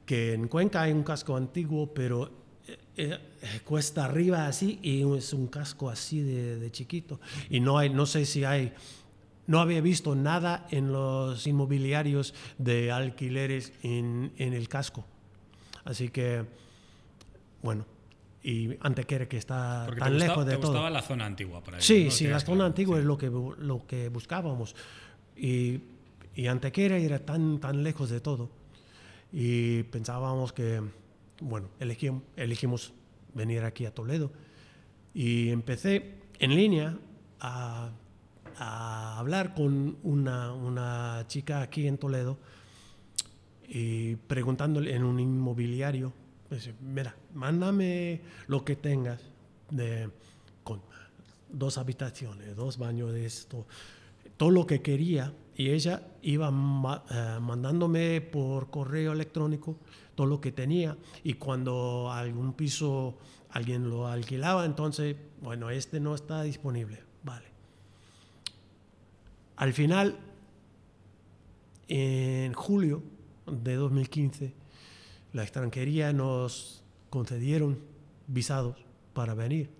que 0.08 0.34
en 0.34 0.48
Cuenca 0.48 0.84
hay 0.84 0.94
un 0.94 1.04
casco 1.04 1.36
antiguo, 1.36 1.94
pero 1.94 2.32
eh, 2.66 2.78
eh, 2.96 3.20
cuesta 3.66 4.06
arriba 4.06 4.48
así 4.48 4.80
y 4.82 5.04
es 5.16 5.34
un 5.34 5.48
casco 5.48 5.90
así 5.90 6.22
de, 6.22 6.58
de 6.58 6.72
chiquito. 6.72 7.20
Y 7.50 7.60
no, 7.60 7.78
hay, 7.78 7.90
no 7.90 8.06
sé 8.06 8.26
si 8.26 8.46
hay, 8.46 8.74
no 9.48 9.60
había 9.60 9.82
visto 9.82 10.16
nada 10.16 10.66
en 10.72 10.94
los 10.94 11.46
inmobiliarios 11.46 12.34
de 12.58 12.90
alquileres 12.90 13.74
en, 13.84 14.32
en 14.38 14.54
el 14.54 14.70
casco. 14.70 15.06
Así 15.84 16.08
que, 16.08 16.46
bueno, 17.62 17.86
y 18.44 18.78
Antequera 18.80 19.28
que 19.28 19.38
está 19.38 19.84
Porque 19.88 20.00
tan 20.00 20.18
lejos 20.18 20.46
de 20.46 20.54
te 20.54 20.58
todo. 20.58 20.68
gustaba 20.72 20.90
la 20.90 21.02
zona 21.02 21.26
antigua 21.26 21.62
por 21.62 21.76
ahí. 21.76 21.82
Sí, 21.82 22.06
¿no? 22.06 22.12
sí, 22.12 22.28
la 22.28 22.40
zona 22.40 22.56
claro, 22.56 22.66
antigua 22.68 22.96
sí. 22.96 23.02
es 23.02 23.06
lo 23.06 23.18
que, 23.18 23.28
lo 23.28 23.86
que 23.86 24.08
buscábamos. 24.08 24.74
Y, 25.36 25.82
y 26.34 26.48
Antequera 26.48 26.96
era 26.98 27.20
tan, 27.20 27.60
tan 27.60 27.84
lejos 27.84 28.10
de 28.10 28.22
todo. 28.22 28.50
Y 29.32 29.84
pensábamos 29.84 30.54
que, 30.54 30.82
bueno, 31.42 31.70
elegimos, 31.80 32.24
elegimos 32.36 32.94
venir 33.34 33.64
aquí 33.64 33.86
a 33.86 33.94
Toledo. 33.94 34.32
Y 35.14 35.50
empecé 35.50 36.16
en 36.40 36.56
línea 36.56 36.98
a, 37.40 37.92
hablar 38.60 39.54
con 39.54 39.98
una, 40.02 40.52
una 40.54 41.26
chica 41.28 41.62
aquí 41.62 41.86
en 41.86 42.00
Toledo 42.00 42.40
y 43.68 44.16
preguntándole 44.16 44.96
en 44.96 45.04
un 45.04 45.20
inmobiliario, 45.20 46.14
dice, 46.50 46.74
mira, 46.82 47.16
mándame 47.34 48.22
lo 48.48 48.64
que 48.64 48.76
tengas 48.76 49.20
de, 49.70 50.10
con 50.64 50.82
dos 51.50 51.78
habitaciones, 51.78 52.56
dos 52.56 52.78
baños 52.78 53.12
de 53.12 53.26
esto, 53.26 53.68
todo 54.38 54.52
lo 54.52 54.66
que 54.66 54.82
quería. 54.82 55.34
Y 55.56 55.72
ella 55.72 56.04
iba 56.22 56.48
eh, 56.50 57.40
mandándome 57.42 58.22
por 58.22 58.70
correo 58.70 59.12
electrónico 59.12 59.78
todo 60.16 60.28
lo 60.28 60.40
que 60.40 60.52
tenía. 60.52 60.98
Y 61.24 61.34
cuando 61.34 62.12
algún 62.12 62.54
piso 62.54 63.18
alguien 63.50 63.90
lo 63.90 64.08
alquilaba, 64.08 64.66
entonces, 64.66 65.16
bueno, 65.42 65.72
este 65.72 66.00
no 66.00 66.14
está 66.14 66.44
disponible. 66.44 67.04
Vale. 67.24 67.48
Al 69.56 69.74
final, 69.74 70.16
en 71.88 72.54
julio 72.54 73.02
de 73.48 73.76
2015, 73.76 74.54
la 75.34 75.42
extranjería 75.42 76.14
nos 76.14 76.84
concedieron 77.10 77.80
visados 78.28 78.78
para 79.14 79.34
venir. 79.34 79.72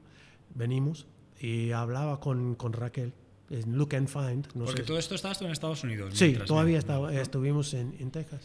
Venimos 0.56 1.06
y 1.40 1.72
hablaba 1.72 2.20
con, 2.20 2.56
con 2.56 2.74
Raquel 2.74 3.14
en 3.50 3.78
Look 3.78 3.96
and 3.96 4.08
Find. 4.08 4.48
No 4.56 4.66
Porque 4.66 4.82
sé- 4.82 4.88
todo 4.88 4.98
esto 5.00 5.16
estabas 5.16 5.42
en 5.42 5.52
Estados 5.52 5.84
Unidos. 5.84 6.18
Sí, 6.18 6.26
mientras, 6.26 6.48
todavía 6.48 6.74
¿no? 6.76 6.80
estaba- 6.80 7.12
¿no? 7.12 7.20
estuvimos 7.20 7.74
en, 7.74 7.96
en 8.00 8.12
Texas. 8.12 8.42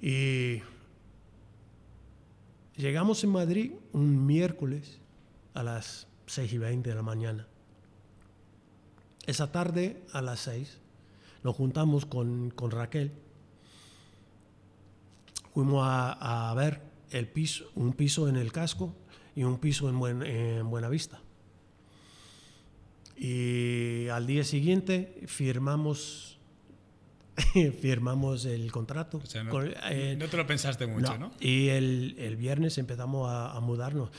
Y 0.00 0.62
llegamos 2.76 3.22
en 3.24 3.30
Madrid 3.30 3.72
un 3.92 4.26
miércoles 4.26 4.98
a 5.54 5.62
las 5.62 6.06
6 6.26 6.52
y 6.52 6.58
20 6.58 6.90
de 6.90 6.96
la 6.96 7.02
mañana. 7.02 7.46
Esa 9.26 9.52
tarde 9.52 10.02
a 10.12 10.20
las 10.22 10.40
6 10.40 10.78
nos 11.44 11.54
juntamos 11.56 12.06
con, 12.06 12.50
con 12.50 12.70
Raquel. 12.70 13.12
Fuimos 15.54 15.84
a, 15.86 16.50
a 16.50 16.54
ver 16.54 16.80
el 17.10 17.28
piso, 17.28 17.70
un 17.74 17.92
piso 17.92 18.28
en 18.28 18.36
el 18.36 18.52
casco 18.52 18.94
y 19.36 19.42
un 19.44 19.58
piso 19.58 19.88
en, 19.88 19.98
Buen- 19.98 20.22
en 20.22 20.68
Buenavista. 20.70 21.20
Y 23.24 24.08
al 24.08 24.26
día 24.26 24.42
siguiente 24.42 25.22
firmamos, 25.26 26.40
firmamos 27.80 28.44
el 28.46 28.72
contrato. 28.72 29.20
O 29.22 29.26
sea, 29.26 29.44
no, 29.44 29.50
con- 29.52 29.72
eh, 29.90 30.16
no 30.18 30.26
te 30.26 30.36
lo 30.36 30.44
pensaste 30.46 30.88
mucho, 30.88 31.12
no, 31.12 31.28
¿no? 31.28 31.32
Y 31.38 31.68
el, 31.68 32.16
el 32.18 32.34
viernes 32.36 32.78
empezamos 32.78 33.28
a, 33.30 33.52
a 33.52 33.60
mudarnos. 33.60 34.10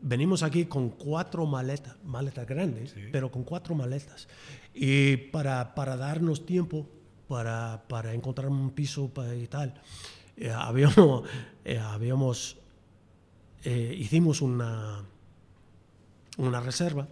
Venimos 0.00 0.42
aquí 0.42 0.64
con 0.64 0.88
cuatro 0.90 1.44
maletas, 1.46 1.96
maletas 2.04 2.46
grandes, 2.46 2.92
Sí. 2.92 3.00
pero 3.12 3.30
con 3.30 3.44
cuatro 3.44 3.74
maletas. 3.74 4.26
Y 4.72 5.16
para, 5.16 5.74
para 5.74 5.96
darnos 5.98 6.46
tiempo 6.46 6.88
para, 7.28 7.84
para 7.88 8.14
encontrar 8.14 8.48
un 8.48 8.70
piso 8.70 9.12
y 9.38 9.46
tal, 9.48 9.74
eh, 10.38 10.50
habíamos, 10.54 11.28
eh, 11.64 11.78
habíamos 11.78 12.56
eh, 13.64 13.94
hicimos 13.98 14.40
una, 14.40 15.04
una 16.38 16.60
reserva 16.60 17.08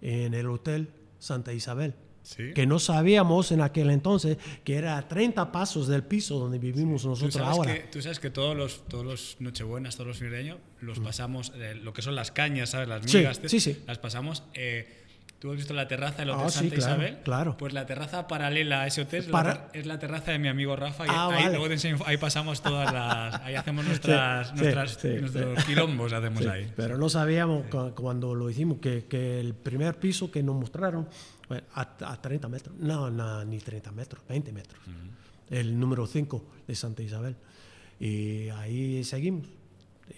en 0.00 0.34
el 0.34 0.46
Hotel 0.48 0.88
Santa 1.18 1.52
Isabel 1.52 1.94
Sí. 2.22 2.52
que 2.54 2.66
no 2.66 2.78
sabíamos 2.78 3.52
en 3.52 3.62
aquel 3.62 3.88
entonces 3.88 4.36
que 4.62 4.74
era 4.76 4.98
a 4.98 5.08
30 5.08 5.50
pasos 5.50 5.88
del 5.88 6.02
piso 6.02 6.38
donde 6.38 6.58
vivimos 6.58 7.02
Tú 7.02 7.08
nosotros 7.08 7.34
sabes, 7.34 7.56
ahora. 7.56 7.74
que, 7.74 7.80
tú 7.90 8.02
sabes 8.02 8.20
que 8.20 8.28
todos 8.28 8.54
los, 8.54 8.86
todos 8.86 9.04
los 9.06 9.36
Nochebuenas, 9.40 9.94
todos 9.96 10.08
los 10.08 10.18
fines 10.18 10.32
de 10.32 10.38
año, 10.40 10.58
los 10.80 11.00
pasamos, 11.00 11.52
eh, 11.56 11.74
lo 11.82 11.94
que 11.94 12.02
son 12.02 12.14
las 12.14 12.30
cañas, 12.30 12.70
¿sabes? 12.70 12.86
Las 12.88 13.02
Mm. 13.04 13.08
Sí, 13.08 13.16
migas, 13.18 13.40
sí, 13.46 13.60
sí. 13.60 13.82
las 13.86 13.98
pasamos 13.98 14.42
eh, 14.52 15.06
Tú 15.38 15.50
has 15.52 15.56
visto 15.56 15.72
la 15.72 15.86
terraza 15.86 16.16
del 16.18 16.30
Hotel 16.30 16.46
Ah, 16.46 16.50
sí, 16.50 16.58
Santa 16.58 16.74
claro, 16.76 16.92
Isabel. 17.02 17.18
claro. 17.22 17.56
Pues 17.56 17.72
la 17.72 17.86
terraza 17.86 18.26
paralela 18.26 18.82
a 18.82 18.86
ese 18.88 19.02
hotel 19.02 19.20
es, 19.20 19.26
Para- 19.28 19.68
es 19.72 19.86
la 19.86 19.96
terraza 20.00 20.32
de 20.32 20.40
mi 20.40 20.48
amigo 20.48 20.74
Rafa. 20.74 21.06
Y 21.06 21.10
Ah, 21.10 21.28
ahí, 21.28 21.44
vale. 21.44 21.56
luego 21.58 21.72
enseño- 21.72 22.02
ahí 22.06 22.16
pasamos 22.16 22.60
todas 22.60 22.92
las. 22.92 23.34
Ahí 23.42 23.54
hacemos 23.54 23.84
nuestras, 23.86 24.48
sí, 24.48 24.54
nuestras- 24.56 24.92
sí, 25.00 25.08
nuestros 25.20 25.64
quilombos, 25.64 26.12
hacemos 26.12 26.44
ahí. 26.46 26.72
Pero 26.74 26.98
no 26.98 27.08
sabíamos 27.08 27.66
cu- 27.68 27.92
cuando 27.94 28.34
lo 28.34 28.50
hicimos 28.50 28.78
que, 28.80 29.04
que 29.04 29.38
el 29.38 29.54
primer 29.54 30.00
piso 30.00 30.28
que 30.30 30.42
nos 30.42 30.56
mostraron 30.56 31.08
bueno, 31.48 31.62
a, 31.74 31.82
a 31.82 32.20
30 32.20 32.48
metros, 32.48 32.74
no, 32.76 33.08
no, 33.08 33.44
ni 33.44 33.58
30 33.58 33.92
metros, 33.92 34.24
20 34.28 34.52
metros, 34.52 34.80
el 35.50 35.78
número 35.78 36.04
5 36.08 36.44
de 36.66 36.74
Santa 36.74 37.02
Isabel. 37.04 37.36
Y 38.00 38.48
ahí 38.48 39.04
seguimos. 39.04 39.46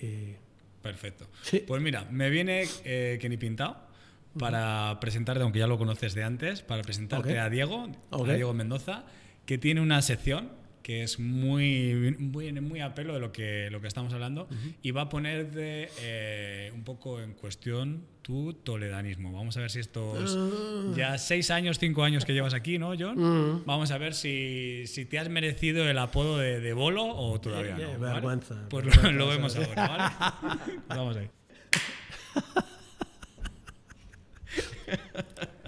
Y- 0.00 0.34
Perfecto. 0.82 1.26
Sí. 1.42 1.62
Pues 1.66 1.82
mira, 1.82 2.06
me 2.10 2.30
viene 2.30 2.64
eh, 2.84 3.18
Kenny 3.20 3.36
Pintado 3.36 3.89
para 4.38 4.98
presentarte, 5.00 5.42
aunque 5.42 5.58
ya 5.58 5.66
lo 5.66 5.78
conoces 5.78 6.14
de 6.14 6.22
antes, 6.24 6.62
para 6.62 6.82
presentarte 6.82 7.32
Ok. 7.32 7.38
a 7.38 7.50
Diego, 7.50 7.88
Ok. 8.10 8.28
a 8.28 8.34
Diego 8.34 8.54
Mendoza, 8.54 9.04
que 9.46 9.58
tiene 9.58 9.80
una 9.80 10.02
sección 10.02 10.58
que 10.82 11.02
es 11.02 11.20
muy, 11.20 12.16
muy, 12.18 12.52
muy 12.60 12.80
a 12.80 12.94
pelo 12.94 13.12
de 13.12 13.20
lo 13.20 13.32
que, 13.32 13.68
lo 13.70 13.82
que 13.82 13.86
estamos 13.86 14.14
hablando 14.14 14.48
y 14.82 14.92
va 14.92 15.02
a 15.02 15.08
poner 15.10 15.50
de, 15.50 15.90
eh, 16.00 16.72
un 16.74 16.84
poco 16.84 17.20
en 17.20 17.34
cuestión 17.34 18.02
tu 18.22 18.54
toledanismo. 18.54 19.30
Vamos 19.30 19.56
a 19.58 19.60
ver 19.60 19.70
si 19.70 19.78
estos 19.80 20.36
Ah. 20.38 20.92
ya 20.96 21.18
seis 21.18 21.50
años, 21.50 21.78
cinco 21.78 22.02
años 22.02 22.24
que 22.24 22.32
llevas 22.32 22.54
aquí, 22.54 22.78
¿no, 22.78 22.94
John? 22.98 23.62
Vamos 23.66 23.90
a 23.90 23.98
ver 23.98 24.14
si, 24.14 24.84
si 24.86 25.04
te 25.04 25.18
has 25.18 25.28
merecido 25.28 25.86
el 25.88 25.98
apodo 25.98 26.38
de, 26.38 26.60
de 26.60 26.72
bolo 26.72 27.04
o 27.04 27.38
todavía 27.40 27.76
Eh, 27.76 27.82
no. 27.92 27.98
¿vale? 27.98 28.14
vergüenza, 28.14 28.66
Pues 28.70 28.84
lo- 28.86 28.90
vergüenza, 28.90 29.12
lo 29.18 29.26
vemos 29.28 29.56
ahora, 29.56 29.86
¿vale? 29.86 30.80
Vamos 30.88 31.16
ahí. 31.18 31.28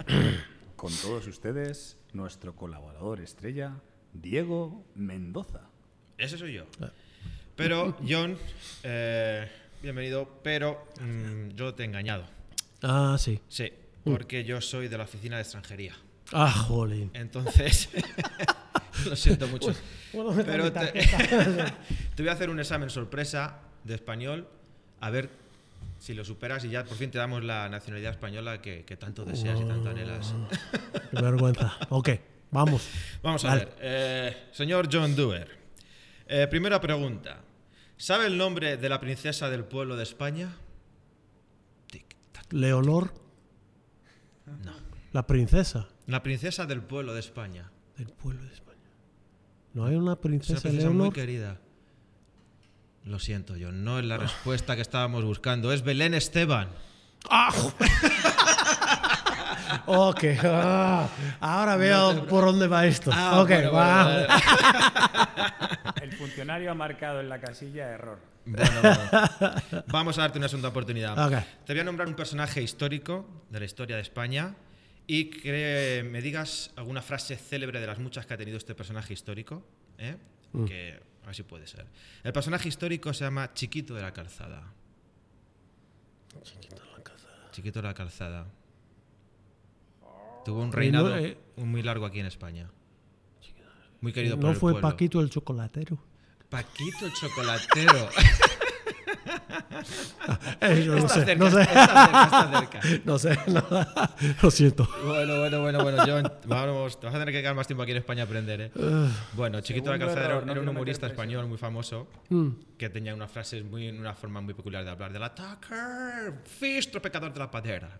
Con 0.75 0.91
todos 1.01 1.27
ustedes, 1.27 1.97
nuestro 2.13 2.55
colaborador 2.55 3.21
estrella, 3.21 3.73
Diego 4.13 4.85
Mendoza. 4.95 5.61
Ese 6.17 6.37
soy 6.37 6.53
yo. 6.53 6.65
Pero, 7.55 7.97
John, 8.07 8.37
eh, 8.83 9.49
bienvenido, 9.81 10.41
pero 10.43 10.85
mm, 11.01 11.49
yo 11.55 11.73
te 11.73 11.83
he 11.83 11.85
engañado. 11.85 12.25
Ah, 12.81 13.15
sí. 13.19 13.39
Sí, 13.47 13.71
porque 14.03 14.43
yo 14.43 14.59
soy 14.61 14.87
de 14.87 14.97
la 14.97 15.05
oficina 15.05 15.37
de 15.37 15.43
extranjería. 15.43 15.95
Ah, 16.31 16.51
jolín. 16.51 17.11
Entonces, 17.13 17.89
lo 19.05 19.15
siento 19.15 19.47
mucho. 19.47 19.73
¿Puedo 20.11 20.33
meter 20.33 20.51
Pero 20.51 20.73
te, 20.73 20.91
te 22.15 22.23
voy 22.23 22.29
a 22.29 22.33
hacer 22.33 22.49
un 22.49 22.59
examen 22.59 22.89
sorpresa 22.89 23.59
de 23.83 23.95
español, 23.95 24.47
a 24.99 25.09
ver 25.09 25.42
si 25.99 26.13
lo 26.13 26.23
superas 26.25 26.63
y 26.65 26.69
ya 26.69 26.83
por 26.83 26.97
fin 26.97 27.09
te 27.11 27.17
damos 27.17 27.43
la 27.43 27.69
nacionalidad 27.69 28.11
española 28.11 28.61
que, 28.61 28.83
que 28.85 28.97
tanto 28.97 29.25
deseas 29.25 29.59
y 29.61 29.65
tanto 29.65 29.89
anhelas. 29.89 30.33
Qué 31.11 31.21
vergüenza. 31.21 31.77
Ok, 31.89 32.09
vamos. 32.51 32.87
Vamos 33.21 33.45
a 33.45 33.55
ver. 33.55 33.75
eh, 33.79 34.47
señor 34.51 34.89
John 34.91 35.15
Doer, 35.15 35.47
eh, 36.27 36.47
primera 36.49 36.79
pregunta. 36.81 37.41
¿Sabe 37.97 38.25
el 38.27 38.37
nombre 38.37 38.77
de 38.77 38.89
la 38.89 38.99
princesa 38.99 39.49
del 39.49 39.63
pueblo 39.65 39.95
de 39.95 40.03
España? 40.03 40.49
Tic, 41.87 42.15
tac. 42.31 42.51
Leonor, 42.51 43.13
No. 44.45 44.73
la 45.13 45.25
princesa 45.27 45.87
La 46.07 46.21
princesa 46.21 46.65
del 46.65 46.81
pueblo 46.81 47.13
de 47.13 47.19
España. 47.21 47.71
del 47.97 48.07
pueblo 48.07 48.41
de 48.43 48.53
España. 48.53 48.63
¿No 49.73 49.85
hay 49.85 49.95
una 49.95 49.97
Es 49.97 50.01
una 50.03 50.21
princesa 50.21 50.61
princesa 50.61 50.87
muy 50.89 50.97
Leonor? 50.97 51.13
querida. 51.13 51.59
Lo 53.05 53.19
siento, 53.19 53.55
John. 53.59 53.83
No 53.83 53.99
es 53.99 54.05
la 54.05 54.17
respuesta 54.17 54.75
que 54.75 54.81
estábamos 54.81 55.23
buscando. 55.25 55.73
Es 55.73 55.83
Belén 55.83 56.13
Esteban. 56.13 56.69
¡Ah! 57.29 57.53
ok, 59.85 60.23
ah, 60.43 61.09
ahora 61.39 61.75
veo 61.77 62.25
por 62.27 62.45
dónde 62.45 62.67
va 62.67 62.85
esto. 62.85 63.11
Ah, 63.13 63.41
ok, 63.41 63.49
bueno, 63.49 63.71
va. 63.71 64.03
bueno, 64.03 64.27
bueno. 64.27 65.93
El 66.01 66.11
funcionario 66.13 66.71
ha 66.71 66.73
marcado 66.73 67.19
en 67.19 67.29
la 67.29 67.39
casilla 67.39 67.89
error. 67.89 68.19
Bueno, 68.45 68.81
bueno. 68.81 69.83
Vamos 69.87 70.17
a 70.17 70.21
darte 70.21 70.37
una 70.37 70.47
segunda 70.49 70.69
oportunidad. 70.69 71.27
Ok. 71.27 71.43
Te 71.65 71.73
voy 71.73 71.79
a 71.79 71.83
nombrar 71.83 72.07
un 72.07 72.15
personaje 72.15 72.61
histórico 72.61 73.43
de 73.49 73.59
la 73.59 73.65
historia 73.65 73.95
de 73.95 74.01
España 74.01 74.55
y 75.07 75.29
que 75.29 76.05
me 76.09 76.21
digas 76.21 76.71
alguna 76.75 77.01
frase 77.01 77.35
célebre 77.35 77.79
de 77.79 77.87
las 77.87 77.99
muchas 77.99 78.25
que 78.25 78.33
ha 78.33 78.37
tenido 78.37 78.57
este 78.57 78.75
personaje 78.75 79.13
histórico. 79.13 79.65
¿eh? 79.97 80.17
Mm. 80.53 80.65
Que 80.65 81.12
a 81.23 81.25
ver 81.27 81.35
si 81.35 81.43
puede 81.43 81.67
ser. 81.67 81.85
El 82.23 82.33
personaje 82.33 82.67
histórico 82.69 83.13
se 83.13 83.23
llama 83.23 83.53
Chiquito 83.53 83.93
de 83.95 84.01
la 84.01 84.13
Calzada. 84.13 84.73
Chiquito 87.51 87.81
de 87.81 87.87
la 87.87 87.93
Calzada. 87.93 88.47
Tuvo 90.43 90.61
un 90.61 90.69
no, 90.69 90.75
reinado 90.75 91.17
eh, 91.17 91.37
muy 91.57 91.81
largo 91.81 92.05
aquí 92.05 92.19
en 92.19 92.25
España. 92.25 92.69
Muy 94.01 94.11
querido 94.11 94.35
por 94.35 94.43
¿No 94.43 94.51
el 94.51 94.57
fue 94.57 94.73
pueblo. 94.73 94.89
Paquito 94.89 95.21
el 95.21 95.29
chocolatero? 95.29 95.97
Paquito 96.49 97.05
el 97.05 97.13
chocolatero. 97.13 98.09
Eh, 100.61 100.83
yo 100.85 100.93
no 100.93 100.97
Está 100.99 101.13
sé, 101.15 101.25
cerca, 101.25 101.43
no 101.43 101.51
sé. 101.51 101.61
está 101.61 101.75
cerca, 101.75 102.23
está 102.23 102.59
cerca. 102.59 102.79
No 103.05 103.19
sé, 103.19 103.37
no. 103.47 103.63
lo 104.41 104.51
siento. 104.51 104.87
Bueno, 105.05 105.37
bueno, 105.39 105.61
bueno, 105.61 105.83
bueno, 105.83 106.03
John, 106.05 106.31
vamos, 106.45 106.99
te 106.99 107.05
vas 107.07 107.15
a 107.15 107.19
tener 107.19 107.33
que 107.33 107.41
quedar 107.41 107.55
más 107.55 107.67
tiempo 107.67 107.83
aquí 107.83 107.91
en 107.91 107.97
España 107.97 108.23
a 108.23 108.25
aprender, 108.25 108.61
¿eh? 108.61 108.71
Bueno, 109.33 109.61
Chiquito 109.61 109.91
de 109.91 109.97
la 109.97 110.05
Segundo 110.05 110.05
Calzada 110.05 110.25
era, 110.25 110.33
error, 110.35 110.45
no 110.45 110.51
era 110.53 110.61
un 110.61 110.69
humorista 110.69 111.07
español 111.07 111.47
muy 111.47 111.57
famoso 111.57 112.07
Mm. 112.29 112.49
que 112.77 112.89
tenía 112.89 113.13
unas 113.13 113.29
frases 113.31 113.63
muy, 113.63 113.89
una 113.89 114.13
forma 114.13 114.41
muy 114.41 114.53
peculiar 114.53 114.83
de 114.83 114.91
hablar. 114.91 115.11
Del 115.13 115.23
attacker, 115.23 116.33
fistro, 116.59 117.01
pecador 117.01 117.33
de 117.33 117.39
la 117.39 117.51
padera. 117.51 117.99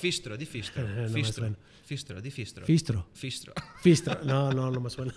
Fistro, 0.00 0.36
di 0.36 0.46
fistro, 0.46 0.82
Eh, 0.82 1.06
no 1.08 1.14
fistro, 1.14 1.46
fistro, 1.84 2.20
di 2.20 2.30
fistro. 2.30 2.64
Fistro. 2.64 3.06
Fistro. 3.12 3.52
Fistra. 3.82 4.20
No, 4.24 4.50
no, 4.52 4.70
no 4.70 4.80
me 4.80 4.88
suena. 4.90 5.12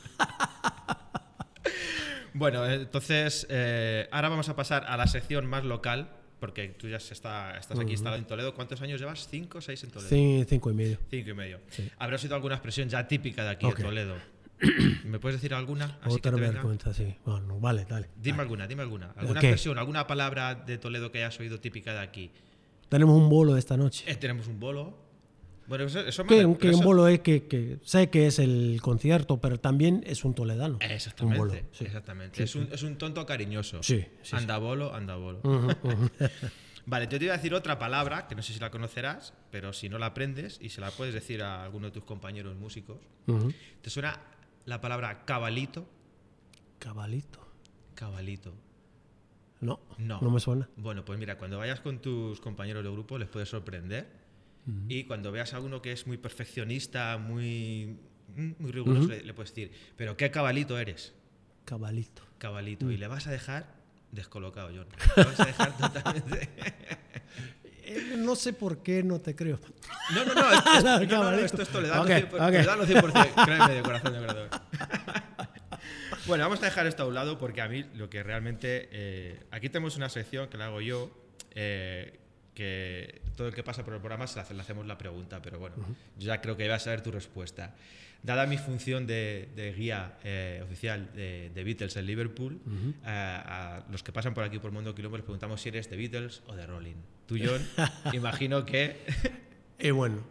Bueno, 2.35 2.69
entonces, 2.69 3.47
eh, 3.49 4.09
ahora 4.11 4.27
vamos 4.27 4.49
a 4.49 4.57
pasar 4.57 4.83
a 4.87 4.97
la 4.97 5.07
sección 5.07 5.45
más 5.45 5.63
local, 5.63 6.09
porque 6.41 6.67
tú 6.67 6.89
ya 6.89 6.97
está, 6.97 7.57
estás 7.57 7.79
aquí 7.79 7.91
instalado 7.91 8.17
en 8.17 8.27
Toledo. 8.27 8.53
¿Cuántos 8.53 8.81
años 8.81 8.99
llevas? 8.99 9.29
¿Cinco 9.29 9.59
o 9.59 9.61
seis 9.61 9.81
en 9.85 9.91
Toledo? 9.91 10.09
Sí, 10.09 10.43
cinco 10.45 10.69
y 10.69 10.73
medio. 10.73 10.97
Cinco 11.09 11.29
y 11.29 11.33
medio. 11.33 11.61
Habrá 11.97 12.17
sido 12.17 12.35
alguna 12.35 12.55
expresión 12.55 12.89
ya 12.89 13.07
típica 13.07 13.45
de 13.45 13.51
aquí 13.51 13.65
de 13.65 13.81
Toledo. 13.81 14.15
¿Me 15.05 15.17
puedes 15.17 15.39
decir 15.39 15.53
alguna? 15.53 15.97
Así 16.01 16.15
Otra 16.15 16.31
vergüenza, 16.31 16.93
sí. 16.93 17.15
Bueno, 17.25 17.57
vale, 17.61 17.85
dale. 17.85 18.09
Dime 18.17 18.41
alguna, 18.41 18.67
dime 18.67 18.81
alguna. 18.81 19.13
¿Alguna 19.15 19.39
expresión, 19.39 19.77
alguna 19.77 20.05
palabra 20.05 20.55
de 20.55 20.77
Toledo 20.77 21.13
que 21.13 21.19
hayas 21.19 21.39
oído 21.39 21.61
típica 21.61 21.93
de 21.93 21.99
aquí? 21.99 22.31
Tenemos 22.89 23.15
un 23.17 23.29
bolo 23.29 23.55
esta 23.55 23.77
noche. 23.77 24.03
Eh, 24.11 24.15
tenemos 24.15 24.47
un 24.47 24.59
bolo. 24.59 25.04
Bueno, 25.67 25.85
eso, 25.85 26.25
Que, 26.25 26.45
un 26.45 26.83
bolo 26.83 27.07
es 27.07 27.21
que, 27.21 27.47
que 27.47 27.79
sé 27.83 28.09
que 28.09 28.27
es 28.27 28.39
el 28.39 28.79
concierto, 28.81 29.39
pero 29.41 29.59
también 29.59 30.03
es 30.05 30.23
un 30.23 30.35
toledano. 30.35 30.77
Exactamente. 30.81 31.41
Un 31.41 31.47
bolo, 31.47 31.61
sí. 31.71 31.85
exactamente. 31.85 32.43
es, 32.43 32.55
un, 32.55 32.69
es 32.71 32.83
un 32.83 32.97
tonto 32.97 33.25
cariñoso. 33.25 33.81
Sí, 33.81 34.05
sí, 34.21 34.35
anda 34.35 34.57
bolo, 34.57 34.93
anda 34.93 35.15
bolo. 35.15 35.41
Vale, 36.87 37.05
yo 37.05 37.17
te 37.17 37.25
voy 37.25 37.29
a 37.29 37.33
decir 37.33 37.53
otra 37.55 37.79
palabra 37.79 38.27
que 38.27 38.35
no 38.35 38.43
sé 38.43 38.53
si 38.53 38.59
la 38.59 38.69
conocerás, 38.69 39.33
pero 39.49 39.73
si 39.73 39.89
no 39.89 39.97
la 39.97 40.07
aprendes 40.07 40.59
y 40.61 40.69
se 40.69 40.81
la 40.81 40.91
puedes 40.91 41.15
decir 41.15 41.41
a 41.41 41.63
alguno 41.63 41.87
de 41.87 41.91
tus 41.91 42.03
compañeros 42.03 42.55
músicos. 42.57 42.97
¿Te 43.81 43.89
suena 43.89 44.19
la 44.65 44.81
palabra 44.81 45.25
cabalito? 45.25 45.87
Cabalito. 46.77 47.39
Cabalito. 47.95 48.53
No, 49.61 49.79
No. 49.97 50.19
no 50.21 50.29
me 50.29 50.39
suena. 50.39 50.69
Bueno, 50.75 51.03
pues 51.03 51.17
mira, 51.17 51.39
cuando 51.39 51.57
vayas 51.57 51.79
con 51.79 51.99
tus 51.99 52.39
compañeros 52.39 52.83
de 52.83 52.91
grupo 52.91 53.17
les 53.17 53.29
puedes 53.29 53.49
sorprender. 53.49 54.24
Y 54.87 55.03
cuando 55.03 55.31
veas 55.31 55.53
a 55.53 55.59
uno 55.59 55.81
que 55.81 55.91
es 55.91 56.07
muy 56.07 56.17
perfeccionista, 56.17 57.17
muy, 57.17 57.99
mm, 58.35 58.51
muy 58.57 58.71
riguroso, 58.71 59.09
le, 59.09 59.21
le 59.23 59.33
puedes 59.33 59.53
decir, 59.53 59.71
pero 59.95 60.17
¿qué 60.17 60.31
cabalito 60.31 60.79
eres? 60.79 61.13
Cabalito. 61.65 62.23
Cabalito. 62.39 62.89
Y 62.91 62.97
le 62.97 63.07
vas 63.07 63.27
a 63.27 63.31
dejar 63.31 63.67
descolocado, 64.11 64.69
John. 64.75 64.87
Le 65.17 65.23
vas 65.23 65.39
a 65.39 65.45
dejar 65.45 65.77
totalmente... 65.77 66.49
Eh, 67.87 68.15
no 68.17 68.35
sé 68.35 68.53
por 68.53 68.81
qué 68.81 69.03
no 69.03 69.21
te 69.21 69.35
creo. 69.35 69.59
No, 70.15 70.25
no, 70.25 70.33
no, 70.33 70.51
esto 70.51 70.71
es, 70.77 70.83
No, 70.83 71.23
no, 71.23 71.31
no, 71.31 71.37
esto 71.37 71.61
es 71.61 71.69
Toledano, 71.69 72.01
Ok, 72.01 72.09
100%, 72.09 72.25
ok. 72.25 72.39
Toledano 72.39 72.83
100%, 73.33 73.45
créeme, 73.45 73.73
de 73.75 73.81
corazón, 73.83 74.13
de 74.13 74.19
corazón. 74.19 74.49
Bueno, 76.25 76.43
vamos 76.45 76.61
a 76.63 76.65
dejar 76.65 76.87
esto 76.87 77.03
a 77.03 77.05
un 77.05 77.13
lado 77.13 77.37
porque 77.37 77.61
a 77.61 77.67
mí 77.67 77.85
lo 77.93 78.09
que 78.09 78.23
realmente... 78.23 78.89
eh, 78.91 79.39
aquí 79.51 79.69
tenemos 79.69 79.95
una 79.97 80.09
sección 80.09 80.49
que 80.49 80.57
la 80.57 80.65
hago 80.65 80.81
yo, 80.81 81.11
eh, 81.51 82.19
que 82.55 83.21
todo 83.35 83.47
el 83.49 83.53
que 83.53 83.61
pasa 83.63 83.83
por 83.85 83.93
el 83.93 83.99
programa 83.99 84.25
se 84.25 84.35
le, 84.37 84.41
hace- 84.41 84.53
le 84.55 84.61
hacemos 84.61 84.87
la 84.87 84.97
pregunta, 84.97 85.41
pero 85.41 85.59
bueno, 85.59 85.75
yo 86.17 86.25
ya 86.27 86.41
creo 86.41 86.57
que 86.57 86.67
vas 86.67 86.81
a 86.81 86.85
saber 86.85 87.01
tu 87.01 87.11
respuesta. 87.11 87.75
Dada 88.23 88.47
mi 88.47 88.57
función 88.57 89.05
de, 89.05 89.49
de 89.55 89.71
guía 89.73 90.17
eh, 90.23 90.61
oficial 90.63 91.11
de, 91.13 91.51
de 91.53 91.63
Beatles 91.63 91.95
en 91.97 92.07
Liverpool, 92.07 92.59
eh, 92.65 93.05
a 93.05 93.83
los 93.91 94.01
que 94.01 94.11
pasan 94.11 94.33
por 94.33 94.43
aquí 94.43 94.57
por 94.57 94.71
Mundo 94.71 94.95
Quilombo 94.95 95.17
les 95.17 95.23
preguntamos 95.25 95.61
si 95.61 95.69
eres 95.69 95.89
de 95.91 95.97
Beatles 95.97 96.41
o 96.47 96.55
de 96.55 96.65
Rolling. 96.65 96.95
Tú, 97.27 97.37
John, 97.39 97.61
imagino 98.13 98.65
que 98.65 98.95
Y 99.77 99.91
bueno, 99.91 100.23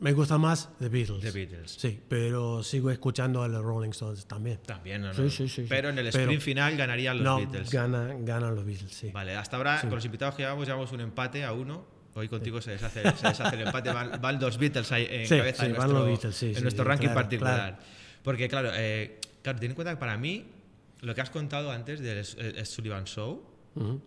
me 0.00 0.12
gusta 0.12 0.38
más 0.38 0.70
The 0.78 0.88
Beatles. 0.88 1.20
The 1.22 1.30
Beatles. 1.30 1.70
Sí, 1.72 2.00
pero 2.08 2.62
sigo 2.62 2.90
escuchando 2.90 3.42
a 3.42 3.48
los 3.48 3.62
Rolling 3.62 3.90
Stones 3.90 4.26
también. 4.26 4.58
También, 4.66 5.02
¿no? 5.02 5.12
Sí, 5.14 5.28
sí, 5.30 5.48
sí, 5.48 5.62
sí. 5.62 5.66
Pero 5.68 5.90
en 5.90 5.98
el 5.98 6.06
Pero- 6.10 6.20
sprint 6.24 6.42
final 6.42 6.76
ganarían 6.76 7.16
los 7.18 7.24
no, 7.24 7.36
Beatles. 7.38 7.70
gana, 7.70 8.14
ganan 8.20 8.54
los 8.54 8.64
Beatles, 8.64 8.92
sí. 8.92 9.10
Vale, 9.12 9.36
hasta 9.36 9.56
ahora 9.56 9.80
con 9.80 9.90
los 9.90 10.04
invitados 10.04 10.34
que 10.34 10.42
llevamos 10.42 10.66
llevamos 10.66 10.92
un 10.92 11.00
empate 11.00 11.44
a 11.44 11.52
uno. 11.52 11.86
Hoy 12.14 12.28
contigo 12.28 12.60
se, 12.60 12.72
deshace, 12.72 13.02
se 13.16 13.28
deshace 13.28 13.54
el 13.56 13.62
empate. 13.66 13.90
Van, 13.92 14.20
van 14.20 14.40
los 14.40 14.58
Beatles 14.58 14.90
ahí 14.90 15.06
en 15.08 15.26
Sí, 15.28 15.36
cabeza 15.36 15.62
sí, 15.64 15.70
en 15.70 15.76
nuestro, 15.76 16.04
Beatles, 16.04 16.34
sí, 16.34 16.46
en 16.48 16.54
sí, 16.56 16.62
nuestro 16.62 16.84
sí, 16.84 16.88
ranking 16.88 17.06
claro, 17.06 17.20
particular. 17.20 17.56
claro. 17.76 17.76
Porque, 18.24 18.48
claro, 18.48 18.70
eh, 18.74 19.20
claro, 19.42 19.58
ten 19.60 19.70
en 19.70 19.74
cuenta 19.76 19.92
que 19.92 20.00
para 20.00 20.16
mí, 20.16 20.44
lo 21.02 21.14
que 21.14 21.20
has 21.20 21.30
contado 21.30 21.70
antes 21.70 22.00
del 22.00 22.18
eh, 22.38 22.64
Sullivan 22.64 23.04
Show, 23.04 23.42
Ujú. 23.76 24.00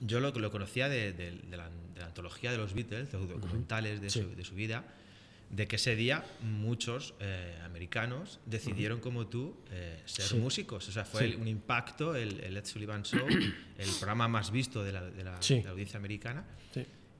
yo 0.00 0.20
lo, 0.20 0.30
lo 0.30 0.50
conocía 0.50 0.88
de, 0.88 1.12
de- 1.12 1.32
de 1.42 1.56
la, 1.56 1.68
de 1.94 2.00
la 2.00 2.06
antología 2.06 2.52
de 2.52 2.58
los 2.58 2.72
Beatles, 2.72 3.10
de 3.10 3.18
los 3.18 3.28
documentales 3.28 4.00
de, 4.00 4.10
Sí. 4.10 4.22
su, 4.22 4.34
de 4.36 4.44
su 4.44 4.54
vida, 4.54 4.84
de 5.50 5.66
que 5.66 5.76
ese 5.76 5.96
día 5.96 6.24
muchos 6.42 7.14
eh, 7.20 7.58
americanos 7.64 8.38
decidieron 8.46 9.00
como 9.00 9.26
tú 9.26 9.56
eh, 9.72 10.00
ser 10.04 10.24
Sí. 10.26 10.36
músicos. 10.36 10.88
O 10.88 10.92
sea, 10.92 11.04
fue 11.04 11.22
Sí. 11.22 11.32
el- 11.32 11.36
un 11.40 11.48
impacto 11.48 12.14
el, 12.14 12.40
el 12.40 12.56
Ed 12.56 12.64
Sullivan 12.64 13.02
Show, 13.02 13.26
el 13.78 13.88
programa 13.98 14.28
más 14.28 14.50
visto 14.52 14.84
de 14.84 14.92
la, 14.92 15.02
de 15.10 15.24
la- 15.24 15.42
Sí. 15.42 15.56
de 15.56 15.64
la 15.64 15.70
audiencia 15.70 15.98
americana. 15.98 16.44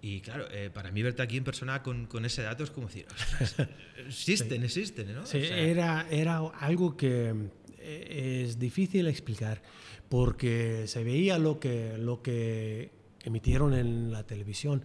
Y 0.03 0.23
claro, 0.23 0.47
eh, 0.51 0.71
para 0.73 0.91
mí 0.91 1.03
verte 1.03 1.21
aquí 1.21 1.37
en 1.37 1.45
persona 1.45 1.83
con, 1.83 2.07
con 2.07 2.25
ese 2.25 2.41
dato 2.41 2.65
es 2.65 2.71
como 2.71 2.87
decir, 2.87 3.05
"Ostras, 3.13 3.57
existen, 4.07 4.63
existen, 4.65 5.13
¿no? 5.15 5.27
Sí, 5.27 5.37
O 5.43 5.45
sea, 5.45 5.59
era, 5.59 6.07
era 6.11 6.39
algo 6.39 6.97
que 6.97 7.35
eh, 7.79 8.43
es 8.47 8.59
difícil 8.59 9.09
explicar 9.09 9.61
porque 10.09 10.85
se 10.87 11.05
veía 11.05 11.37
lo 11.39 11.61
que, 11.61 11.99
lo 11.99 12.23
que 12.23 12.93
emitieron 13.25 13.75
en 13.75 14.11
la 14.11 14.23
televisión, 14.27 14.85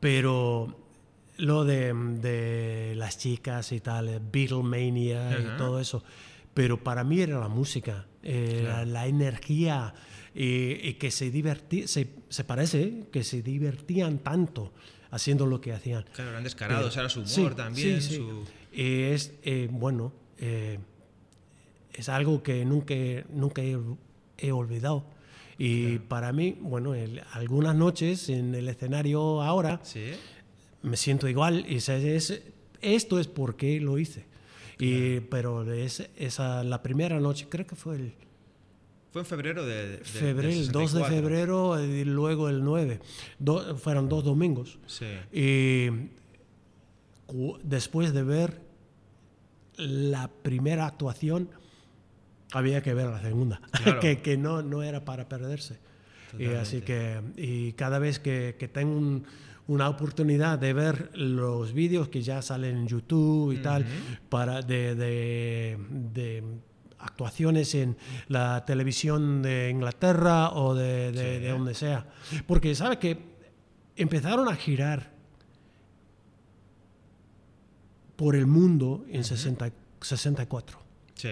pero 0.00 0.83
lo 1.36 1.64
de, 1.64 1.92
de 1.92 2.94
las 2.96 3.18
chicas 3.18 3.72
y 3.72 3.80
tal, 3.80 4.08
eh, 4.08 4.20
Beatlemania 4.32 5.30
Ajá. 5.30 5.38
y 5.40 5.56
todo 5.58 5.80
eso, 5.80 6.02
pero 6.54 6.82
para 6.82 7.02
mí 7.04 7.20
era 7.20 7.38
la 7.40 7.48
música, 7.48 8.06
eh, 8.22 8.60
la, 8.62 8.70
Claro. 8.74 8.90
la 8.90 9.06
energía 9.06 9.94
y, 10.34 10.72
y 10.88 10.94
que 10.94 11.10
se 11.10 11.30
divertí, 11.30 11.86
se, 11.88 12.08
se 12.28 12.44
parece 12.44 13.04
que 13.12 13.24
se 13.24 13.42
divertían 13.42 14.18
tanto 14.18 14.72
haciendo 15.10 15.46
lo 15.46 15.60
que 15.60 15.72
hacían. 15.72 16.04
Claro, 16.12 16.30
eran 16.30 16.44
descarados, 16.44 16.96
era 16.96 17.08
su 17.08 17.20
humor 17.20 17.30
sí, 17.52 17.56
también. 17.56 18.02
sí, 18.02 18.08
sí. 18.10 18.16
su- 18.16 18.44
Eh, 18.72 19.12
es, 19.14 19.32
eh, 19.44 19.68
bueno, 19.70 20.12
eh, 20.38 20.78
es 21.92 22.08
algo 22.08 22.42
que 22.42 22.64
nunca, 22.64 22.94
he- 22.94 23.24
nunca 23.30 23.62
he, 23.62 23.78
he 24.38 24.50
olvidado. 24.52 25.04
Y 25.56 25.98
para 26.00 26.32
mí, 26.32 26.56
bueno, 26.60 26.94
el- 26.94 27.22
algunas 27.32 27.76
noches 27.76 28.28
en 28.28 28.54
el 28.56 28.68
escenario 28.68 29.40
ahora 29.42 29.78
Sí, 29.84 30.10
me 30.84 30.96
siento 30.96 31.26
igual 31.28 31.64
y 31.68 31.76
es, 31.76 32.42
esto 32.80 33.18
es 33.18 33.26
porque 33.26 33.80
lo 33.80 33.98
hice. 33.98 34.24
Y, 34.78 35.20
pero 35.20 35.70
es, 35.72 36.08
esa, 36.16 36.62
la 36.64 36.82
primera 36.82 37.18
noche, 37.20 37.46
creo 37.48 37.66
que 37.66 37.74
fue 37.76 37.96
el 37.96 38.14
fue 39.12 39.20
en 39.22 39.26
febrero 39.26 39.64
de, 39.64 39.74
de- 39.74 39.96
del 39.98 40.04
febrero, 40.04 40.48
el 40.48 40.72
2 40.72 40.92
de 40.92 40.98
64. 41.00 41.14
febrero 41.16 41.84
y 41.84 42.04
luego 42.04 42.48
el 42.48 42.64
9. 42.64 42.98
Do- 43.38 43.76
fueron 43.76 44.08
dos 44.08 44.24
domingos. 44.24 44.78
Sí, 44.86 45.06
Y 45.32 45.88
después 47.62 48.12
de 48.12 48.22
ver 48.22 48.60
la 49.76 50.28
primera 50.42 50.86
actuación, 50.86 51.48
había 52.52 52.82
que 52.82 52.94
ver 52.94 53.06
la 53.06 53.20
segunda, 53.22 53.60
Claro. 53.72 54.00
que, 54.00 54.20
que 54.20 54.36
no, 54.36 54.62
no 54.62 54.82
era 54.82 55.04
para 55.04 55.28
perderse. 55.28 55.78
Y 56.36 56.46
así 56.46 56.80
que 56.80 57.20
y 57.36 57.72
cada 57.74 58.00
vez 58.00 58.18
que, 58.18 58.56
que 58.58 58.66
tengo 58.66 58.96
un- 58.98 59.24
una 59.66 59.88
oportunidad 59.88 60.58
de 60.58 60.72
ver 60.74 61.10
los 61.14 61.72
vídeos 61.72 62.08
que 62.08 62.22
ya 62.22 62.42
salen 62.42 62.76
en 62.76 62.86
YouTube 62.86 63.52
y 63.52 63.58
tal, 63.62 63.86
para 64.28 64.60
de, 64.62 64.94
de- 64.94 65.78
de 66.12 66.44
actuaciones 66.98 67.74
en 67.74 67.96
la 68.28 68.64
televisión 68.66 69.42
de 69.42 69.70
Inglaterra 69.70 70.50
o 70.52 70.74
de, 70.74 71.12
de- 71.12 71.40
de 71.40 71.48
donde 71.48 71.74
sea. 71.74 72.06
Porque 72.46 72.74
sabe 72.74 72.98
que 72.98 73.18
empezaron 73.96 74.48
a 74.48 74.56
girar 74.56 75.12
por 78.16 78.36
el 78.36 78.46
mundo 78.46 79.04
en 79.08 79.24
60 79.24 79.70
64. 80.00 80.78
sí. 81.14 81.30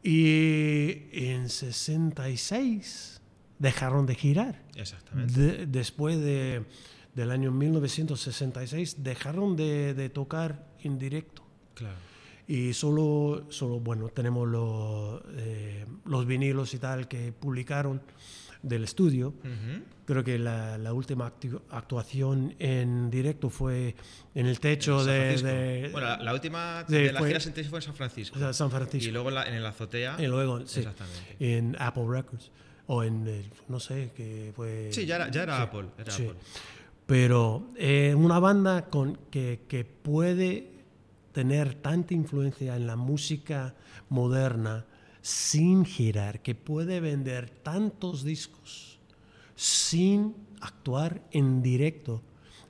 Y 0.00 1.08
en 1.12 1.48
66 1.50 3.17
dejaron 3.58 4.06
de 4.06 4.14
girar. 4.14 4.62
Exactamente. 4.74 5.40
De- 5.40 5.66
después 5.66 6.18
de, 6.18 6.64
del 7.14 7.30
año 7.30 7.50
1966 7.50 9.02
dejaron 9.02 9.56
de, 9.56 9.94
de 9.94 10.08
tocar 10.10 10.66
en 10.82 10.98
directo. 10.98 11.42
Claro. 11.74 11.96
Y 12.46 12.72
solo, 12.72 13.46
solo 13.50 13.78
bueno, 13.80 14.08
tenemos 14.08 14.48
los, 14.48 15.20
eh, 15.36 15.84
los 16.06 16.26
vinilos 16.26 16.72
y 16.74 16.78
tal 16.78 17.06
que 17.08 17.32
publicaron 17.32 18.00
del 18.62 18.84
estudio. 18.84 19.28
Ujú. 19.28 19.82
Creo 20.06 20.24
que 20.24 20.38
la, 20.38 20.78
la 20.78 20.94
última 20.94 21.30
actu- 21.30 21.60
actuación 21.70 22.54
en 22.58 23.10
directo 23.10 23.50
fue 23.50 23.94
en 24.34 24.46
el 24.46 24.58
techo 24.60 24.98
San 25.00 25.08
de, 25.08 25.42
de- 25.42 25.88
bueno, 25.92 26.08
la, 26.08 26.16
la 26.22 26.32
última 26.32 26.84
de- 26.84 27.02
de 27.02 27.12
la 27.12 27.18
fue- 27.18 27.28
gira 27.28 27.40
sentencia 27.40 27.68
fue 27.68 27.80
en 27.80 27.82
San 27.84 27.94
Francisco. 27.94 28.52
San 28.54 28.70
Francisco. 28.70 29.08
Y 29.08 29.12
luego 29.12 29.28
en 29.28 29.34
la- 29.34 29.44
en 29.44 29.62
la 29.62 29.68
azotea. 29.68 30.16
Y 30.18 30.26
luego, 30.26 30.66
sí, 30.66 30.82
en 31.38 31.76
Apple 31.78 32.04
Records. 32.08 32.50
O 32.88 33.02
en, 33.04 33.26
el- 33.28 33.50
no 33.68 33.78
sé, 33.80 34.10
que 34.16 34.52
fue... 34.56 34.88
Sí, 34.92 35.06
ya 35.06 35.16
era, 35.16 35.30
ya 35.30 35.42
era 35.44 35.56
sí, 35.56 35.62
Apple. 35.62 35.88
Era 35.98 36.10
sí. 36.10 36.22
Apple. 36.24 36.38
Pero 37.06 37.68
eh, 37.76 38.14
una 38.16 38.38
banda 38.38 38.86
con, 38.86 39.16
que, 39.30 39.60
que 39.68 39.84
puede 39.84 40.70
tener 41.32 41.74
tanta 41.74 42.12
influencia 42.14 42.74
en 42.76 42.86
la 42.86 42.96
música 42.96 43.74
moderna 44.08 44.84
sin 45.22 45.84
girar, 45.84 46.40
que 46.42 46.54
puede 46.54 47.00
vender 47.00 47.50
tantos 47.50 48.24
discos 48.24 48.98
sin 49.54 50.34
actuar 50.60 51.20
en 51.32 51.62
directo, 51.62 52.22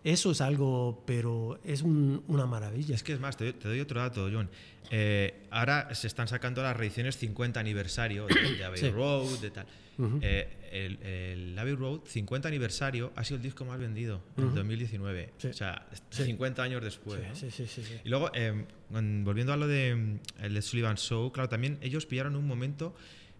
eso 0.04 0.30
es 0.30 0.40
algo, 0.40 1.02
pero 1.06 1.58
es 1.64 1.82
un- 1.82 2.22
una 2.28 2.46
maravilla. 2.46 2.94
Es 2.94 3.02
que 3.02 3.12
es 3.12 3.20
más, 3.20 3.36
te 3.36 3.44
doy, 3.44 3.52
te 3.54 3.68
doy 3.68 3.80
otro 3.80 4.00
dato, 4.00 4.28
John. 4.32 4.48
Eh, 4.90 5.46
ahora 5.50 5.94
se 5.94 6.06
están 6.06 6.28
sacando 6.28 6.62
las 6.62 6.76
reediciones 6.76 7.16
50 7.18 7.60
aniversario 7.60 8.26
de, 8.26 8.56
de 8.56 8.64
Abbey 8.64 8.80
Sí. 8.80 8.90
Road, 8.90 9.38
de 9.40 9.50
tal. 9.50 9.66
Ujú. 9.98 10.20
Eh, 10.22 10.48
el, 10.70 11.02
el 11.02 11.58
Abbey 11.58 11.74
Road 11.74 12.00
50 12.06 12.46
aniversario 12.48 13.12
ha 13.16 13.24
sido 13.24 13.36
el 13.38 13.42
disco 13.42 13.64
más 13.64 13.78
vendido 13.78 14.22
en 14.36 14.44
Ujú. 14.44 14.54
2019. 14.56 15.32
Sí. 15.38 15.48
O 15.48 15.52
sea, 15.52 15.86
Sí. 16.10 16.24
50 16.24 16.62
años 16.62 16.82
después. 16.82 17.20
¿no? 17.26 17.34
Sí, 17.34 17.50
sí. 17.50 17.66
Y 18.04 18.08
luego, 18.08 18.30
eh, 18.34 18.64
en- 18.94 19.24
volviendo 19.24 19.52
a 19.52 19.56
lo 19.56 19.66
de 19.66 19.94
mm, 19.94 20.18
el 20.44 20.62
Sullivan 20.62 20.96
Show, 20.96 21.32
claro, 21.32 21.48
también 21.48 21.78
ellos 21.80 22.06
pillaron 22.06 22.36
un 22.36 22.46
momento 22.46 22.94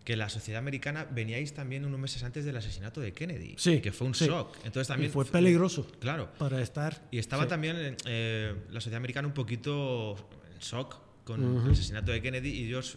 que 0.04 0.16
la 0.16 0.30
sociedad 0.30 0.58
americana 0.60 1.04
veníais 1.04 1.52
también 1.52 1.84
unos 1.84 2.00
meses 2.00 2.22
antes 2.22 2.44
del 2.46 2.56
asesinato 2.56 2.98
de 3.02 3.12
Kennedy, 3.12 3.54
Sí, 3.58 3.80
que 3.82 3.92
fue 3.92 4.06
un 4.06 4.14
sí. 4.14 4.26
shock. 4.26 4.56
Entonces 4.64 4.88
también 4.88 5.10
y 5.10 5.12
fue 5.12 5.26
peligroso 5.26 5.86
Claro. 6.00 6.32
para 6.38 6.62
estar. 6.62 7.06
Y 7.10 7.18
estaba 7.18 7.42
sí. 7.42 7.48
también 7.50 7.94
eh, 8.06 8.54
la 8.70 8.80
sociedad 8.80 8.96
americana 8.96 9.28
un 9.28 9.34
poquito 9.34 10.16
en 10.54 10.58
shock 10.60 10.96
con 11.24 11.44
Ujú. 11.44 11.66
el 11.66 11.72
asesinato 11.72 12.10
de 12.10 12.22
Kennedy 12.22 12.48
y 12.48 12.64
ellos 12.68 12.96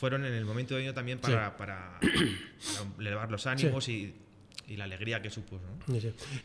fueron 0.00 0.24
en 0.24 0.32
el 0.32 0.46
momento 0.46 0.74
de 0.76 0.82
ello 0.82 0.94
también 0.94 1.18
para, 1.18 1.54
para, 1.58 2.00
para 2.00 2.90
elevar 2.98 3.30
los 3.30 3.46
ánimos 3.46 3.86
y, 3.90 4.14
y 4.66 4.76
la 4.76 4.84
alegría 4.84 5.20
que 5.20 5.28
supuso. 5.28 5.62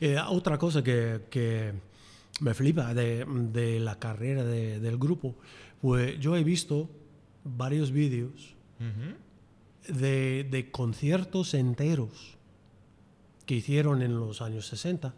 Eh, 0.02 0.18
otra 0.28 0.58
cosa 0.58 0.84
que, 0.84 1.22
que 1.30 1.72
me 2.42 2.54
flipa 2.54 2.94
de, 2.94 3.24
de 3.26 3.80
la 3.80 3.98
carrera 3.98 4.44
de- 4.44 4.82
del 4.82 4.98
grupo, 4.98 5.38
pues 5.82 6.20
yo 6.20 6.36
he 6.36 6.44
visto 6.44 6.90
varios 7.46 7.92
vídeos 7.92 8.56
de, 9.88 10.46
de 10.50 10.72
conciertos 10.72 11.54
enteros 11.54 12.38
que 13.46 13.56
hicieron 13.56 14.02
en 14.02 14.20
los 14.20 14.42
años 14.42 14.68
60. 14.68 15.14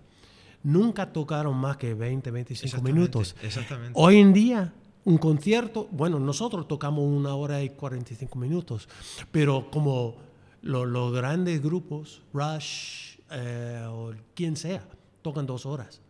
Nunca 0.63 1.11
tocaron 1.13 1.55
más 1.57 1.77
que 1.77 1.93
20, 1.93 2.29
25 2.29 2.65
Exactamente, 2.65 2.93
minutos. 2.99 3.35
Exactamente. 3.41 3.93
Hoy 3.95 4.17
en 4.17 4.33
día, 4.33 4.73
un 5.07 5.17
concierto, 5.17 5.87
bueno, 5.91 6.19
nosotros 6.19 6.67
tocamos 6.67 7.05
una 7.05 7.33
hora 7.33 7.63
y 7.63 7.69
45 7.69 8.37
minutos, 8.37 8.89
pero 9.31 9.71
como 9.71 10.17
lo- 10.61 10.85
los 10.85 11.13
grandes 11.13 11.61
grupos, 11.63 12.23
Rush 12.33 13.15
eh, 13.31 13.85
o 13.87 14.11
quien 14.35 14.57
sea, 14.57 14.85
tocan 15.21 15.45
dos 15.45 15.65
horas. 15.65 16.01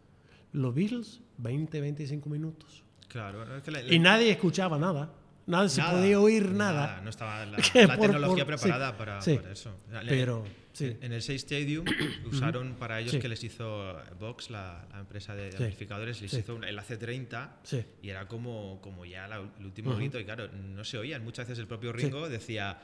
Los 0.52 0.74
Beatles, 0.74 1.22
20, 1.38 1.80
25 1.80 2.28
minutos. 2.28 2.84
Claro, 3.08 3.56
es 3.56 3.62
que 3.62 3.70
la- 3.70 3.84
la- 3.84 3.94
Y 3.94 4.00
nadie 4.00 4.32
escuchaba 4.32 4.80
nada. 4.80 5.12
Nadie 5.48 5.70
se 5.70 5.82
nada, 5.82 5.94
podía 6.00 6.20
oír 6.20 6.52
nada. 6.52 7.02
No 7.04 7.10
estaba 7.10 7.46
la, 7.46 7.58
la 7.74 7.98
por- 7.98 8.08
tecnología 8.12 8.46
por- 8.46 8.56
preparada 8.56 8.92
sí, 8.92 8.98
para, 8.98 9.22
sí. 9.22 9.36
para 9.38 9.52
eso. 9.52 9.76
Pero, 10.08 10.46
sí. 10.74 10.98
En 11.02 11.14
el 11.14 11.22
6 11.22 11.44
Stadium 11.44 11.86
usaron 12.32 12.76
para 12.76 13.00
ellos 13.00 13.16
que 13.16 13.28
les 13.30 13.44
hizo 13.44 13.96
Vox, 14.20 14.50
la, 14.50 14.86
la 14.92 15.00
empresa 15.00 15.36
de 15.36 15.48
amplificadores, 15.50 16.22
les 16.22 16.34
hizo 16.34 16.58
el 16.62 16.78
AC30 16.78 17.50
Sí. 17.64 17.82
y 18.02 18.10
era 18.10 18.28
como, 18.28 18.80
como 18.82 19.06
ya 19.06 19.28
la- 19.28 19.38
el 19.60 19.66
último 19.66 19.92
Ujú. 19.92 20.00
grito. 20.00 20.20
Y 20.20 20.26
claro, 20.26 20.50
no 20.52 20.84
se 20.84 20.98
oían. 20.98 21.24
Muchas 21.24 21.48
veces 21.48 21.60
el 21.60 21.68
propio. 21.68 21.92
Ringo 21.94 22.28
decía. 22.30 22.78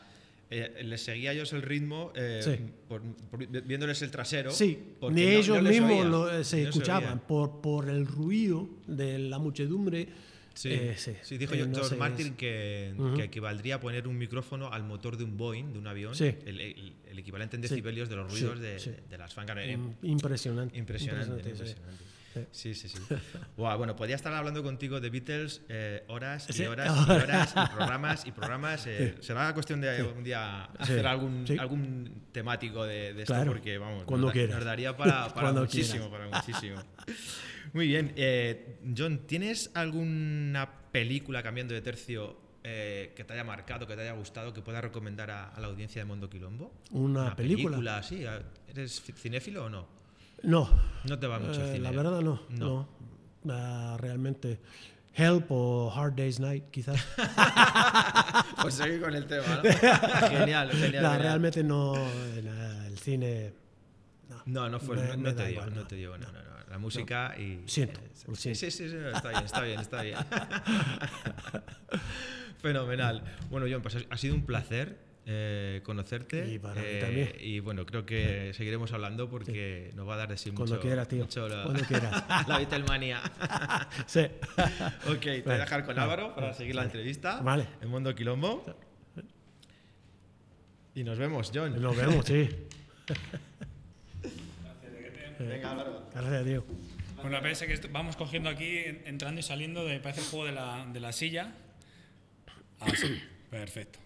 eh, 0.50 0.84
les 0.84 1.02
seguía 1.04 1.32
a 1.32 1.34
ellos 1.34 1.52
el 1.54 1.64
ritmo 1.64 2.12
eh, 2.16 2.40
Sí. 2.44 2.60
por- 2.88 3.02
por- 3.02 3.48
viéndoles 3.64 4.02
el 4.04 4.12
trasero. 4.12 4.52
Sí, 4.52 4.78
ni 5.10 5.24
no- 5.24 5.30
ellos 5.30 5.64
no 5.64 5.70
mismos 5.70 6.06
lo- 6.06 6.32
eh, 6.32 6.44
se 6.44 6.62
no 6.64 6.70
escuchaban 6.70 7.14
oía. 7.14 7.28
por, 7.28 7.60
por 7.62 7.90
el 7.90 8.06
ruido 8.06 8.70
de 8.86 9.18
la 9.20 9.40
muchedumbre. 9.40 10.08
Sí, 10.54 10.70
Eh, 10.72 10.94
sí. 10.98 11.14
sí, 11.24 11.38
dijo 11.38 11.54
Eh, 11.56 11.66
no 11.66 11.76
George 11.76 11.96
Martin 11.96 12.36
que, 12.36 12.94
equivaldría 13.24 13.76
a 13.76 13.80
poner 13.80 14.08
un 14.08 14.18
micrófono 14.18 14.72
al 14.72 14.84
motor 14.84 15.18
de 15.18 15.24
un 15.24 15.36
Boeing, 15.36 15.74
de 15.74 15.80
un 15.80 15.88
avión, 15.88 16.14
Sí. 16.16 16.36
el, 16.46 16.60
el- 16.62 16.94
el 17.10 17.20
equivalente 17.20 17.56
en 17.56 17.62
decibelios 17.62 18.08
de 18.10 18.16
los 18.16 18.32
ruidos 18.32 18.60
de, 18.60 19.18
las 19.18 19.34
fancas. 19.34 19.58
Im- 19.58 19.96
Impresionante. 20.04 20.78
Impresionante, 20.78 20.78
impresionante, 20.78 21.44
sí. 21.44 21.50
impresionante. 21.50 22.04
Sí. 22.52 22.74
Sí. 22.74 22.88
Guau, 23.56 23.78
bueno, 23.78 23.96
podría 23.96 24.16
estar 24.16 24.34
hablando 24.34 24.64
contigo 24.64 25.00
de 25.00 25.12
Beatles 25.12 25.62
eh, 25.70 26.04
horas 26.08 26.48
y 26.60 26.64
horas 26.66 26.92
y 27.08 27.12
horas 27.12 27.54
y 27.56 27.76
programas 27.76 28.26
y 28.26 28.32
programas. 28.32 28.88
eh, 28.88 29.16
Será 29.22 29.54
cuestión 29.54 29.82
de 29.82 30.02
un 30.02 30.24
día 30.24 30.64
hacer 30.80 31.06
algún, 31.06 31.46
algún 31.60 32.24
temático 32.32 32.86
de, 32.86 33.14
de 33.14 33.22
esto 33.22 33.36
Claro. 33.36 33.52
porque, 33.52 33.78
vamos, 33.78 34.06
Cuando 34.06 34.28
nos, 34.28 34.34
da- 34.34 34.40
quieras. 34.40 34.56
nos 34.56 34.66
daría 34.66 34.98
para, 34.98 35.30
muchísimo, 35.54 36.10
para 36.10 36.28
muchísimo. 36.28 36.78
Muy 37.72 37.88
bien. 37.88 38.14
eh, 38.18 38.78
John, 38.98 39.20
¿tienes 39.28 39.72
alguna 39.74 40.70
película 40.92 41.42
cambiando 41.42 41.74
de 41.74 41.82
tercio 41.82 42.38
eh, 42.64 43.14
que 43.16 43.24
te 43.24 43.34
haya 43.34 43.44
marcado, 43.44 43.88
que 43.88 43.96
te 43.96 44.02
haya 44.02 44.14
gustado, 44.14 44.54
que 44.54 44.62
puedas 44.62 44.82
recomendar 44.84 45.32
a, 45.32 45.50
a 45.50 45.60
la 45.60 45.68
audiencia 45.68 46.02
de 46.02 46.06
Mundo 46.06 46.30
Quilombo? 46.30 46.74
¿Una 46.92 47.36
película? 47.36 48.04
sí. 48.04 48.26
¿Eres 48.68 49.04
ci- 49.08 49.14
cinéfilo 49.16 49.66
o 49.66 49.70
no? 49.70 49.88
No. 50.44 50.70
No 51.06 51.20
te 51.20 51.28
va 51.28 51.40
mucho 51.40 51.62
el 51.62 51.68
Eh, 51.70 51.74
cine. 51.74 51.80
La 51.84 51.92
verdad 51.92 52.22
no. 52.22 52.42
No. 52.50 52.88
No. 53.44 53.54
Ah, 53.54 53.98
realmente. 54.00 54.60
Help 55.16 55.46
o 55.52 55.92
Hard 55.96 56.16
Day's 56.16 56.40
Night, 56.40 56.66
quizás. 56.72 57.00
Pues 58.62 58.76
seguir 58.76 59.02
con 59.02 59.14
el 59.14 59.26
tema, 59.26 59.46
¿no? 59.58 59.62
genial, 60.30 60.30
genial. 60.30 60.70
No, 60.70 60.72
genial. 60.72 61.20
realmente 61.22 61.64
no. 61.64 61.96
El, 62.36 62.48
el 62.48 62.98
cine. 62.98 63.54
No, 64.46 64.70
no 64.70 64.80
fue, 64.80 64.96
Me- 64.96 65.04
no, 65.10 65.18
me 65.18 65.24
no 65.30 65.36
te 65.36 65.42
dio, 65.44 65.52
igual, 65.52 65.76
no. 65.76 65.88
te 65.88 65.96
dio, 65.96 66.18
no, 66.18 66.32
no, 66.32 66.44
no. 66.44 66.53
La 66.74 66.80
música 66.80 67.36
y. 67.38 67.62
Siento, 67.68 68.00
eh, 68.00 68.10
lo 68.28 68.34
sí, 68.34 68.56
siento. 68.56 68.60
sí, 68.60 68.72
sí, 68.72 68.90
sí, 68.90 68.96
está 69.14 69.30
bien, 69.30 69.46
está 69.46 69.62
bien, 69.62 69.80
está 69.80 70.02
bien. 70.02 70.18
Fenomenal. 72.64 73.24
Bueno, 73.52 73.68
John, 73.70 73.84
pues 73.84 73.96
ha- 74.10 74.18
sido 74.18 74.34
un 74.34 74.44
placer 74.44 74.98
eh, 75.28 75.82
conocerte. 75.84 76.52
Y 76.52 76.58
para 76.58 76.82
mí 76.82 76.84
eh, 76.84 77.00
también. 77.00 77.32
Y 77.40 77.60
bueno, 77.60 77.86
creo 77.86 78.08
que 78.08 78.54
seguiremos 78.56 78.92
hablando 78.92 79.30
porque 79.30 79.92
nos 79.94 80.10
va 80.10 80.16
a 80.16 80.18
dar 80.18 80.30
de 80.30 80.38
sí 80.38 80.50
Cuando 80.50 80.78
mucho. 80.78 80.82
quiera, 80.88 81.06
tío. 81.06 81.20
mucho 81.20 81.48
la, 81.48 81.62
Cuando 81.64 81.84
quiera. 81.84 82.44
la 82.48 82.58
Beatlemanía. 82.58 83.22
Sí. 84.08 84.22
ok, 84.22 85.20
te 85.22 85.42
voy 85.42 85.44
a 85.44 85.46
Vale, 85.46 85.60
dejar 85.60 85.86
con 85.86 85.96
vale, 85.96 86.02
Álvaro 86.12 86.34
para 86.34 86.56
seguir 86.56 86.74
la 86.74 86.86
entrevista. 86.86 87.40
Vale. 87.42 87.68
En 87.82 87.90
Mundo 87.90 88.16
Quilombo. 88.16 88.66
Y 90.96 91.04
nos 91.04 91.20
vemos, 91.20 91.52
John. 91.54 91.80
Nos 91.80 91.96
vemos, 91.96 92.26
sí. 92.26 92.50
Venga, 95.40 95.72
Álvaro. 95.72 96.10
Gracias, 96.14 96.46
tío. 96.46 96.66
Bueno, 97.22 97.40
parece 97.42 97.68
que 97.68 97.88
vamos 97.88 98.16
cogiendo 98.16 98.50
aquí, 98.50 98.78
en- 98.80 99.02
entrando 99.06 99.40
y 99.40 99.44
saliendo, 99.44 99.86
de, 99.86 100.00
parece 100.00 100.22
el 100.22 100.28
juego 100.28 100.46
de 100.46 100.52
la, 100.52 100.86
de 100.92 101.00
la 101.00 101.12
silla. 101.14 101.54
Así, 102.80 103.22
perfecto. 103.50 104.00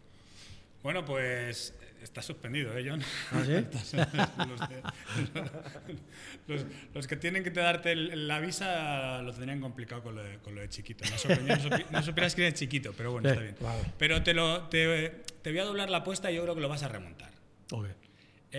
Bueno, 0.83 1.03
pues 1.03 1.73
está 2.01 2.21
suspendido, 2.21 2.77
¿eh, 2.77 2.85
John? 2.87 3.01
¿Ah, 3.31 3.43
sí? 3.43 3.51
Los, 4.47 4.69
de- 4.69 4.83
los- 6.47 6.65
los 6.93 7.07
que 7.07 7.15
tienen 7.15 7.43
que 7.43 7.51
te 7.51 7.59
darte 7.59 7.91
el- 7.91 8.27
la 8.27 8.39
visa 8.39 9.21
lo 9.23 9.31
tendrían 9.33 9.59
complicado 9.59 10.03
con 10.03 10.15
lo 10.15 10.23
de, 10.23 10.37
con 10.37 10.53
lo 10.55 10.61
de 10.61 10.69
chiquito. 10.69 11.03
Ha 11.11 11.17
sorprendido, 11.17 11.57
no, 11.69 11.77
no 11.91 12.03
supieras 12.03 12.35
quién 12.35 12.47
es 12.47 12.53
chiquito, 12.53 12.93
pero 12.95 13.11
bueno, 13.11 13.27
Sí, 13.29 13.33
está 13.33 13.41
bien. 13.43 13.55
vale. 13.59 13.81
Pero 13.97 14.21
te, 14.23 14.33
lo, 14.33 14.61
te, 14.69 15.09
te 15.41 15.49
voy 15.49 15.59
a 15.59 15.63
doblar 15.65 15.89
la 15.89 15.97
apuesta 15.97 16.31
y 16.31 16.35
yo 16.35 16.43
creo 16.43 16.55
que 16.55 16.61
lo 16.61 16.69
vas 16.69 16.83
a 16.83 16.87
remontar. 16.87 17.31
Ok. 17.71 17.87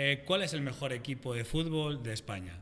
Eh, 0.01 0.23
¿Cuál 0.25 0.45
es 0.45 0.53
el 0.53 0.61
mejor 0.61 0.93
equipo 0.93 1.35
de 1.35 1.45
fútbol 1.45 2.05
de 2.05 2.13
España? 2.13 2.61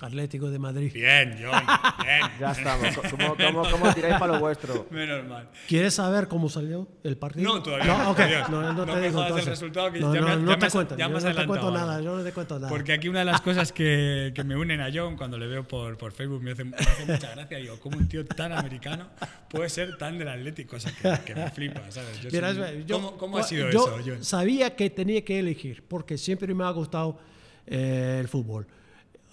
Atlético 0.00 0.48
de 0.48 0.60
Madrid. 0.60 0.92
Bien, 0.92 1.32
John, 1.42 1.60
bien. 2.04 2.20
Ya 2.40 2.52
estamos. 2.52 2.96
¿Cómo, 3.10 3.34
cómo, 3.36 3.68
cómo 3.68 3.92
tiráis 3.94 4.14
para 4.16 4.34
lo 4.34 4.38
vuestro? 4.38 4.86
Menos 4.90 5.26
mal. 5.26 5.48
¿Quieres 5.66 5.94
saber 5.94 6.28
cómo 6.28 6.48
salió 6.48 6.86
el 7.02 7.16
partido? 7.16 7.52
No, 7.52 7.60
todavía 7.62 7.86
no, 7.86 7.98
No, 8.04 8.10
ok. 8.10 8.16
todavía 8.16 8.46
No, 8.48 8.62
no, 8.72 8.86
no 8.86 8.94
te 8.94 9.00
digo 9.00 9.24
el 9.26 9.44
resultado 9.44 9.90
que 9.90 9.98
no, 9.98 10.14
ya 10.14 10.20
no, 10.20 10.26
me- 10.28 10.36
no 10.36 10.50
ya 10.52 10.58
te 10.58 10.66
me- 10.66 10.70
cuento. 10.70 10.96
ya 10.96 11.08
no 11.08 11.18
te 11.18 11.46
cuento 11.46 11.70
nada. 11.72 12.00
Yo 12.00 12.16
no 12.16 12.22
te 12.22 12.32
cuento 12.32 12.54
nada. 12.60 12.68
Porque 12.68 12.92
aquí 12.92 13.08
una 13.08 13.18
de 13.20 13.24
las 13.24 13.40
cosas 13.40 13.72
que, 13.72 14.30
que 14.36 14.44
me 14.44 14.54
unen 14.56 14.80
a 14.80 14.88
John 14.94 15.16
cuando 15.16 15.36
le 15.36 15.48
veo 15.48 15.66
por, 15.66 15.98
por 15.98 16.12
Facebook 16.12 16.42
me 16.44 16.52
hace, 16.52 16.62
me 16.62 16.76
hace 16.76 17.04
mucha 17.04 17.30
gracia. 17.34 17.58
Digo, 17.58 17.80
¿cómo 17.80 17.96
un 17.98 18.06
tío 18.08 18.24
tan 18.24 18.52
americano 18.52 19.08
puede 19.50 19.68
ser 19.68 19.98
tan 19.98 20.16
del 20.16 20.28
Atlético? 20.28 20.76
O 20.76 20.80
sea, 20.80 20.92
que, 20.92 21.24
que 21.24 21.34
me 21.34 21.50
flipa, 21.50 21.80
¿sabes? 21.90 22.20
Yo 22.20 22.28
Mira, 22.32 22.54
soy- 22.54 22.84
yo- 22.86 22.96
¿Cómo, 23.00 23.16
cómo 23.16 23.38
ha 23.38 23.42
sido 23.42 23.68
yo 23.70 23.80
eso, 23.80 23.98
John? 24.06 24.24
Sabía 24.24 24.76
que 24.76 24.90
tenía 24.90 25.24
que 25.24 25.40
elegir, 25.40 25.82
porque 25.88 26.16
siempre 26.18 26.54
me 26.54 26.62
ha 26.62 26.70
gustado 26.70 27.18
eh, 27.66 28.18
el 28.20 28.28
fútbol. 28.28 28.68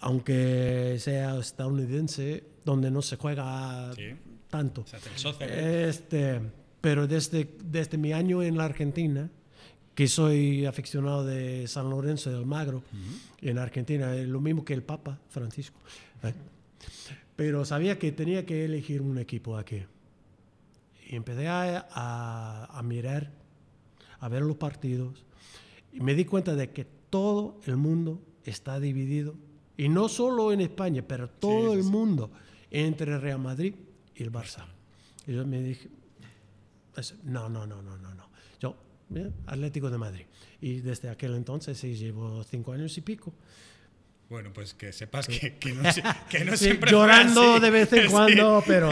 Aunque 0.05 0.97
sea 0.99 1.39
estadounidense, 1.39 2.43
donde 2.63 2.91
no 2.91 3.01
se 3.01 3.15
juega 3.17 3.91
Sí. 3.95 4.03
tanto. 4.51 4.81
O 4.81 4.85
sea, 4.85 4.99
Este, 5.89 6.41
pero 6.79 7.07
desde, 7.07 7.49
desde 7.63 7.97
mi 7.97 8.13
año 8.13 8.43
en 8.43 8.55
la 8.55 8.65
Argentina, 8.65 9.31
que 9.95 10.07
soy 10.07 10.67
aficionado 10.67 11.25
de 11.25 11.67
San 11.67 11.89
Lorenzo 11.89 12.29
del 12.31 12.45
Magro, 12.45 12.83
en 13.41 13.57
Argentina, 13.57 14.15
es 14.15 14.27
lo 14.27 14.39
mismo 14.41 14.63
que 14.63 14.75
el 14.75 14.83
Papa 14.83 15.17
Francisco. 15.29 15.79
¿eh? 16.21 16.33
Pero 17.35 17.65
sabía 17.65 17.97
que 17.97 18.11
tenía 18.11 18.45
que 18.45 18.63
elegir 18.63 19.01
un 19.01 19.17
equipo 19.17 19.57
aquí. 19.57 19.81
Y 21.09 21.15
empecé 21.15 21.47
a, 21.47 21.87
a- 21.91 22.65
a 22.77 22.83
mirar, 22.83 23.31
a 24.19 24.29
ver 24.29 24.43
los 24.43 24.57
partidos, 24.57 25.25
y 25.91 25.99
me 25.99 26.13
di 26.13 26.25
cuenta 26.25 26.53
de 26.55 26.69
que 26.69 26.85
todo 27.09 27.59
el 27.65 27.77
mundo 27.77 28.21
está 28.43 28.79
dividido, 28.79 29.33
y 29.77 29.89
no 29.89 30.07
solo 30.09 30.51
en 30.53 30.61
España, 30.61 31.03
pero 31.07 31.29
todo 31.29 31.73
el 31.73 31.83
mundo, 31.83 32.31
entre 32.71 33.17
Real 33.17 33.39
Madrid 33.39 33.75
y 34.15 34.23
el 34.23 34.31
Barça. 34.31 34.65
Y 35.27 35.33
yo 35.33 35.45
me 35.45 35.61
dije, 35.61 35.89
no, 37.23 37.49
no, 37.49 37.65
no, 37.67 37.81
no, 37.81 37.97
no, 37.97 38.13
no. 38.15 38.29
Yo, 38.59 38.75
eh, 39.15 39.31
Atlético 39.47 39.89
de 39.89 39.97
Madrid. 39.97 40.25
Y 40.61 40.79
desde 40.79 41.09
aquel 41.09 41.35
entonces, 41.35 41.77
sí, 41.77 41.95
llevo 41.95 42.43
cinco 42.43 42.71
años 42.73 42.97
y 42.97 43.01
pico. 43.01 43.33
Bueno, 44.29 44.51
pues 44.53 44.73
que 44.73 44.91
sepas 44.91 45.27
que, 45.27 45.57
que 45.57 45.73
no, 45.73 45.83
que 46.29 46.45
no 46.45 46.51
Sí, 46.57 46.65
siempre 46.65 46.89
llorando 46.89 47.59
de 47.59 47.69
vez 47.69 47.93
en 47.93 48.03
Sí. 48.05 48.09
cuando, 48.09 48.63
pero, 48.65 48.89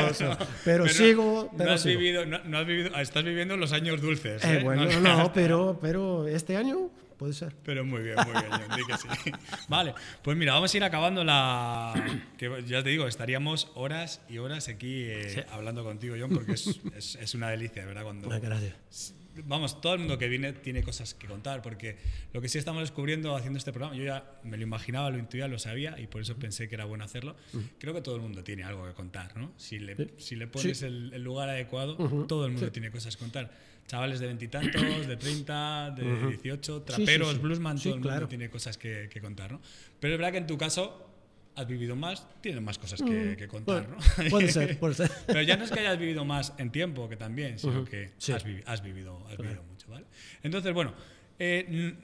pero, 0.63 0.83
no- 0.85 0.89
sigo. 0.91 1.49
no 1.51 1.57
Pero 1.57 1.71
has 1.71 1.81
sigo. 1.81 1.99
vivido, 1.99 2.25
no, 2.25 2.43
no 2.43 2.57
has 2.59 2.67
vivido, 2.67 2.95
estás 2.99 3.23
viviendo 3.23 3.57
los 3.57 3.71
años 3.71 3.99
dulces. 4.01 4.43
Eh, 4.45 4.59
¿eh? 4.59 4.63
bueno, 4.63 4.85
No- 4.85 4.99
no, 5.17 5.33
pero, 5.33 5.79
pero 5.81 6.27
este 6.27 6.55
año 6.55 6.91
puede 7.23 7.33
ser. 7.33 7.55
Pero 7.63 7.85
muy 7.85 8.01
bien, 8.01 8.17
muy 8.17 8.33
bien, 8.33 8.51
John, 8.51 8.77
di 8.77 8.85
que 8.85 8.97
sí. 8.97 9.31
Vale, 9.69 9.95
pues 10.21 10.35
mira, 10.35 10.51
vamos 10.51 10.73
a 10.73 10.77
ir 10.77 10.83
acabando 10.83 11.23
la. 11.23 11.93
que 12.37 12.63
ya 12.67 12.83
te 12.83 12.89
digo, 12.89 13.07
estaríamos 13.07 13.71
horas 13.75 14.19
y 14.27 14.39
horas 14.39 14.67
aquí 14.67 15.03
eh, 15.05 15.45
hablando 15.49 15.85
contigo, 15.85 16.17
John, 16.19 16.31
porque 16.31 16.51
es, 16.51 16.81
es, 16.97 17.15
es 17.15 17.33
una 17.33 17.49
delicia, 17.49 17.85
¿verdad? 17.85 18.03
Cuando, 18.03 18.27
Gracias. 18.27 19.15
Vamos, 19.45 19.81
todo 19.81 19.93
el 19.93 19.99
mundo 19.99 20.17
que 20.17 20.27
viene 20.27 20.53
tiene 20.53 20.83
cosas 20.83 21.13
que 21.13 21.27
contar, 21.27 21.61
porque 21.61 21.97
lo 22.33 22.41
que 22.41 22.47
sí 22.49 22.57
estamos 22.59 22.81
descubriendo 22.83 23.35
haciendo 23.35 23.57
este 23.57 23.71
programa, 23.71 23.95
yo 23.97 24.03
ya 24.03 24.39
me 24.43 24.57
lo 24.57 24.63
imaginaba, 24.63 25.09
lo 25.09 25.17
intuía, 25.17 25.47
lo 25.47 25.57
sabía 25.57 25.99
y 25.99 26.07
por 26.07 26.21
eso 26.21 26.35
pensé 26.35 26.69
que 26.69 26.75
era 26.75 26.85
bueno 26.85 27.03
hacerlo. 27.03 27.35
Creo 27.79 27.93
que 27.93 28.01
todo 28.01 28.15
el 28.15 28.21
mundo 28.21 28.43
tiene 28.43 28.63
algo 28.63 28.85
que 28.87 28.93
contar, 28.93 29.35
¿no? 29.35 29.51
Si 29.57 29.79
le, 29.79 29.95
Sí. 29.95 30.07
si 30.17 30.35
le 30.35 30.47
pones 30.47 30.77
Sí. 30.77 30.85
el, 30.85 31.11
el 31.13 31.23
lugar 31.23 31.49
adecuado, 31.49 31.95
Ujú. 31.97 32.25
todo 32.27 32.45
el 32.45 32.51
mundo 32.51 32.67
Sí. 32.67 32.71
tiene 32.73 32.91
cosas 32.91 33.15
que 33.17 33.21
contar. 33.21 33.51
Chavales 33.87 34.19
de 34.19 34.27
veintitantos, 34.27 35.07
de 35.07 35.17
30, 35.17 35.91
de. 35.97 36.27
18, 36.27 36.79
Sí, 36.79 36.83
traperos, 36.85 37.41
bluesman, 37.41 37.77
todo 37.77 37.89
el 37.89 37.95
mundo 37.99 38.09
claro. 38.09 38.27
tiene 38.29 38.49
cosas 38.49 38.77
que, 38.77 39.09
que 39.11 39.19
contar, 39.19 39.51
¿no? 39.51 39.61
Pero 39.99 40.13
es 40.13 40.19
verdad 40.19 40.31
que 40.31 40.37
en 40.37 40.47
tu 40.47 40.57
caso 40.57 41.12
has 41.55 41.67
vivido 41.67 41.95
más, 41.95 42.27
tienes 42.41 42.61
más 42.61 42.77
cosas 42.77 43.01
que, 43.01 43.35
que 43.37 43.47
contar, 43.47 43.87
Bueno, 43.87 43.97
¿no? 44.23 44.29
puede 44.29 44.49
ser, 44.51 44.79
puede 44.79 44.93
ser. 44.95 45.11
Pero 45.27 45.41
ya 45.41 45.55
no 45.57 45.63
es 45.65 45.71
que 45.71 45.79
hayas 45.79 45.97
vivido 45.99 46.25
más 46.25 46.53
en 46.57 46.71
tiempo 46.71 47.07
que 47.09 47.15
también, 47.17 47.59
sino 47.59 47.85
que 47.85 48.11
Sí. 48.17 48.31
has, 48.31 48.45
vivi- 48.45 48.63
has 48.65 48.81
vivido, 48.83 49.25
has 49.29 49.37
vivido 49.37 49.63
mucho, 49.63 49.87
¿vale? 49.89 50.05
Entonces, 50.41 50.73
bueno, 50.73 50.93
eh, 51.39 51.95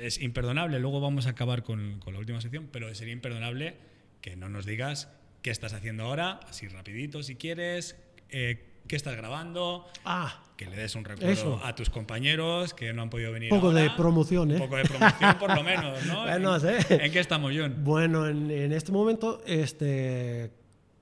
es 0.00 0.20
imperdonable, 0.20 0.78
luego 0.80 1.00
vamos 1.00 1.26
a 1.26 1.30
acabar 1.30 1.62
con, 1.62 1.98
con 2.00 2.12
la 2.14 2.20
última 2.20 2.40
sección, 2.40 2.68
pero 2.72 2.94
sería 2.94 3.12
imperdonable 3.14 3.76
que 4.20 4.36
no 4.36 4.48
nos 4.48 4.66
digas 4.66 5.08
qué 5.42 5.50
estás 5.50 5.72
haciendo 5.72 6.04
ahora, 6.04 6.40
así 6.48 6.66
rapidito 6.68 7.22
si 7.22 7.36
quieres, 7.36 7.96
eh, 8.30 8.64
qué 8.86 8.96
estás 8.96 9.16
grabando, 9.16 9.84
Ah, 10.04 10.42
que 10.56 10.66
le 10.66 10.76
des 10.76 10.94
un 10.94 11.04
recuerdo 11.04 11.30
Eso. 11.32 11.60
a 11.64 11.74
tus 11.74 11.90
compañeros 11.90 12.72
que 12.74 12.92
no 12.92 13.02
han 13.02 13.10
podido 13.10 13.32
venir 13.32 13.52
Un 13.52 13.60
poco 13.60 13.72
de 13.72 13.82
ahora. 13.82 13.96
promoción, 13.96 14.50
¿eh? 14.50 14.54
Un 14.54 14.60
poco 14.60 14.76
de 14.76 14.84
promoción 14.84 15.38
por 15.38 15.54
lo 15.54 15.62
menos, 15.62 16.06
¿no? 16.06 16.22
Bueno, 16.26 16.56
¿En, 16.56 16.60
sí. 16.82 16.94
¿En 16.94 17.12
qué 17.12 17.20
estamos, 17.20 17.52
John? 17.56 17.76
bueno, 17.84 18.26
en, 18.26 18.50
en 18.50 18.72
este 18.72 18.90
momento, 18.92 19.42
este, 19.46 20.50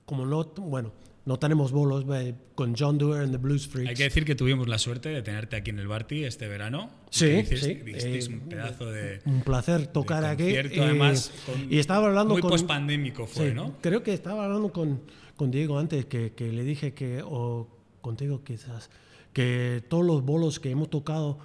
como 0.05 0.25
no, 0.25 0.43
bueno, 0.57 0.91
no 1.25 1.39
tenemos 1.39 1.71
bolos 1.71 2.05
con 2.53 2.75
John 2.77 2.97
Doerr 2.99 3.23
and 3.23 3.31
the 3.31 3.37
Blues 3.37 3.67
Freaks. 3.67 3.89
Hay 3.89 3.95
que 3.95 4.03
decir 4.03 4.25
que 4.25 4.35
tuvimos 4.35 4.67
la 4.67 4.77
suerte 4.77 5.09
de 5.09 5.23
tenerte 5.23 5.55
aquí 5.55 5.71
en 5.71 5.79
el 5.79 5.87
Barty 5.87 6.23
este 6.23 6.47
verano. 6.47 6.91
Sí, 7.09 7.25
que 7.25 7.39
hiciste- 7.55 7.99
sí. 7.99 8.31
eh, 8.31 8.33
un 8.35 8.47
pedazo 8.49 8.91
de, 8.91 9.21
un 9.25 9.41
placer 9.41 9.87
tocar 9.87 10.21
de 10.21 10.27
aquí. 10.29 10.43
concierto, 10.43 10.75
y- 10.75 10.79
además, 10.79 11.31
con- 11.47 11.73
y 11.73 11.79
estaba 11.79 12.05
hablando 12.07 12.33
muy 12.33 12.41
con 12.41 12.51
pospandémico 12.51 13.25
fue, 13.25 13.47
Sí, 13.49 13.53
¿no? 13.55 13.75
Creo 13.81 14.03
que 14.03 14.13
estaba 14.13 14.45
hablando 14.45 14.71
con, 14.71 15.01
con 15.35 15.49
Diego 15.49 15.79
antes, 15.79 16.05
que, 16.05 16.33
que 16.33 16.51
le 16.51 16.63
dije 16.63 16.93
que, 16.93 17.23
o 17.25 17.69
contigo 18.05 18.43
quizás, 18.43 18.91
que 19.33 19.83
todos 19.89 20.05
los 20.05 20.23
bolos 20.23 20.59
que 20.59 20.69
hemos 20.69 20.91
tocado 20.91 21.39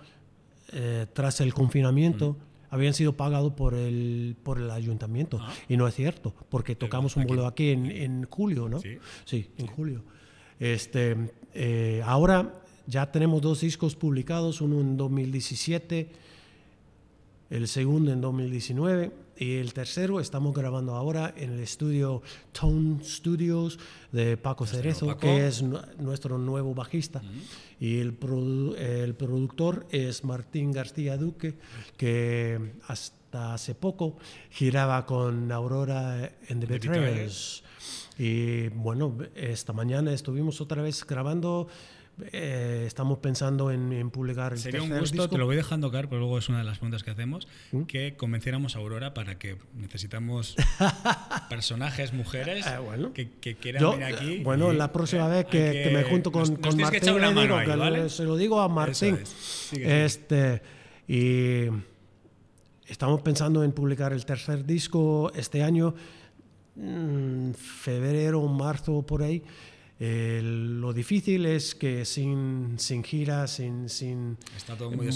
eh, 0.73 1.07
tras 1.15 1.41
el 1.41 1.55
confinamiento 1.55 2.37
habían 2.69 2.93
sido 2.93 3.17
pagados 3.17 3.55
por 3.55 3.73
el, 3.73 4.37
por 4.43 4.59
el 4.59 4.71
ayuntamiento. 4.71 5.39
Ah. 5.41 5.51
Y 5.71 5.79
no 5.79 5.89
es 5.89 5.95
cierto, 5.95 6.35
porque 6.51 6.77
tocamos 6.77 7.17
un 7.17 7.27
bolo 7.27 7.47
aquí 7.47 7.71
en, 7.71 7.87
en 7.87 8.25
julio, 8.25 8.69
¿no? 8.69 8.79
Sí. 8.79 8.99
Sí, 9.25 9.49
en 9.57 9.67
julio. 9.69 10.03
Este, 10.61 11.17
eh, 11.55 12.03
ahora 12.05 12.61
ya 12.87 13.11
tenemos 13.11 13.41
dos 13.41 13.63
discos 13.63 13.97
publicados, 13.97 14.61
uno 14.61 14.81
en 14.83 14.99
2017, 14.99 16.13
el 17.49 17.69
segundo 17.69 18.13
en 18.13 18.21
2019 18.21 19.11
y 19.41 19.57
el 19.57 19.73
tercero 19.73 20.21
estamos 20.21 20.55
grabando 20.55 20.95
ahora 20.95 21.33
en 21.37 21.55
el 21.55 21.61
estudio 21.61 22.23
Tone 22.53 23.03
Studios 23.03 23.79
de 24.13 24.37
Paco 24.37 24.67
Cerezo, 24.67 25.07
Paco. 25.07 25.21
que 25.21 25.47
es 25.49 25.63
nu- 25.63 25.81
nuestro 25.99 26.37
nuevo 26.39 26.75
bajista. 26.75 27.23
Y 27.81 27.99
el, 28.01 28.21
produ- 28.21 28.77
el 28.77 29.15
productor 29.15 29.87
es 29.91 30.25
Martín 30.25 30.73
García 30.73 31.17
Duque, 31.17 31.55
que 31.97 32.73
hasta 32.87 33.55
hace 33.55 33.75
poco 33.75 34.19
giraba 34.51 35.07
con 35.07 35.51
Aurora 35.51 36.31
en 36.49 36.61
The 36.61 36.67
The 36.67 36.73
Betrayers. 36.75 37.63
Y 38.19 38.69
bueno, 38.69 39.17
esta 39.35 39.73
mañana 39.73 40.13
estuvimos 40.13 40.61
otra 40.61 40.83
vez 40.83 41.07
grabando. 41.07 41.67
Eh, 42.33 42.85
estamos 42.87 43.19
pensando 43.19 43.71
en, 43.71 43.93
en 43.93 44.11
publicar 44.11 44.53
el 44.53 44.59
Sería 44.59 44.83
un 44.83 44.89
gusto, 44.91 45.15
disco. 45.23 45.29
te 45.29 45.39
lo 45.39 45.47
voy 45.47 45.57
dejando 45.57 45.91
caer, 45.91 46.09
pero 46.09 46.21
luego 46.21 46.39
es 46.39 46.49
una 46.49 46.59
de 46.59 46.65
las 46.65 46.79
preguntas 46.79 47.03
que 47.03 47.11
hacemos, 47.11 47.49
que 47.89 48.15
convenciéramos 48.17 48.77
a 48.77 48.79
Aurora 48.79 49.15
para 49.15 49.39
que 49.39 49.57
necesitamos 49.75 50.57
personajes, 51.49 52.13
mujeres, 52.13 52.67
Ah, 52.67 52.81
bueno. 52.81 53.13
que, 53.13 53.31
que 53.41 53.57
quieran 53.57 53.81
Yo, 53.83 53.93
venir 53.93 54.15
aquí. 54.15 54.43
bueno, 54.43 54.73
y, 54.73 54.77
la 54.77 54.93
próxima 54.93 55.27
eh, 55.27 55.31
vez 55.31 55.47
que, 55.47 55.91
me 55.93 56.03
junto 56.05 56.31
con, 56.33 56.41
nos- 56.43 56.51
con 56.51 56.61
nos 56.61 56.75
tienes 56.77 56.91
que 56.91 57.01
Martín, 57.01 58.11
se 58.11 58.25
lo 58.25 58.37
digo 58.37 58.61
a 58.61 58.69
Martín. 58.69 59.19
es. 59.23 59.29
Sigue, 59.29 59.83
sigue. 59.85 60.05
este, 60.05 60.63
y 61.09 61.67
estamos 62.87 63.21
pensando 63.23 63.63
en 63.65 63.73
publicar 63.73 64.13
el 64.13 64.25
tercer 64.25 64.65
disco 64.65 65.31
este 65.35 65.63
año, 65.63 65.95
mm, 66.77 67.53
febrero, 67.53 68.43
marzo, 68.49 69.03
por 69.03 69.23
ahí. 69.23 69.43
Eh, 70.03 70.41
lo 70.43 70.95
difícil 70.95 71.45
es 71.45 71.75
que 71.75 72.07
sin, 72.07 72.79
sin 72.79 73.05
giras, 73.05 73.51
sin, 73.51 73.91
sin 73.91 74.39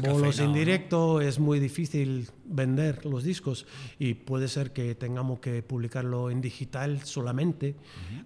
bolos 0.03 0.39
en 0.41 0.49
¿no? 0.49 0.53
directo, 0.53 1.21
es 1.23 1.39
muy 1.39 1.59
difícil 1.59 2.29
vender 2.45 3.07
los 3.07 3.25
discos 3.25 3.67
y 3.99 4.13
puede 4.13 4.47
ser 4.47 4.73
que 4.73 4.95
tengamos 4.95 5.39
que 5.39 5.63
publicarlo 5.63 6.31
en 6.31 6.43
digital 6.43 7.03
solamente 7.05 7.77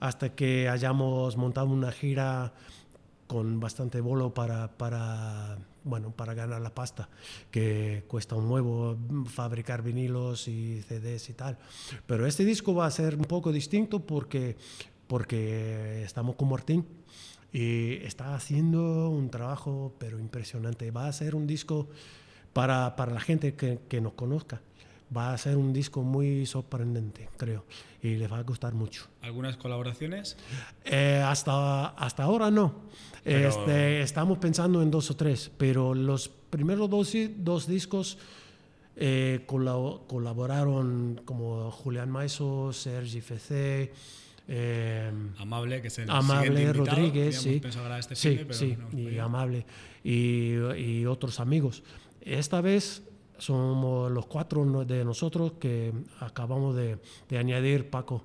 hasta 0.00 0.34
que 0.34 0.68
hayamos 0.68 1.36
montado 1.36 1.68
una 1.68 1.92
gira 1.92 2.52
con 3.28 3.61
bastante 3.61 4.00
bolo 4.00 4.34
para, 4.34 4.76
para, 4.76 5.59
bueno, 5.84 6.11
para 6.11 6.34
ganar 6.34 6.61
la 6.61 6.74
pasta, 6.74 7.09
que 7.52 8.04
cuesta 8.09 8.34
un 8.34 8.50
huevo 8.50 8.96
fabricar 9.26 9.82
vinilos 9.82 10.48
y 10.48 10.82
CDs 10.82 11.28
y 11.28 11.34
tal. 11.34 11.59
Pero 12.06 12.26
este 12.26 12.44
disco 12.44 12.74
va 12.74 12.86
a 12.86 12.90
ser 12.90 13.14
un 13.14 13.26
poco 13.26 13.52
distinto 13.52 14.00
porque, 14.00 14.56
porque 15.09 16.02
estamos 16.04 16.36
con 16.36 16.48
Martín 16.50 16.86
y 17.52 17.94
está 18.04 18.34
haciendo 18.34 19.09
un 19.09 19.30
trabajo 19.30 19.94
pero 19.98 20.18
impresionante. 20.20 20.90
Va 20.92 21.09
a 21.09 21.12
ser 21.12 21.34
un 21.34 21.46
disco 21.46 21.88
para, 22.52 22.94
para 22.94 23.12
la 23.12 23.20
gente 23.20 23.54
que, 23.54 23.80
que 23.88 24.00
nos 24.00 24.12
conozca. 24.12 24.61
Va 25.16 25.32
a 25.32 25.38
ser 25.38 25.56
un 25.56 25.72
disco 25.72 26.02
muy 26.02 26.44
sorprendente, 26.44 27.30
creo, 27.38 27.64
y 28.02 28.16
les 28.16 28.30
va 28.30 28.38
a 28.38 28.42
gustar 28.42 28.74
mucho. 28.74 29.06
¿Algunas 29.22 29.56
colaboraciones? 29.56 30.36
Eh, 30.84 31.22
hasta, 31.24 31.86
hasta 31.88 32.24
ahora 32.24 32.50
no. 32.50 32.74
Pero- 33.24 33.48
Este, 33.48 34.02
estamos 34.02 34.36
pensando 34.36 34.82
en 34.82 34.90
dos 34.90 35.11
o 35.11 35.16
tres, 35.16 35.50
pero 35.56 35.94
los 35.94 36.28
primeros 36.28 36.90
dos, 36.90 37.14
dos 37.38 37.66
discos 37.66 38.18
eh, 38.96 39.44
colabo- 39.46 40.06
colaboraron 40.06 41.22
como 41.24 41.70
Julián 41.70 42.11
Maiso, 42.11 42.72
Sergi 42.74 43.18
FC, 43.18 43.92
eh, 44.49 45.12
Amable, 45.38 45.80
que 45.82 45.88
es 45.88 45.99
el 45.99 46.11
Amable 46.11 46.62
invitado. 46.62 46.84
Rodríguez, 46.86 47.40
sí. 47.40 47.61
este 47.99 48.14
sí, 48.16 48.36
pero 48.40 48.55
sí, 48.55 48.76
no 48.78 48.88
y 48.99 49.05
podido. 49.05 49.24
Amable, 49.24 49.66
y, 50.03 50.55
y 50.76 51.07
otros 51.07 51.38
amigos. 51.40 51.82
Esta 52.20 52.61
vez 52.61 53.03
somos 53.38 54.11
los 54.11 54.26
cuatro 54.26 54.84
de 54.84 55.05
nosotros 55.05 55.53
que 55.61 55.92
acabamos 56.20 56.74
de, 56.74 56.99
de 57.28 57.38
añadir 57.38 57.88
Paco 57.90 58.24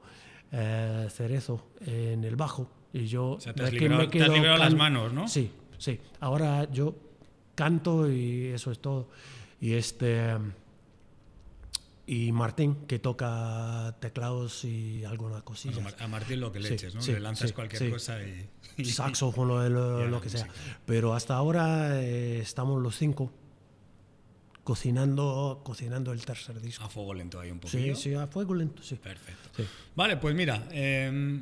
eh, 0.52 1.08
Cerezo 1.12 1.68
en 1.86 2.24
el 2.24 2.36
bajo. 2.36 2.70
Y 2.94 3.06
yo 3.08 3.32
O 3.32 3.40
sea, 3.40 3.54
te 3.54 3.64
has 3.64 3.72
liberado- 3.74 4.02
me 4.04 4.08
te 4.08 4.18
has 4.20 4.26
quedo 4.26 4.34
liberado 4.36 4.58
las 4.60 4.74
manos, 4.76 5.14
¿no? 5.14 5.28
Sí, 5.28 5.52
sí. 5.78 6.00
Ahora 6.20 6.70
yo 6.72 6.96
canto 7.56 8.10
y 8.12 8.48
eso 8.48 8.72
es 8.72 8.80
todo. 8.80 9.10
Y 9.60 9.74
este 9.74 10.28
y 12.06 12.32
Martín 12.34 12.86
que 12.86 13.00
toca 13.00 13.96
teclados 14.02 14.66
y 14.66 15.06
algunas 15.06 15.36
Bueno, 15.36 15.46
cosillas. 15.46 15.82
Mar- 15.82 15.96
a 16.00 16.08
Martín 16.08 16.40
lo 16.42 16.52
que 16.52 16.60
le 16.60 16.68
Sí, 16.68 16.74
eches, 16.76 16.96
¿no? 16.96 17.02
sí, 17.02 17.14
le 17.14 17.20
lanzas 17.22 17.50
sí, 17.50 17.56
cualquier 17.56 17.82
sí. 17.84 17.90
cosa 17.90 18.18
y, 18.78 18.86
saxofono, 18.86 19.58
lo, 19.70 20.08
lo 20.08 20.10
la 20.18 20.22
que 20.22 20.30
sea. 20.30 20.46
música. 20.46 20.80
Pero 20.86 21.14
hasta 21.14 21.36
ahora 21.36 22.02
eh, 22.02 22.40
estamos 22.40 22.82
los 22.82 22.98
cinco 22.98 23.32
cocinando, 24.64 25.62
cocinando 25.64 26.12
el 26.14 26.24
tercer 26.26 26.60
disco. 26.62 26.84
a 26.84 26.90
fuego 26.90 27.14
lento 27.14 27.40
ahí 27.40 27.52
un 27.52 27.60
Sí, 27.64 27.78
poquillo. 27.78 27.96
sí, 27.96 28.14
a 28.14 28.28
fuego 28.28 28.54
lento, 28.56 28.82
sí. 28.84 28.96
Perfecto. 28.96 29.50
Sí. 29.58 29.64
Vale, 29.96 30.18
pues 30.18 30.36
mira, 30.36 30.68
eh, 30.72 31.40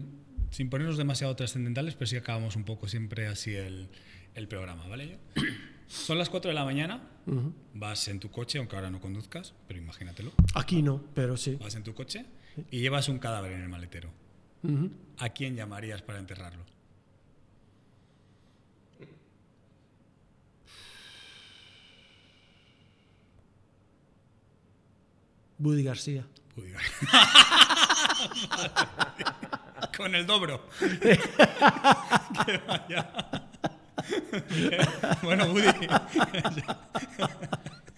sin 0.50 0.70
ponernos 0.70 0.98
demasiado 0.98 1.36
trascendentales, 1.36 1.96
pero 1.96 2.08
sí 2.08 2.16
acabamos 2.18 2.56
un 2.56 2.64
poco 2.64 2.88
siempre 2.88 3.28
así 3.28 3.54
el, 3.56 3.90
el 4.36 4.48
programa, 4.48 4.88
¿vale? 4.88 5.20
Son 5.92 6.18
las 6.18 6.30
4 6.30 6.50
de 6.50 6.56
la 6.56 6.64
mañana, 6.64 7.02
vas 7.74 8.08
en 8.08 8.22
tu 8.22 8.32
coche, 8.32 8.58
aunque 8.60 8.78
ahora 8.78 8.90
no 8.90 9.02
conduzcas, 9.02 9.54
pero 9.68 9.78
imagínatelo. 9.78 10.32
Aquí 10.56 10.82
no, 10.82 11.04
pero 11.14 11.36
sí. 11.36 11.56
Vas 11.56 11.76
en 11.76 11.84
tu 11.84 11.94
coche 11.94 12.26
y 12.72 12.80
llevas 12.80 13.10
un 13.10 13.20
cadáver 13.20 13.52
en 13.52 13.62
el 13.62 13.68
maletero. 13.68 14.10
¿A 15.18 15.30
quién 15.30 15.56
llamarías 15.56 16.02
para 16.02 16.20
enterrarlo? 16.20 16.64
Buddy 25.58 25.84
García. 25.84 26.26
Uy, 26.56 26.74
Con 29.98 30.16
el 30.16 30.26
dobro. 30.26 30.66
Que 32.46 32.58
vaya. 32.66 33.51
bueno, 35.24 35.46
Woody. 35.46 35.68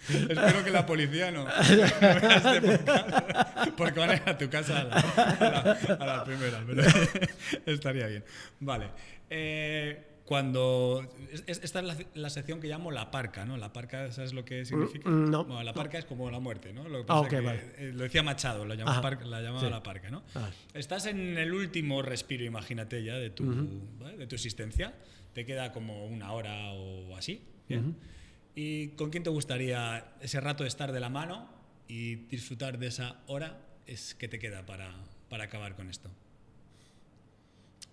Espero 0.08 0.62
que 0.62 0.70
la 0.70 0.84
policía 0.84 1.30
no, 1.30 1.44
no 1.44 1.50
vea 1.50 1.98
podcast, 1.98 3.68
porque 3.76 3.98
van 4.00 4.10
a 4.10 4.14
ir 4.16 4.22
a 4.26 4.36
tu 4.36 4.50
casa 4.50 4.80
a 4.80 4.84
la, 4.84 4.96
a 4.96 5.50
la- 5.50 5.96
a 6.00 6.06
la 6.18 6.24
primera, 6.24 6.62
pero 6.66 6.82
estaría 7.66 8.06
bien. 8.08 8.22
Vale. 8.60 8.90
Eh, 9.30 10.08
cuando. 10.26 11.08
es- 11.32 11.44
es- 11.46 11.60
Esta 11.64 11.78
es 11.80 11.86
la, 11.86 11.96
la 12.14 12.28
sección 12.28 12.60
que 12.60 12.68
llamo 12.68 12.90
la 12.90 13.10
parca, 13.10 13.46
¿no? 13.46 13.56
La 13.56 13.72
parca, 13.72 14.12
¿sabes 14.12 14.34
lo 14.34 14.44
que 14.44 14.66
significa? 14.66 15.08
Mm, 15.08 15.30
no. 15.30 15.44
Bueno, 15.46 15.62
la 15.62 15.72
parca 15.72 15.96
es 15.96 16.04
como 16.04 16.30
la 16.30 16.38
muerte, 16.38 16.74
¿no? 16.74 16.86
Lo, 16.86 16.98
que 17.06 17.12
Ah, 17.12 17.22
que, 17.28 17.40
vale. 17.40 17.62
eh, 17.78 17.92
lo 17.94 18.04
decía 18.04 18.22
Machado, 18.22 18.66
llamaba, 18.66 19.00
parca- 19.00 19.24
la 19.24 19.40
llamaba 19.40 19.60
Sí. 19.64 19.70
la 19.70 19.82
parca, 19.82 20.10
¿no? 20.10 20.22
Ah. 20.34 20.50
Estás 20.74 21.06
en 21.06 21.38
el 21.38 21.54
último 21.54 22.02
respiro, 22.02 22.44
imagínate 22.44 23.02
ya, 23.02 23.14
de 23.14 23.30
tu, 23.30 23.44
¿vale? 23.98 24.18
de 24.18 24.26
tu 24.26 24.34
existencia. 24.34 24.92
Te 25.34 25.44
queda 25.44 25.72
como 25.72 26.06
una 26.06 26.32
hora 26.32 26.72
o 26.72 27.16
así. 27.16 27.42
¿bien? 27.68 27.96
¿Y 28.54 28.88
con 28.90 29.10
quién 29.10 29.22
te 29.22 29.30
gustaría 29.30 30.14
ese 30.20 30.40
rato 30.40 30.62
de 30.62 30.68
estar 30.68 30.92
de 30.92 31.00
la 31.00 31.08
mano 31.08 31.48
y 31.88 32.14
disfrutar 32.14 32.78
de 32.78 32.86
esa 32.86 33.20
hora 33.26 33.60
es 33.86 34.14
que 34.14 34.28
te 34.28 34.38
queda 34.38 34.64
para, 34.64 34.94
para 35.28 35.44
acabar 35.44 35.74
con 35.74 35.90
esto? 35.90 36.08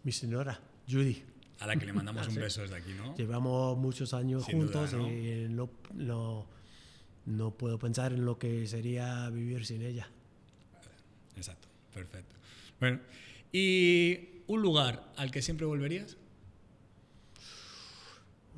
Mi 0.03 0.11
señora, 0.11 0.59
Judy. 0.89 1.23
A 1.59 1.67
la 1.67 1.75
que 1.75 1.85
le 1.85 1.93
mandamos 1.93 2.27
un 2.27 2.33
Sí. 2.33 2.39
beso 2.39 2.61
desde 2.61 2.75
aquí, 2.75 2.93
¿no? 2.93 3.15
Llevamos 3.15 3.77
muchos 3.77 4.13
años 4.13 4.45
Sin 4.45 4.59
duda, 4.59 4.87
juntos 4.87 4.93
¿no? 4.93 5.07
y 5.11 5.47
no, 5.49 5.69
no, 5.93 6.47
no 7.25 7.51
puedo 7.51 7.77
pensar 7.79 8.13
en 8.13 8.25
lo 8.25 8.37
que 8.39 8.65
sería 8.67 9.29
vivir 9.29 9.65
sin 9.65 9.81
ella. 9.81 10.07
Exacto, 11.35 11.67
perfecto. 11.93 12.35
Bueno, 12.79 12.99
¿y 13.51 14.41
un 14.47 14.61
lugar 14.61 15.11
al 15.17 15.31
que 15.31 15.41
siempre 15.41 15.65
volverías? 15.65 16.17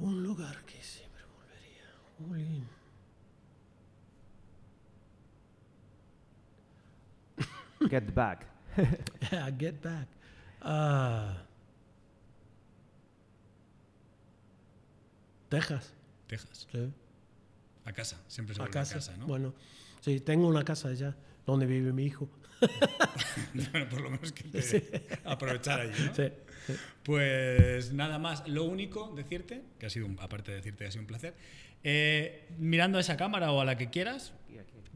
Un 0.04 0.22
lugar 0.22 0.58
que 0.66 0.82
siempre 0.84 1.22
volvería. 1.34 1.88
Jolín. 2.20 2.68
Get 7.90 8.14
back. 8.14 8.46
Get 9.58 9.82
back. 9.82 10.08
Ah. 10.62 11.38
Texas. 15.50 15.94
Texas. 16.28 16.68
Sí. 16.72 16.92
A 17.86 17.92
casa, 17.94 18.18
siempre 18.28 18.56
se 18.56 18.62
A 18.62 18.66
vuelve 18.66 18.80
a 18.80 18.82
casa. 18.82 18.96
casa, 18.96 19.18
¿no? 19.18 19.28
Bueno, 19.28 19.54
sí, 20.02 20.20
tengo 20.20 20.48
una 20.48 20.64
casa 20.64 20.90
allá 20.90 21.16
donde 21.46 21.66
vive 21.66 21.94
mi 21.94 22.04
hijo. 22.06 22.28
Bueno, 23.72 23.90
por 23.90 24.02
lo 24.02 24.10
menos 24.10 24.32
que 24.32 24.44
te 24.44 24.94
aprovechar 25.24 25.82
allí, 25.82 25.94
¿no? 26.06 26.16
Sí, 26.16 26.24
sí. 26.68 26.74
Pues 27.04 27.94
nada 27.94 28.18
más, 28.20 28.48
lo 28.48 28.64
único 28.64 29.14
decirte, 29.16 29.62
que 29.80 29.86
ha 29.86 29.90
sido, 29.90 30.06
un- 30.08 30.18
aparte 30.20 30.52
de 30.52 30.58
decirte 30.58 30.84
que 30.84 30.88
ha 30.88 30.92
sido 30.92 31.02
un 31.02 31.08
placer, 31.08 31.34
eh, 31.84 32.48
mirando 32.58 32.98
a 32.98 33.02
esa 33.02 33.18
cámara 33.18 33.52
o 33.52 33.62
a 33.62 33.66
la 33.66 33.78
que 33.78 33.90
quieras, 33.90 34.34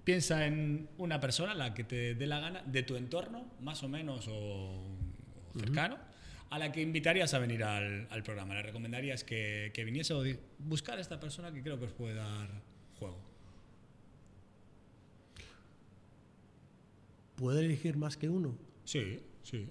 piensa 0.03 0.45
en 0.45 0.87
una 0.97 1.19
persona, 1.19 1.53
la 1.53 1.73
que 1.73 1.83
te 1.83 2.15
dé 2.15 2.27
la 2.27 2.39
gana, 2.39 2.63
de 2.65 2.83
tu 2.83 2.95
entorno, 2.95 3.45
más 3.61 3.83
o 3.83 3.89
menos 3.89 4.27
o, 4.29 4.33
o 4.33 5.59
cercano, 5.59 5.97
a 6.49 6.57
la 6.59 6.71
que 6.71 6.81
invitarías 6.81 7.33
a 7.33 7.39
venir 7.39 7.63
al, 7.65 8.07
al 8.09 8.23
programa? 8.23 8.53
¿Le 8.53 8.61
recomendarías 8.61 9.25
que, 9.25 9.71
que 9.73 9.83
viniese 9.83 10.13
o 10.13 10.23
buscar 10.59 10.97
a 10.97 11.01
esta 11.01 11.19
persona 11.19 11.51
que 11.51 11.61
creo 11.61 11.77
que 11.77 11.85
os 11.85 11.91
puede 11.93 12.13
dar 12.15 12.47
juego? 12.97 13.19
¿Puede 17.37 17.63
elegir 17.63 17.95
más 17.95 18.17
que 18.17 18.27
uno? 18.29 18.57
Sí, 18.83 19.21
sí. 19.43 19.69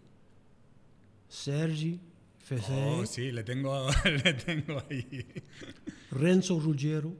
Sergi 1.29 2.01
Fezé, 2.39 2.73
Oh, 2.73 3.05
sí, 3.05 3.33
le 3.33 3.43
tengo, 3.43 3.89
le 4.25 4.33
tengo 4.35 4.81
ahí. 4.89 5.27
Renzo 6.13 6.59
Ruggiero, 6.61 7.13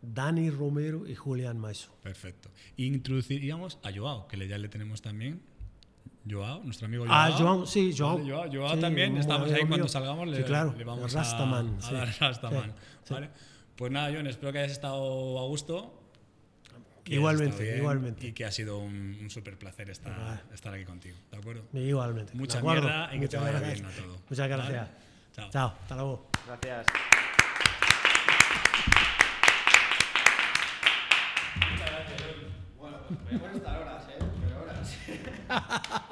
Dani 0.00 0.48
Romero 0.50 1.06
y 1.06 1.14
Julián 1.16 1.58
Maiso. 1.58 1.90
Perfecto. 2.02 2.50
Introduciríamos 2.76 3.78
a 3.82 3.90
Joao, 3.92 4.28
que 4.28 4.46
ya 4.46 4.58
le 4.58 4.68
tenemos 4.68 5.02
también. 5.02 5.42
Joao, 6.30 6.62
nuestro 6.62 6.86
amigo 6.86 7.04
Joao. 7.04 7.16
Ah, 7.16 7.36
Joao, 7.36 7.66
sí, 7.66 7.92
Joao. 7.96 8.18
Vale, 8.18 8.30
Joao, 8.30 8.50
Joao 8.52 8.74
Sí, 8.76 8.80
también. 8.80 9.16
Estamos 9.16 9.50
ahí 9.50 9.60
cuando 9.60 9.76
mío. 9.78 9.88
salgamos. 9.88 10.28
Le, 10.28 10.36
Sí, 10.36 10.42
claro, 10.44 10.74
le 10.78 10.84
vamos 10.84 11.12
Rastaman, 11.12 11.74
a, 11.74 11.78
a 11.78 11.80
sí. 11.82 11.94
dar 11.94 12.16
Rastaman. 12.20 12.74
¿vale? 13.10 13.30
Pues 13.76 13.90
nada, 13.92 14.12
John, 14.14 14.26
espero 14.28 14.52
que 14.52 14.58
hayas 14.60 14.72
estado 14.72 15.38
a 15.40 15.46
gusto 15.48 15.97
que 17.08 17.14
igualmente, 17.14 17.62
bien, 17.62 17.78
igualmente. 17.78 18.26
Y 18.26 18.32
que 18.32 18.44
ha 18.44 18.52
sido 18.52 18.78
un, 18.78 19.18
un 19.20 19.30
súper 19.30 19.58
placer 19.58 19.90
estar, 19.90 20.12
ah. 20.12 20.40
estar, 20.52 20.74
aquí 20.74 20.84
contigo. 20.84 21.16
¿De 21.30 21.38
acuerdo? 21.38 21.64
Igualmente. 21.72 22.34
Mucha 22.34 22.60
mierda 22.60 23.14
y 23.14 23.20
que 23.20 23.28
te 23.28 23.36
vaya 23.36 23.60
bien 23.60 23.84
a 23.84 23.90
todo. 23.90 24.18
Muchas 24.28 24.48
gracias. 24.48 24.88
¿Vale? 24.88 25.08
Chao. 25.34 25.50
Chao. 25.50 25.74
Hasta 25.82 25.94
luego. 25.94 26.30
Gracias. 26.46 26.86
Muchas 31.70 31.90
gracias, 31.90 32.22
Bueno, 32.76 32.96
pues 33.06 33.20
podemos 33.20 33.56
estar 33.56 33.82
horas, 33.82 34.04
¿eh? 34.08 34.18
Pero 34.40 34.62
horas. 34.62 36.02